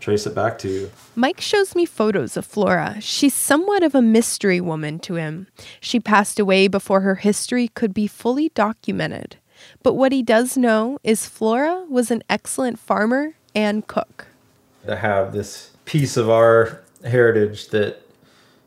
trace 0.00 0.26
it 0.26 0.34
back 0.34 0.58
to. 0.58 0.90
Mike 1.14 1.40
shows 1.40 1.74
me 1.74 1.86
photos 1.86 2.36
of 2.36 2.44
Flora. 2.44 3.00
She's 3.00 3.32
somewhat 3.32 3.82
of 3.82 3.94
a 3.94 4.02
mystery 4.02 4.60
woman 4.60 4.98
to 5.00 5.14
him. 5.14 5.46
She 5.80 5.98
passed 5.98 6.38
away 6.38 6.68
before 6.68 7.00
her 7.00 7.14
history 7.14 7.68
could 7.68 7.94
be 7.94 8.06
fully 8.06 8.50
documented. 8.50 9.36
But 9.82 9.94
what 9.94 10.12
he 10.12 10.22
does 10.22 10.58
know 10.58 10.98
is 11.02 11.26
Flora 11.26 11.86
was 11.88 12.10
an 12.10 12.22
excellent 12.28 12.78
farmer 12.78 13.34
and 13.54 13.86
cook. 13.86 14.26
To 14.84 14.96
have 14.96 15.32
this 15.32 15.70
piece 15.86 16.18
of 16.18 16.28
our 16.28 16.82
heritage 17.02 17.68
that 17.68 18.03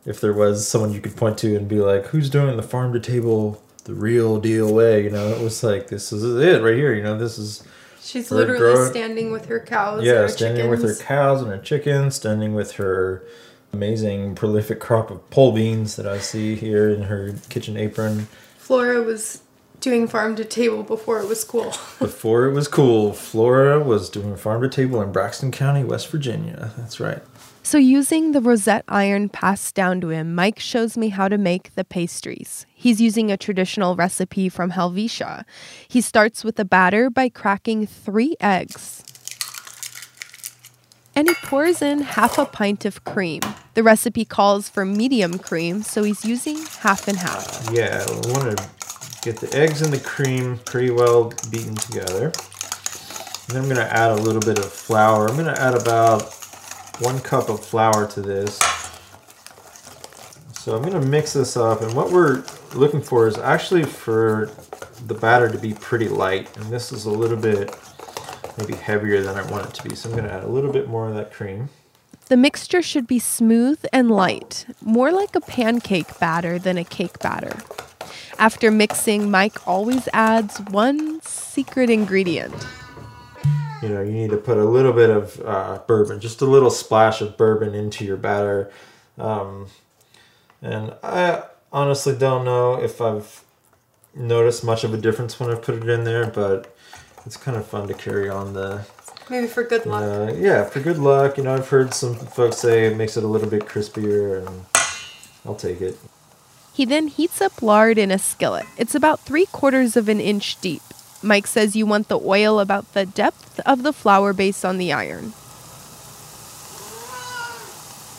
if 0.08 0.22
there 0.22 0.34
was 0.34 0.68
someone 0.68 0.94
you 0.94 1.02
could 1.02 1.16
point 1.16 1.38
to 1.40 1.56
and 1.56 1.68
be 1.68 1.80
like, 1.80 2.08
who's 2.08 2.30
doing 2.30 2.56
the 2.56 2.64
farm 2.64 2.94
to 2.94 3.00
table 3.00 3.62
the 3.84 3.94
real 3.94 4.40
deal 4.40 4.74
way, 4.74 5.04
you 5.04 5.10
know, 5.10 5.28
it 5.28 5.42
was 5.42 5.62
like, 5.64 5.90
this 5.90 6.12
is 6.12 6.24
it 6.24 6.64
right 6.64 6.76
here, 6.76 6.94
you 6.94 7.04
know, 7.04 7.18
this 7.18 7.38
is. 7.38 7.64
She's 8.02 8.32
literally 8.32 8.60
growing. 8.60 8.90
standing 8.90 9.32
with 9.34 9.48
her 9.48 9.60
cows. 9.60 10.06
Yeah, 10.06 10.28
standing 10.28 10.64
chickens. 10.64 10.82
with 10.84 10.98
her 10.98 11.04
cows 11.04 11.42
and 11.42 11.52
her 11.52 11.58
chickens, 11.58 12.16
standing 12.16 12.56
with 12.56 12.74
her 12.74 13.22
amazing 13.74 14.34
prolific 14.34 14.80
crop 14.80 15.12
of 15.12 15.30
pole 15.30 15.52
beans 15.52 15.98
that 15.98 16.08
I 16.08 16.20
see 16.20 16.56
here 16.56 16.90
in 16.90 17.04
her 17.04 17.36
kitchen 17.50 17.76
apron. 17.76 18.30
Flora 18.58 19.02
was 19.02 19.42
doing 19.82 20.08
farm 20.08 20.38
to 20.38 20.46
table 20.46 20.84
before 20.84 21.20
it 21.20 21.28
was 21.28 21.44
cool. 21.44 21.66
before 22.00 22.46
it 22.46 22.54
was 22.54 22.70
cool, 22.70 23.12
Flora 23.12 23.84
was 23.84 24.10
doing 24.10 24.38
farm 24.38 24.62
to 24.62 24.70
table 24.70 25.02
in 25.02 25.12
Braxton 25.12 25.52
County, 25.52 25.84
West 25.84 26.10
Virginia. 26.10 26.72
That's 26.78 27.02
right. 27.02 27.22
So, 27.68 27.78
using 27.78 28.32
the 28.32 28.40
rosette 28.40 28.86
iron 28.88 29.28
passed 29.28 29.76
down 29.76 30.00
to 30.00 30.08
him, 30.08 30.34
Mike 30.34 30.58
shows 30.58 30.96
me 30.96 31.10
how 31.10 31.28
to 31.28 31.38
make 31.38 31.76
the 31.76 31.84
pastries. 31.84 32.66
He's 32.74 33.02
using 33.02 33.30
a 33.30 33.36
traditional 33.36 33.98
recipe 33.98 34.48
from 34.48 34.70
Helvetia. 34.70 35.44
He 35.90 36.00
starts 36.00 36.46
with 36.46 36.56
the 36.56 36.64
batter 36.64 37.10
by 37.10 37.28
cracking 37.28 37.86
three 37.86 38.38
eggs. 38.40 39.04
And 41.14 41.28
he 41.28 41.36
pours 41.44 41.82
in 41.82 42.04
half 42.04 42.38
a 42.38 42.46
pint 42.46 42.86
of 42.86 43.04
cream. 43.04 43.42
The 43.74 43.84
recipe 43.84 44.24
calls 44.24 44.70
for 44.70 44.86
medium 44.86 45.38
cream, 45.38 45.84
so 45.84 46.04
he's 46.04 46.24
using 46.24 46.56
half 46.80 47.10
and 47.10 47.18
half. 47.18 47.70
Yeah, 47.74 48.06
we 48.10 48.32
want 48.32 48.58
to 48.58 48.70
get 49.24 49.42
the 49.42 49.54
eggs 49.54 49.82
and 49.82 49.92
the 49.92 50.00
cream 50.00 50.58
pretty 50.64 50.92
well 50.92 51.34
beaten 51.52 51.76
together. 51.76 52.28
And 52.28 53.50
then 53.50 53.58
I'm 53.58 53.68
going 53.68 53.76
to 53.76 53.94
add 53.94 54.12
a 54.12 54.22
little 54.22 54.40
bit 54.40 54.58
of 54.58 54.72
flour. 54.72 55.28
I'm 55.28 55.36
going 55.36 55.54
to 55.54 55.62
add 55.62 55.76
about 55.76 56.34
one 57.00 57.20
cup 57.20 57.50
of 57.50 57.64
flour 57.64 58.08
to 58.08 58.22
this. 58.22 58.58
So 60.54 60.76
I'm 60.76 60.82
to 60.84 61.08
mix 61.08 61.34
this 61.34 61.56
up 61.56 61.82
and 61.82 61.94
what 61.94 62.12
we're 62.12 62.44
looking 62.74 63.02
for 63.02 63.28
is 63.28 63.38
actually 63.38 63.84
for 63.84 64.50
the 65.06 65.14
batter 65.14 65.50
to 65.50 65.58
be 65.58 65.74
pretty 65.74 66.10
light 66.10 66.56
and 66.58 66.66
this 66.72 66.92
is 66.92 67.06
a 67.06 67.12
little 67.12 67.38
bit 67.38 67.76
maybe 68.58 68.74
heavier 68.74 69.22
than 69.22 69.38
I 69.38 69.44
want 69.52 69.70
it 69.70 69.74
to 69.76 69.88
be. 69.88 69.96
So 69.96 70.10
I'm 70.10 70.16
to 70.28 70.34
add 70.34 70.44
a 70.44 70.48
little 70.48 70.72
bit 70.72 70.88
more 70.88 71.08
of 71.08 71.16
that 71.16 71.32
cream. 71.32 71.70
The 72.26 72.38
mixture 72.38 72.82
should 72.82 73.08
be 73.08 73.20
smooth 73.20 73.86
and 73.94 74.12
light, 74.12 74.66
more 74.82 75.12
like 75.12 75.36
a 75.36 75.40
pancake 75.40 76.20
batter 76.20 76.60
than 76.60 76.78
a 76.78 76.84
cake 76.84 77.20
batter. 77.20 77.56
After 78.38 78.70
mixing, 78.70 79.32
Mike 79.32 79.66
always 79.66 80.10
adds 80.12 80.60
one 80.60 81.22
secret 81.22 81.90
ingredient 81.90 82.54
you 83.82 83.90
know, 83.90 84.02
you 84.02 84.12
need 84.12 84.32
to 84.32 84.38
put 84.38 84.58
a 84.58 84.64
little 84.64 84.94
bit 84.94 85.10
of 85.10 85.42
uh, 85.46 85.80
bourbon, 85.88 86.20
just 86.20 86.42
a 86.42 86.46
little 86.46 86.70
splash 86.70 87.22
of 87.22 87.38
bourbon 87.38 87.76
into 87.76 88.06
your 88.06 88.18
batter. 88.18 88.72
Um, 89.18 89.68
and 90.62 90.94
I 91.04 91.44
honestly 91.72 92.16
don't 92.16 92.46
know 92.46 92.82
if 92.82 93.02
I've 93.02 93.44
noticed 94.16 94.64
much 94.64 94.84
of 94.84 94.94
a 94.94 94.98
difference 94.98 95.40
when 95.40 95.50
i've 95.50 95.62
put 95.62 95.76
it 95.76 95.88
in 95.88 96.04
there, 96.04 96.26
but 96.28 96.76
it's 97.26 97.38
kind 97.38 97.58
of 97.58 97.66
fun 97.66 97.88
to 97.88 97.94
carry 97.94 98.30
on 98.30 98.54
the. 98.54 98.86
Maybe 99.30 99.48
for 99.48 99.64
good 99.64 99.86
luck. 99.86 100.02
Uh, 100.02 100.34
yeah, 100.34 100.64
for 100.64 100.80
good 100.80 100.98
luck. 100.98 101.38
You 101.38 101.44
know, 101.44 101.54
I've 101.54 101.68
heard 101.68 101.94
some 101.94 102.16
folks 102.16 102.58
say 102.58 102.86
it 102.86 102.96
makes 102.96 103.18
it 103.18 103.24
a 103.24 103.28
little 103.28 103.50
bit 103.50 103.66
crispier, 103.66 104.48
and 104.48 104.66
I'll 105.46 105.56
take 105.56 105.82
it. 105.82 105.98
He 106.74 106.86
then 106.86 107.08
heats 107.08 107.42
up 107.42 107.62
lard 107.62 107.98
in 107.98 108.12
a 108.12 108.20
skillet. 108.20 108.66
It's 108.78 108.96
about 108.96 109.20
three 109.20 109.46
quarters 109.48 109.98
of 109.98 110.08
an 110.08 110.22
inch 110.22 110.62
deep. 110.62 110.82
Mike 111.24 111.48
says 111.48 111.76
you 111.76 111.86
want 111.86 112.08
the 112.08 112.20
oil 112.20 112.60
about 112.60 112.94
the 112.94 113.06
depth 113.06 113.60
of 113.66 113.84
the 113.84 113.94
flour 113.94 114.34
base 114.34 114.64
on 114.64 114.78
the 114.78 114.94
iron. 114.94 115.34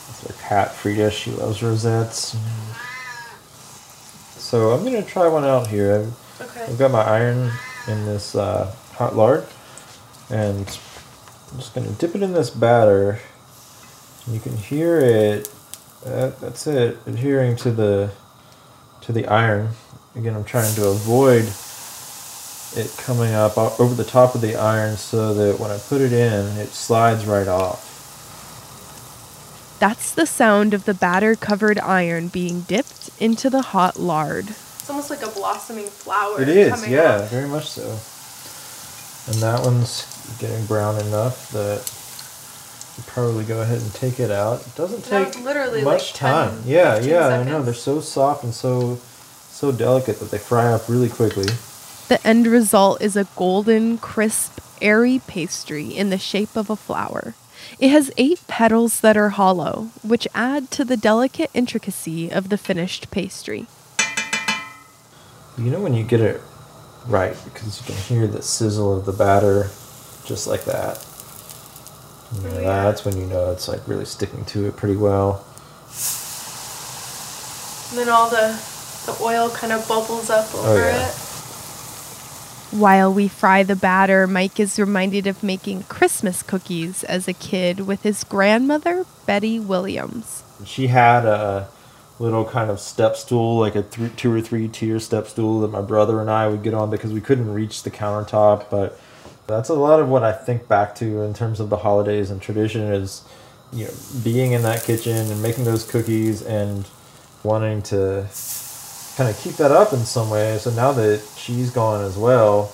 That's 0.07 0.27
our 0.27 0.49
cat, 0.49 0.75
Frida. 0.75 1.11
She 1.11 1.31
loves 1.31 1.63
rosettes. 1.63 2.37
So 4.37 4.71
I'm 4.71 4.83
going 4.85 5.01
to 5.03 5.09
try 5.09 5.29
one 5.29 5.45
out 5.45 5.67
here. 5.69 5.95
I've, 5.95 6.41
okay. 6.41 6.65
I've 6.65 6.79
got 6.79 6.91
my 6.91 7.03
iron 7.03 7.53
in 7.87 8.05
this 8.07 8.35
uh, 8.35 8.75
hot 8.95 9.15
lard. 9.15 9.47
And 10.31 10.67
I'm 11.51 11.59
just 11.59 11.75
going 11.75 11.87
to 11.87 11.93
dip 11.95 12.15
it 12.15 12.23
in 12.23 12.33
this 12.33 12.51
batter. 12.51 13.21
You 14.27 14.41
can 14.41 14.57
hear 14.57 14.99
it. 14.99 15.49
That, 16.05 16.41
that's 16.41 16.67
it. 16.67 16.99
Adhering 17.07 17.57
to 17.57 17.71
the 17.71 18.11
to 19.03 19.13
the 19.13 19.27
iron. 19.27 19.71
Again, 20.15 20.35
I'm 20.35 20.45
trying 20.45 20.75
to 20.75 20.89
avoid 20.89 21.45
it 22.77 22.95
coming 22.99 23.33
up 23.35 23.57
over 23.59 23.95
the 23.95 24.05
top 24.05 24.35
of 24.35 24.41
the 24.41 24.57
iron 24.57 24.97
so 24.97 25.35
that 25.35 25.59
when 25.59 25.71
I 25.71 25.79
put 25.79 26.01
it 26.01 26.13
in, 26.13 26.59
it 26.59 26.69
slides 26.69 27.25
right 27.27 27.49
off. 27.49 27.87
That's 29.79 30.13
the 30.13 30.27
sound 30.27 30.75
of 30.75 30.85
the 30.85 30.95
batter 30.95 31.37
covered 31.37 31.79
iron 31.79 32.29
being 32.29 32.63
dipped 32.63 33.11
into 33.21 33.49
the 33.49 33.63
hot 33.63 33.99
lard. 33.99 34.49
It's 34.49 34.91
almost 34.91 35.11
like 35.11 35.23
a 35.23 35.29
blossoming 35.29 35.87
flower. 35.87 36.41
It 36.43 36.49
is, 36.49 36.89
yeah, 36.89 37.03
up. 37.03 37.31
very 37.31 37.47
much 37.49 37.69
so. 37.69 37.87
And 39.31 39.43
that 39.43 39.65
one's 39.65 40.07
getting 40.39 40.65
brown 40.67 40.99
enough 41.07 41.51
that 41.53 41.85
you 42.97 43.05
probably 43.07 43.45
go 43.45 43.61
ahead 43.61 43.81
and 43.81 43.95
take 43.95 44.19
it 44.19 44.31
out. 44.31 44.67
It 44.67 44.75
doesn't 44.75 45.05
take 45.05 45.41
literally 45.45 45.83
much 45.83 46.13
like 46.13 46.15
10, 46.15 46.33
time. 46.33 46.63
Yeah, 46.65 46.95
yeah, 46.97 47.29
seconds. 47.29 47.47
I 47.47 47.51
know. 47.51 47.63
They're 47.63 47.75
so 47.75 48.01
soft 48.01 48.45
and 48.45 48.53
so 48.53 48.99
so 49.51 49.71
delicate 49.73 50.19
that 50.21 50.31
they 50.31 50.39
fry 50.39 50.73
up 50.73 50.89
really 50.89 51.09
quickly. 51.09 51.47
The 52.09 52.27
end 52.27 52.47
result 52.47 53.03
is 53.03 53.17
a 53.17 53.27
golden, 53.37 53.99
crisp, 53.99 54.61
airy 54.81 55.21
pastry 55.27 55.89
in 55.89 56.11
the 56.11 56.19
shape 56.19 56.57
of 56.57 56.71
a 56.71 56.77
flower. 56.77 57.35
It 57.79 57.91
has 57.91 58.11
eight 58.17 58.41
petals 58.47 59.01
that 59.01 59.17
are 59.17 59.31
hollow, 59.31 59.91
which 60.03 60.27
add 60.35 60.71
to 60.73 60.85
the 60.85 60.97
delicate 60.97 61.51
intricacy 61.53 62.31
of 62.31 62.49
the 62.49 62.57
finished 62.59 63.11
pastry. 63.11 63.67
You 65.59 65.71
know 65.71 65.81
when 65.81 65.93
you 65.95 66.05
get 66.05 66.21
it 66.21 66.41
right, 67.07 67.37
because 67.45 67.81
you 67.81 67.87
can 67.87 67.97
hear 68.05 68.27
the 68.27 68.43
sizzle 68.43 68.97
of 68.97 69.05
the 69.05 69.13
batter 69.13 69.71
just 70.25 70.47
like 70.47 70.65
that. 70.65 71.05
You 72.35 72.43
know, 72.49 72.57
oh, 72.59 72.63
that's 72.85 73.05
when 73.05 73.17
you 73.19 73.27
know 73.27 73.51
it's 73.51 73.69
like 73.69 73.87
really 73.89 74.05
sticking 74.05 74.45
to 74.47 74.67
it 74.67 74.77
pretty 74.77 74.97
well. 74.97 75.45
And 77.91 77.99
then 77.99 78.09
all 78.09 78.31
the 78.31 78.59
the 79.07 79.17
oil 79.23 79.49
kind 79.51 79.73
of 79.73 79.87
bubbles 79.89 80.29
up 80.31 80.47
oh, 80.55 80.73
over 80.73 80.83
Oh, 80.85 80.89
yeah. 80.89 81.09
it. 81.09 81.28
While 82.71 83.15
we 83.15 83.29
fry 83.29 83.63
the 83.63 83.77
batter, 83.77 84.27
Mike 84.27 84.61
is 84.61 84.79
reminded 84.79 85.27
of 85.27 85.43
making 85.43 85.85
Christmas 85.85 86.43
cookies 86.43 87.03
as 87.03 87.27
a 87.27 87.33
kid 87.33 87.81
with 87.81 88.03
his 88.03 88.25
grandmother, 88.25 89.07
Betty 89.25 89.59
Williams. 89.59 90.43
She 90.67 90.89
had 90.89 91.25
a 91.25 91.71
little 92.19 92.45
kind 92.45 92.71
of 92.71 92.79
step 92.79 93.17
stool, 93.17 93.59
like 93.59 93.75
a 93.75 93.83
th- 93.83 94.15
two 94.17 94.31
or 94.35 94.43
three 94.43 94.69
tier 94.69 95.01
step 95.01 95.29
stool 95.29 95.61
that 95.61 95.69
my 95.69 95.81
brother 95.81 96.21
and 96.21 96.31
I 96.31 96.47
would 96.49 96.63
get 96.63 96.75
on 96.75 96.91
because 96.91 97.11
we 97.11 97.23
couldn't 97.23 97.53
reach 97.55 97.85
the 97.85 97.91
countertop. 97.91 98.69
But 98.69 99.01
that's 99.47 99.71
a 99.71 99.75
lot 99.75 99.99
of 99.99 100.11
what 100.11 100.23
I 100.23 100.33
think 100.33 100.69
back 100.69 100.95
to 100.97 101.23
in 101.23 101.33
terms 101.33 101.61
of 101.61 101.71
the 101.71 101.79
holidays 101.79 102.31
and 102.31 102.43
tradition 102.43 102.83
is, 102.83 103.23
you 103.73 103.87
know, 103.87 103.95
being 104.23 104.53
in 104.53 104.61
that 104.63 104.83
kitchen 104.83 105.17
and 105.17 105.41
making 105.41 105.65
those 105.65 105.91
cookies 105.91 106.43
and 106.43 106.87
wanting 107.43 107.81
to 107.83 108.29
kind 109.19 109.29
of 109.29 109.37
keep 109.41 109.55
that 109.55 109.73
up 109.73 109.93
in 109.93 109.99
some 109.99 110.31
way. 110.31 110.57
So 110.59 110.71
now 110.71 110.93
that 110.93 111.21
she's 111.37 111.73
gone 111.73 112.05
as 112.05 112.17
well, 112.17 112.73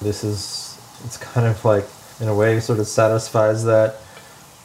this 0.00 0.24
is 0.24 0.78
it's 1.04 1.18
kind 1.18 1.46
of 1.46 1.62
like 1.66 1.84
in 2.18 2.28
a 2.28 2.34
way 2.34 2.60
sort 2.60 2.78
of 2.78 2.86
satisfies 2.86 3.64
that 3.64 3.96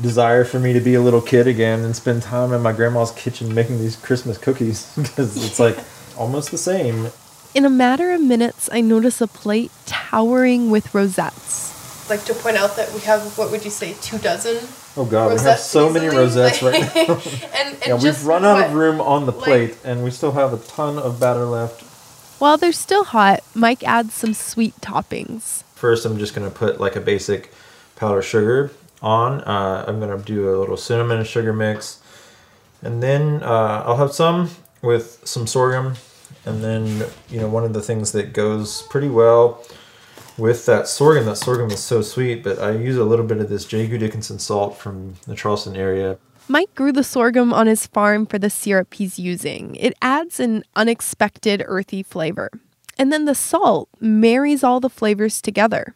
desire 0.01 0.45
for 0.45 0.57
me 0.57 0.71
to 0.71 0.79
be 0.79 0.93
a 0.93 1.01
little 1.01 1.21
kid 1.21 1.47
again 1.47 1.81
and 1.81 1.93
spend 1.93 2.23
time 2.23 2.53
in 2.53 2.61
my 2.61 2.71
grandma's 2.71 3.11
kitchen 3.11 3.53
making 3.53 3.79
these 3.79 3.97
Christmas 3.97 4.37
cookies 4.37 4.89
because 4.95 5.35
it's 5.45 5.59
like 5.59 5.77
almost 6.17 6.51
the 6.51 6.57
same. 6.57 7.09
In 7.53 7.65
a 7.65 7.69
matter 7.69 8.13
of 8.13 8.21
minutes, 8.21 8.69
I 8.71 8.79
notice 8.79 9.19
a 9.19 9.27
plate 9.27 9.71
towering 9.85 10.71
with 10.71 10.95
rosettes. 10.95 12.09
Like 12.09 12.23
to 12.23 12.33
point 12.33 12.55
out 12.55 12.77
that 12.77 12.93
we 12.93 13.01
have 13.01 13.37
what 13.37 13.51
would 13.51 13.65
you 13.65 13.71
say 13.71 13.97
two 13.99 14.17
dozen? 14.17 14.65
Oh 14.97 15.05
god, 15.05 15.25
we 15.25 15.31
have 15.31 15.45
rosettes 15.45 15.63
so 15.63 15.89
many 15.89 16.07
rosettes 16.07 16.63
right 16.63 16.79
now. 16.95 17.21
and, 17.53 17.73
and 17.73 17.85
yeah, 17.85 17.99
we've 18.01 18.25
run 18.25 18.45
out 18.45 18.55
what, 18.55 18.67
of 18.67 18.73
room 18.73 19.01
on 19.01 19.25
the 19.25 19.31
like- 19.33 19.43
plate 19.43 19.77
and 19.83 20.03
we 20.03 20.11
still 20.11 20.31
have 20.31 20.53
a 20.53 20.57
ton 20.57 20.97
of 20.97 21.19
batter 21.19 21.45
left. 21.45 21.81
While 22.39 22.57
they're 22.57 22.71
still 22.73 23.05
hot, 23.05 23.41
Mike 23.53 23.83
adds 23.83 24.13
some 24.13 24.33
sweet 24.33 24.75
toppings. 24.81 25.63
First, 25.75 26.05
I'm 26.05 26.17
just 26.17 26.35
going 26.35 26.49
to 26.49 26.53
put 26.55 26.79
like 26.81 26.95
a 26.95 27.01
basic 27.01 27.51
powdered 27.95 28.23
sugar 28.23 28.71
on. 29.01 29.41
Uh, 29.41 29.85
I'm 29.87 29.99
going 29.99 30.17
to 30.17 30.23
do 30.23 30.53
a 30.53 30.59
little 30.59 30.75
cinnamon 30.77 31.19
and 31.19 31.27
sugar 31.27 31.53
mix. 31.53 32.01
And 32.81 33.01
then 33.01 33.41
uh, 33.41 33.83
I'll 33.85 33.97
have 33.97 34.11
some 34.11 34.49
with 34.81 35.21
some 35.23 35.47
sorghum. 35.47 35.95
And 36.45 36.63
then, 36.63 37.05
you 37.29 37.39
know, 37.39 37.47
one 37.47 37.63
of 37.63 37.73
the 37.73 37.81
things 37.81 38.11
that 38.11 38.33
goes 38.33 38.81
pretty 38.83 39.09
well 39.09 39.63
with 40.38 40.65
that 40.65 40.88
sorghum, 40.88 41.25
that 41.25 41.38
sorghum 41.38 41.71
is 41.71 41.79
so 41.79 42.01
sweet, 42.01 42.43
but 42.43 42.59
I 42.59 42.71
use 42.71 42.97
a 42.97 43.03
little 43.03 43.25
bit 43.25 43.38
of 43.38 43.49
this 43.49 43.65
J.Q. 43.65 43.97
Dickinson 43.97 44.39
salt 44.39 44.77
from 44.77 45.15
the 45.27 45.36
Charleston 45.36 45.75
area. 45.75 46.17
Mike 46.47 46.73
grew 46.75 46.91
the 46.91 47.03
sorghum 47.03 47.53
on 47.53 47.67
his 47.67 47.88
farm 47.88 48.25
for 48.25 48.38
the 48.38 48.49
syrup 48.49 48.93
he's 48.93 49.17
using. 49.17 49.75
It 49.75 49.93
adds 50.01 50.39
an 50.39 50.63
unexpected 50.75 51.63
earthy 51.65 52.03
flavor. 52.03 52.51
And 52.97 53.11
then 53.11 53.25
the 53.25 53.36
salt 53.36 53.89
marries 53.99 54.63
all 54.63 54.79
the 54.79 54.89
flavors 54.89 55.41
together. 55.41 55.95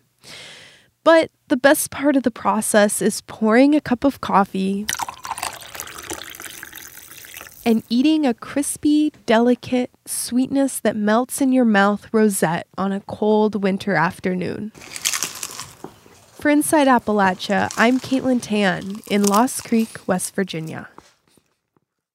But 1.03 1.31
the 1.47 1.57
best 1.57 1.91
part 1.91 2.15
of 2.15 2.23
the 2.23 2.31
process 2.31 3.01
is 3.01 3.21
pouring 3.21 3.75
a 3.75 3.81
cup 3.81 4.03
of 4.03 4.21
coffee 4.21 4.85
and 7.65 7.83
eating 7.89 8.25
a 8.25 8.33
crispy, 8.33 9.11
delicate 9.25 9.91
sweetness 10.05 10.79
that 10.79 10.95
melts 10.95 11.41
in 11.41 11.51
your 11.51 11.65
mouth 11.65 12.07
rosette 12.11 12.67
on 12.77 12.91
a 12.91 13.01
cold 13.01 13.61
winter 13.61 13.95
afternoon. 13.95 14.71
For 16.39 16.49
Inside 16.49 16.87
Appalachia, 16.87 17.69
I'm 17.77 17.99
Caitlin 17.99 18.41
Tan 18.41 19.01
in 19.09 19.23
Lost 19.23 19.65
Creek, 19.65 20.07
West 20.07 20.33
Virginia. 20.33 20.87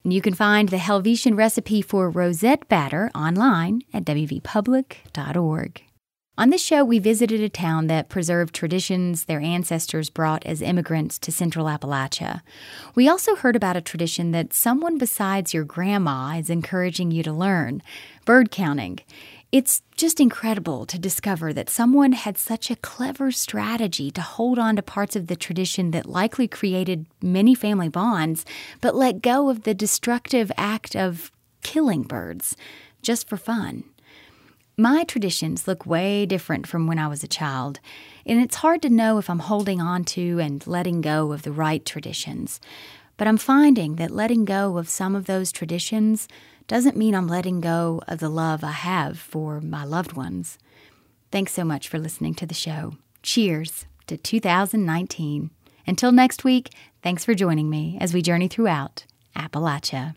And 0.03 0.13
You 0.13 0.21
can 0.21 0.35
find 0.35 0.69
the 0.69 0.77
Helvetian 0.77 1.37
recipe 1.37 1.83
for 1.83 2.11
rosette 2.11 2.69
batter 2.69 3.11
online 3.15 3.83
at 3.93 4.05
wvpublic.org. 4.05 5.83
On 6.37 6.51
this 6.51 6.65
show, 6.65 6.85
we 6.85 6.99
visited 6.99 7.41
a 7.41 7.49
town 7.49 7.87
that 7.87 8.09
preserved 8.09 8.53
traditions 8.53 9.27
their 9.27 9.39
ancestors 9.39 10.11
brought 10.11 10.45
as 10.45 10.63
immigrants 10.63 11.17
to 11.21 11.31
central 11.31 11.67
Appalachia. 11.67 12.41
We 12.97 13.09
also 13.09 13.37
heard 13.37 13.55
about 13.55 13.77
a 13.77 13.81
tradition 13.81 14.33
that 14.33 14.53
someone 14.53 14.99
besides 14.99 15.55
your 15.55 15.63
grandma 15.63 16.37
is 16.37 16.51
encouraging 16.51 17.13
you 17.13 17.23
to 17.23 17.33
learn 17.33 17.85
bird 18.25 18.51
counting. 18.51 18.99
It's 19.53 19.83
just 19.97 20.19
incredible 20.19 20.87
to 20.87 20.99
discover 20.99 21.53
that 21.53 21.71
someone 21.71 22.11
had 22.11 22.37
such 22.37 22.69
a 22.69 22.77
clever 22.77 23.31
strategy 23.31 24.11
to 24.11 24.21
hold 24.21 24.59
on 24.59 24.75
to 24.75 24.83
parts 24.83 25.15
of 25.15 25.29
the 25.29 25.37
tradition 25.37 25.93
that 25.93 26.07
likely 26.07 26.49
created 26.49 27.07
many 27.23 27.55
family 27.55 27.89
bonds, 27.89 28.45
but 28.81 28.97
let 28.97 29.23
go 29.23 29.51
of 29.51 29.63
the 29.63 29.75
destructive 29.75 30.51
act 30.57 30.97
of 30.97 31.31
killing 31.63 32.03
birds 32.03 32.57
just 33.03 33.29
for 33.29 33.37
fun. 33.37 33.85
My 34.77 35.05
traditions 35.05 35.69
look 35.69 35.87
way 35.87 36.27
different 36.27 36.67
from 36.67 36.89
when 36.89 36.99
I 36.99 37.07
was 37.07 37.23
a 37.23 37.29
child, 37.29 37.79
and 38.27 38.41
it's 38.41 38.57
hard 38.57 38.83
to 38.83 38.91
know 38.91 39.19
if 39.19 39.31
I'm 39.31 39.39
holding 39.39 39.81
on 39.81 40.03
to 40.07 40.41
and 40.41 40.67
letting 40.67 41.01
go 41.01 41.33
of 41.33 41.43
the 41.43 41.53
right 41.53 41.85
traditions. 41.87 42.61
But 43.17 43.29
I'm 43.29 43.37
finding 43.37 43.95
that 43.97 44.11
letting 44.11 44.45
go 44.45 44.77
of 44.77 44.89
some 44.89 45.15
of 45.15 45.27
those 45.27 45.53
traditions 45.53 46.27
doesn't 46.67 46.97
mean 46.97 47.15
I'm 47.15 47.29
letting 47.29 47.61
go 47.61 48.03
of 48.09 48.19
the 48.19 48.29
love 48.29 48.65
I 48.65 48.73
have 48.73 49.17
for 49.17 49.61
my 49.61 49.85
loved 49.85 50.15
ones. 50.15 50.59
Thanks 51.31 51.53
so 51.53 51.63
much 51.65 51.87
for 51.87 52.01
listening 52.01 52.35
to 52.35 52.47
the 52.47 52.55
show. 52.55 52.97
Cheers 53.23 53.87
to 54.09 54.17
2019. 54.17 55.51
Until 55.87 56.11
next 56.11 56.43
week, 56.43 56.71
thanks 57.01 57.25
for 57.25 57.35
joining 57.35 57.71
me 57.71 57.97
as 58.01 58.13
we 58.13 58.23
journey 58.23 58.49
throughout 58.49 59.05
Appalachia. 59.37 60.17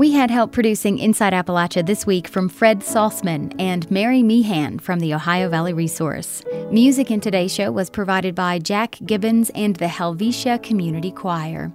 We 0.00 0.12
had 0.12 0.30
help 0.30 0.52
producing 0.52 0.98
Inside 0.98 1.34
Appalachia 1.34 1.84
this 1.84 2.06
week 2.06 2.26
from 2.26 2.48
Fred 2.48 2.80
Sauceman 2.80 3.54
and 3.58 3.90
Mary 3.90 4.22
Meehan 4.22 4.78
from 4.78 4.98
the 4.98 5.12
Ohio 5.12 5.50
Valley 5.50 5.74
Resource. 5.74 6.42
Music 6.70 7.10
in 7.10 7.20
today's 7.20 7.54
show 7.54 7.70
was 7.70 7.90
provided 7.90 8.34
by 8.34 8.60
Jack 8.60 8.96
Gibbons 9.04 9.50
and 9.50 9.76
the 9.76 9.88
Helvetia 9.88 10.58
Community 10.62 11.10
Choir. 11.10 11.70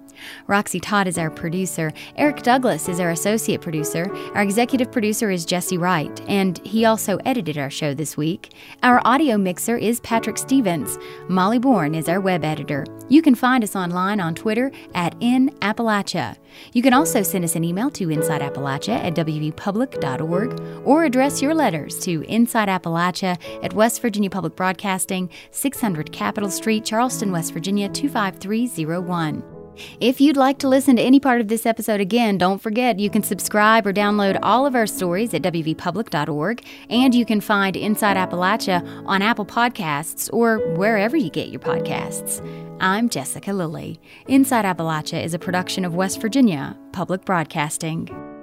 Roxy 0.47 0.79
Todd 0.79 1.07
is 1.07 1.17
our 1.17 1.29
producer. 1.29 1.91
Eric 2.15 2.43
Douglas 2.43 2.89
is 2.89 2.99
our 2.99 3.11
associate 3.11 3.61
producer. 3.61 4.13
Our 4.33 4.41
executive 4.41 4.91
producer 4.91 5.31
is 5.31 5.45
Jesse 5.45 5.77
Wright, 5.77 6.21
and 6.27 6.59
he 6.65 6.85
also 6.85 7.17
edited 7.25 7.57
our 7.57 7.69
show 7.69 7.93
this 7.93 8.17
week. 8.17 8.53
Our 8.83 9.01
audio 9.05 9.37
mixer 9.37 9.77
is 9.77 9.99
Patrick 10.01 10.37
Stevens. 10.37 10.97
Molly 11.27 11.59
Born 11.59 11.95
is 11.95 12.09
our 12.09 12.19
web 12.19 12.43
editor. 12.43 12.85
You 13.07 13.21
can 13.21 13.35
find 13.35 13.63
us 13.63 13.75
online 13.75 14.19
on 14.19 14.33
Twitter 14.35 14.71
at 14.93 15.19
InAppalachia. 15.19 16.37
You 16.73 16.81
can 16.81 16.93
also 16.93 17.21
send 17.21 17.43
us 17.43 17.55
an 17.55 17.63
email 17.63 17.89
to 17.91 18.07
InsideAppalachia 18.07 19.03
at 19.03 19.13
wvpublic.org 19.13 20.85
or 20.85 21.03
address 21.03 21.41
your 21.41 21.53
letters 21.53 21.99
to 21.99 22.23
Inside 22.23 22.67
Appalachia 22.67 23.37
at 23.63 23.73
West 23.73 24.01
Virginia 24.01 24.29
Public 24.29 24.55
Broadcasting, 24.55 25.29
600 25.51 26.11
Capitol 26.11 26.49
Street, 26.49 26.85
Charleston, 26.85 27.31
West 27.31 27.53
Virginia 27.53 27.89
25301. 27.89 29.54
If 29.99 30.21
you'd 30.21 30.37
like 30.37 30.59
to 30.59 30.67
listen 30.67 30.95
to 30.95 31.01
any 31.01 31.19
part 31.19 31.41
of 31.41 31.47
this 31.47 31.65
episode 31.65 32.01
again, 32.01 32.37
don't 32.37 32.61
forget 32.61 32.99
you 32.99 33.09
can 33.09 33.23
subscribe 33.23 33.85
or 33.85 33.93
download 33.93 34.39
all 34.43 34.65
of 34.65 34.75
our 34.75 34.87
stories 34.87 35.33
at 35.33 35.41
wvpublic.org, 35.41 36.65
and 36.89 37.15
you 37.15 37.25
can 37.25 37.41
find 37.41 37.75
Inside 37.75 38.17
Appalachia 38.17 39.05
on 39.05 39.21
Apple 39.21 39.45
Podcasts 39.45 40.29
or 40.33 40.57
wherever 40.75 41.17
you 41.17 41.29
get 41.29 41.49
your 41.49 41.61
podcasts. 41.61 42.45
I'm 42.79 43.09
Jessica 43.09 43.53
Lilly. 43.53 43.99
Inside 44.27 44.65
Appalachia 44.65 45.23
is 45.23 45.33
a 45.33 45.39
production 45.39 45.85
of 45.85 45.95
West 45.95 46.19
Virginia 46.19 46.77
Public 46.91 47.23
Broadcasting. 47.23 48.34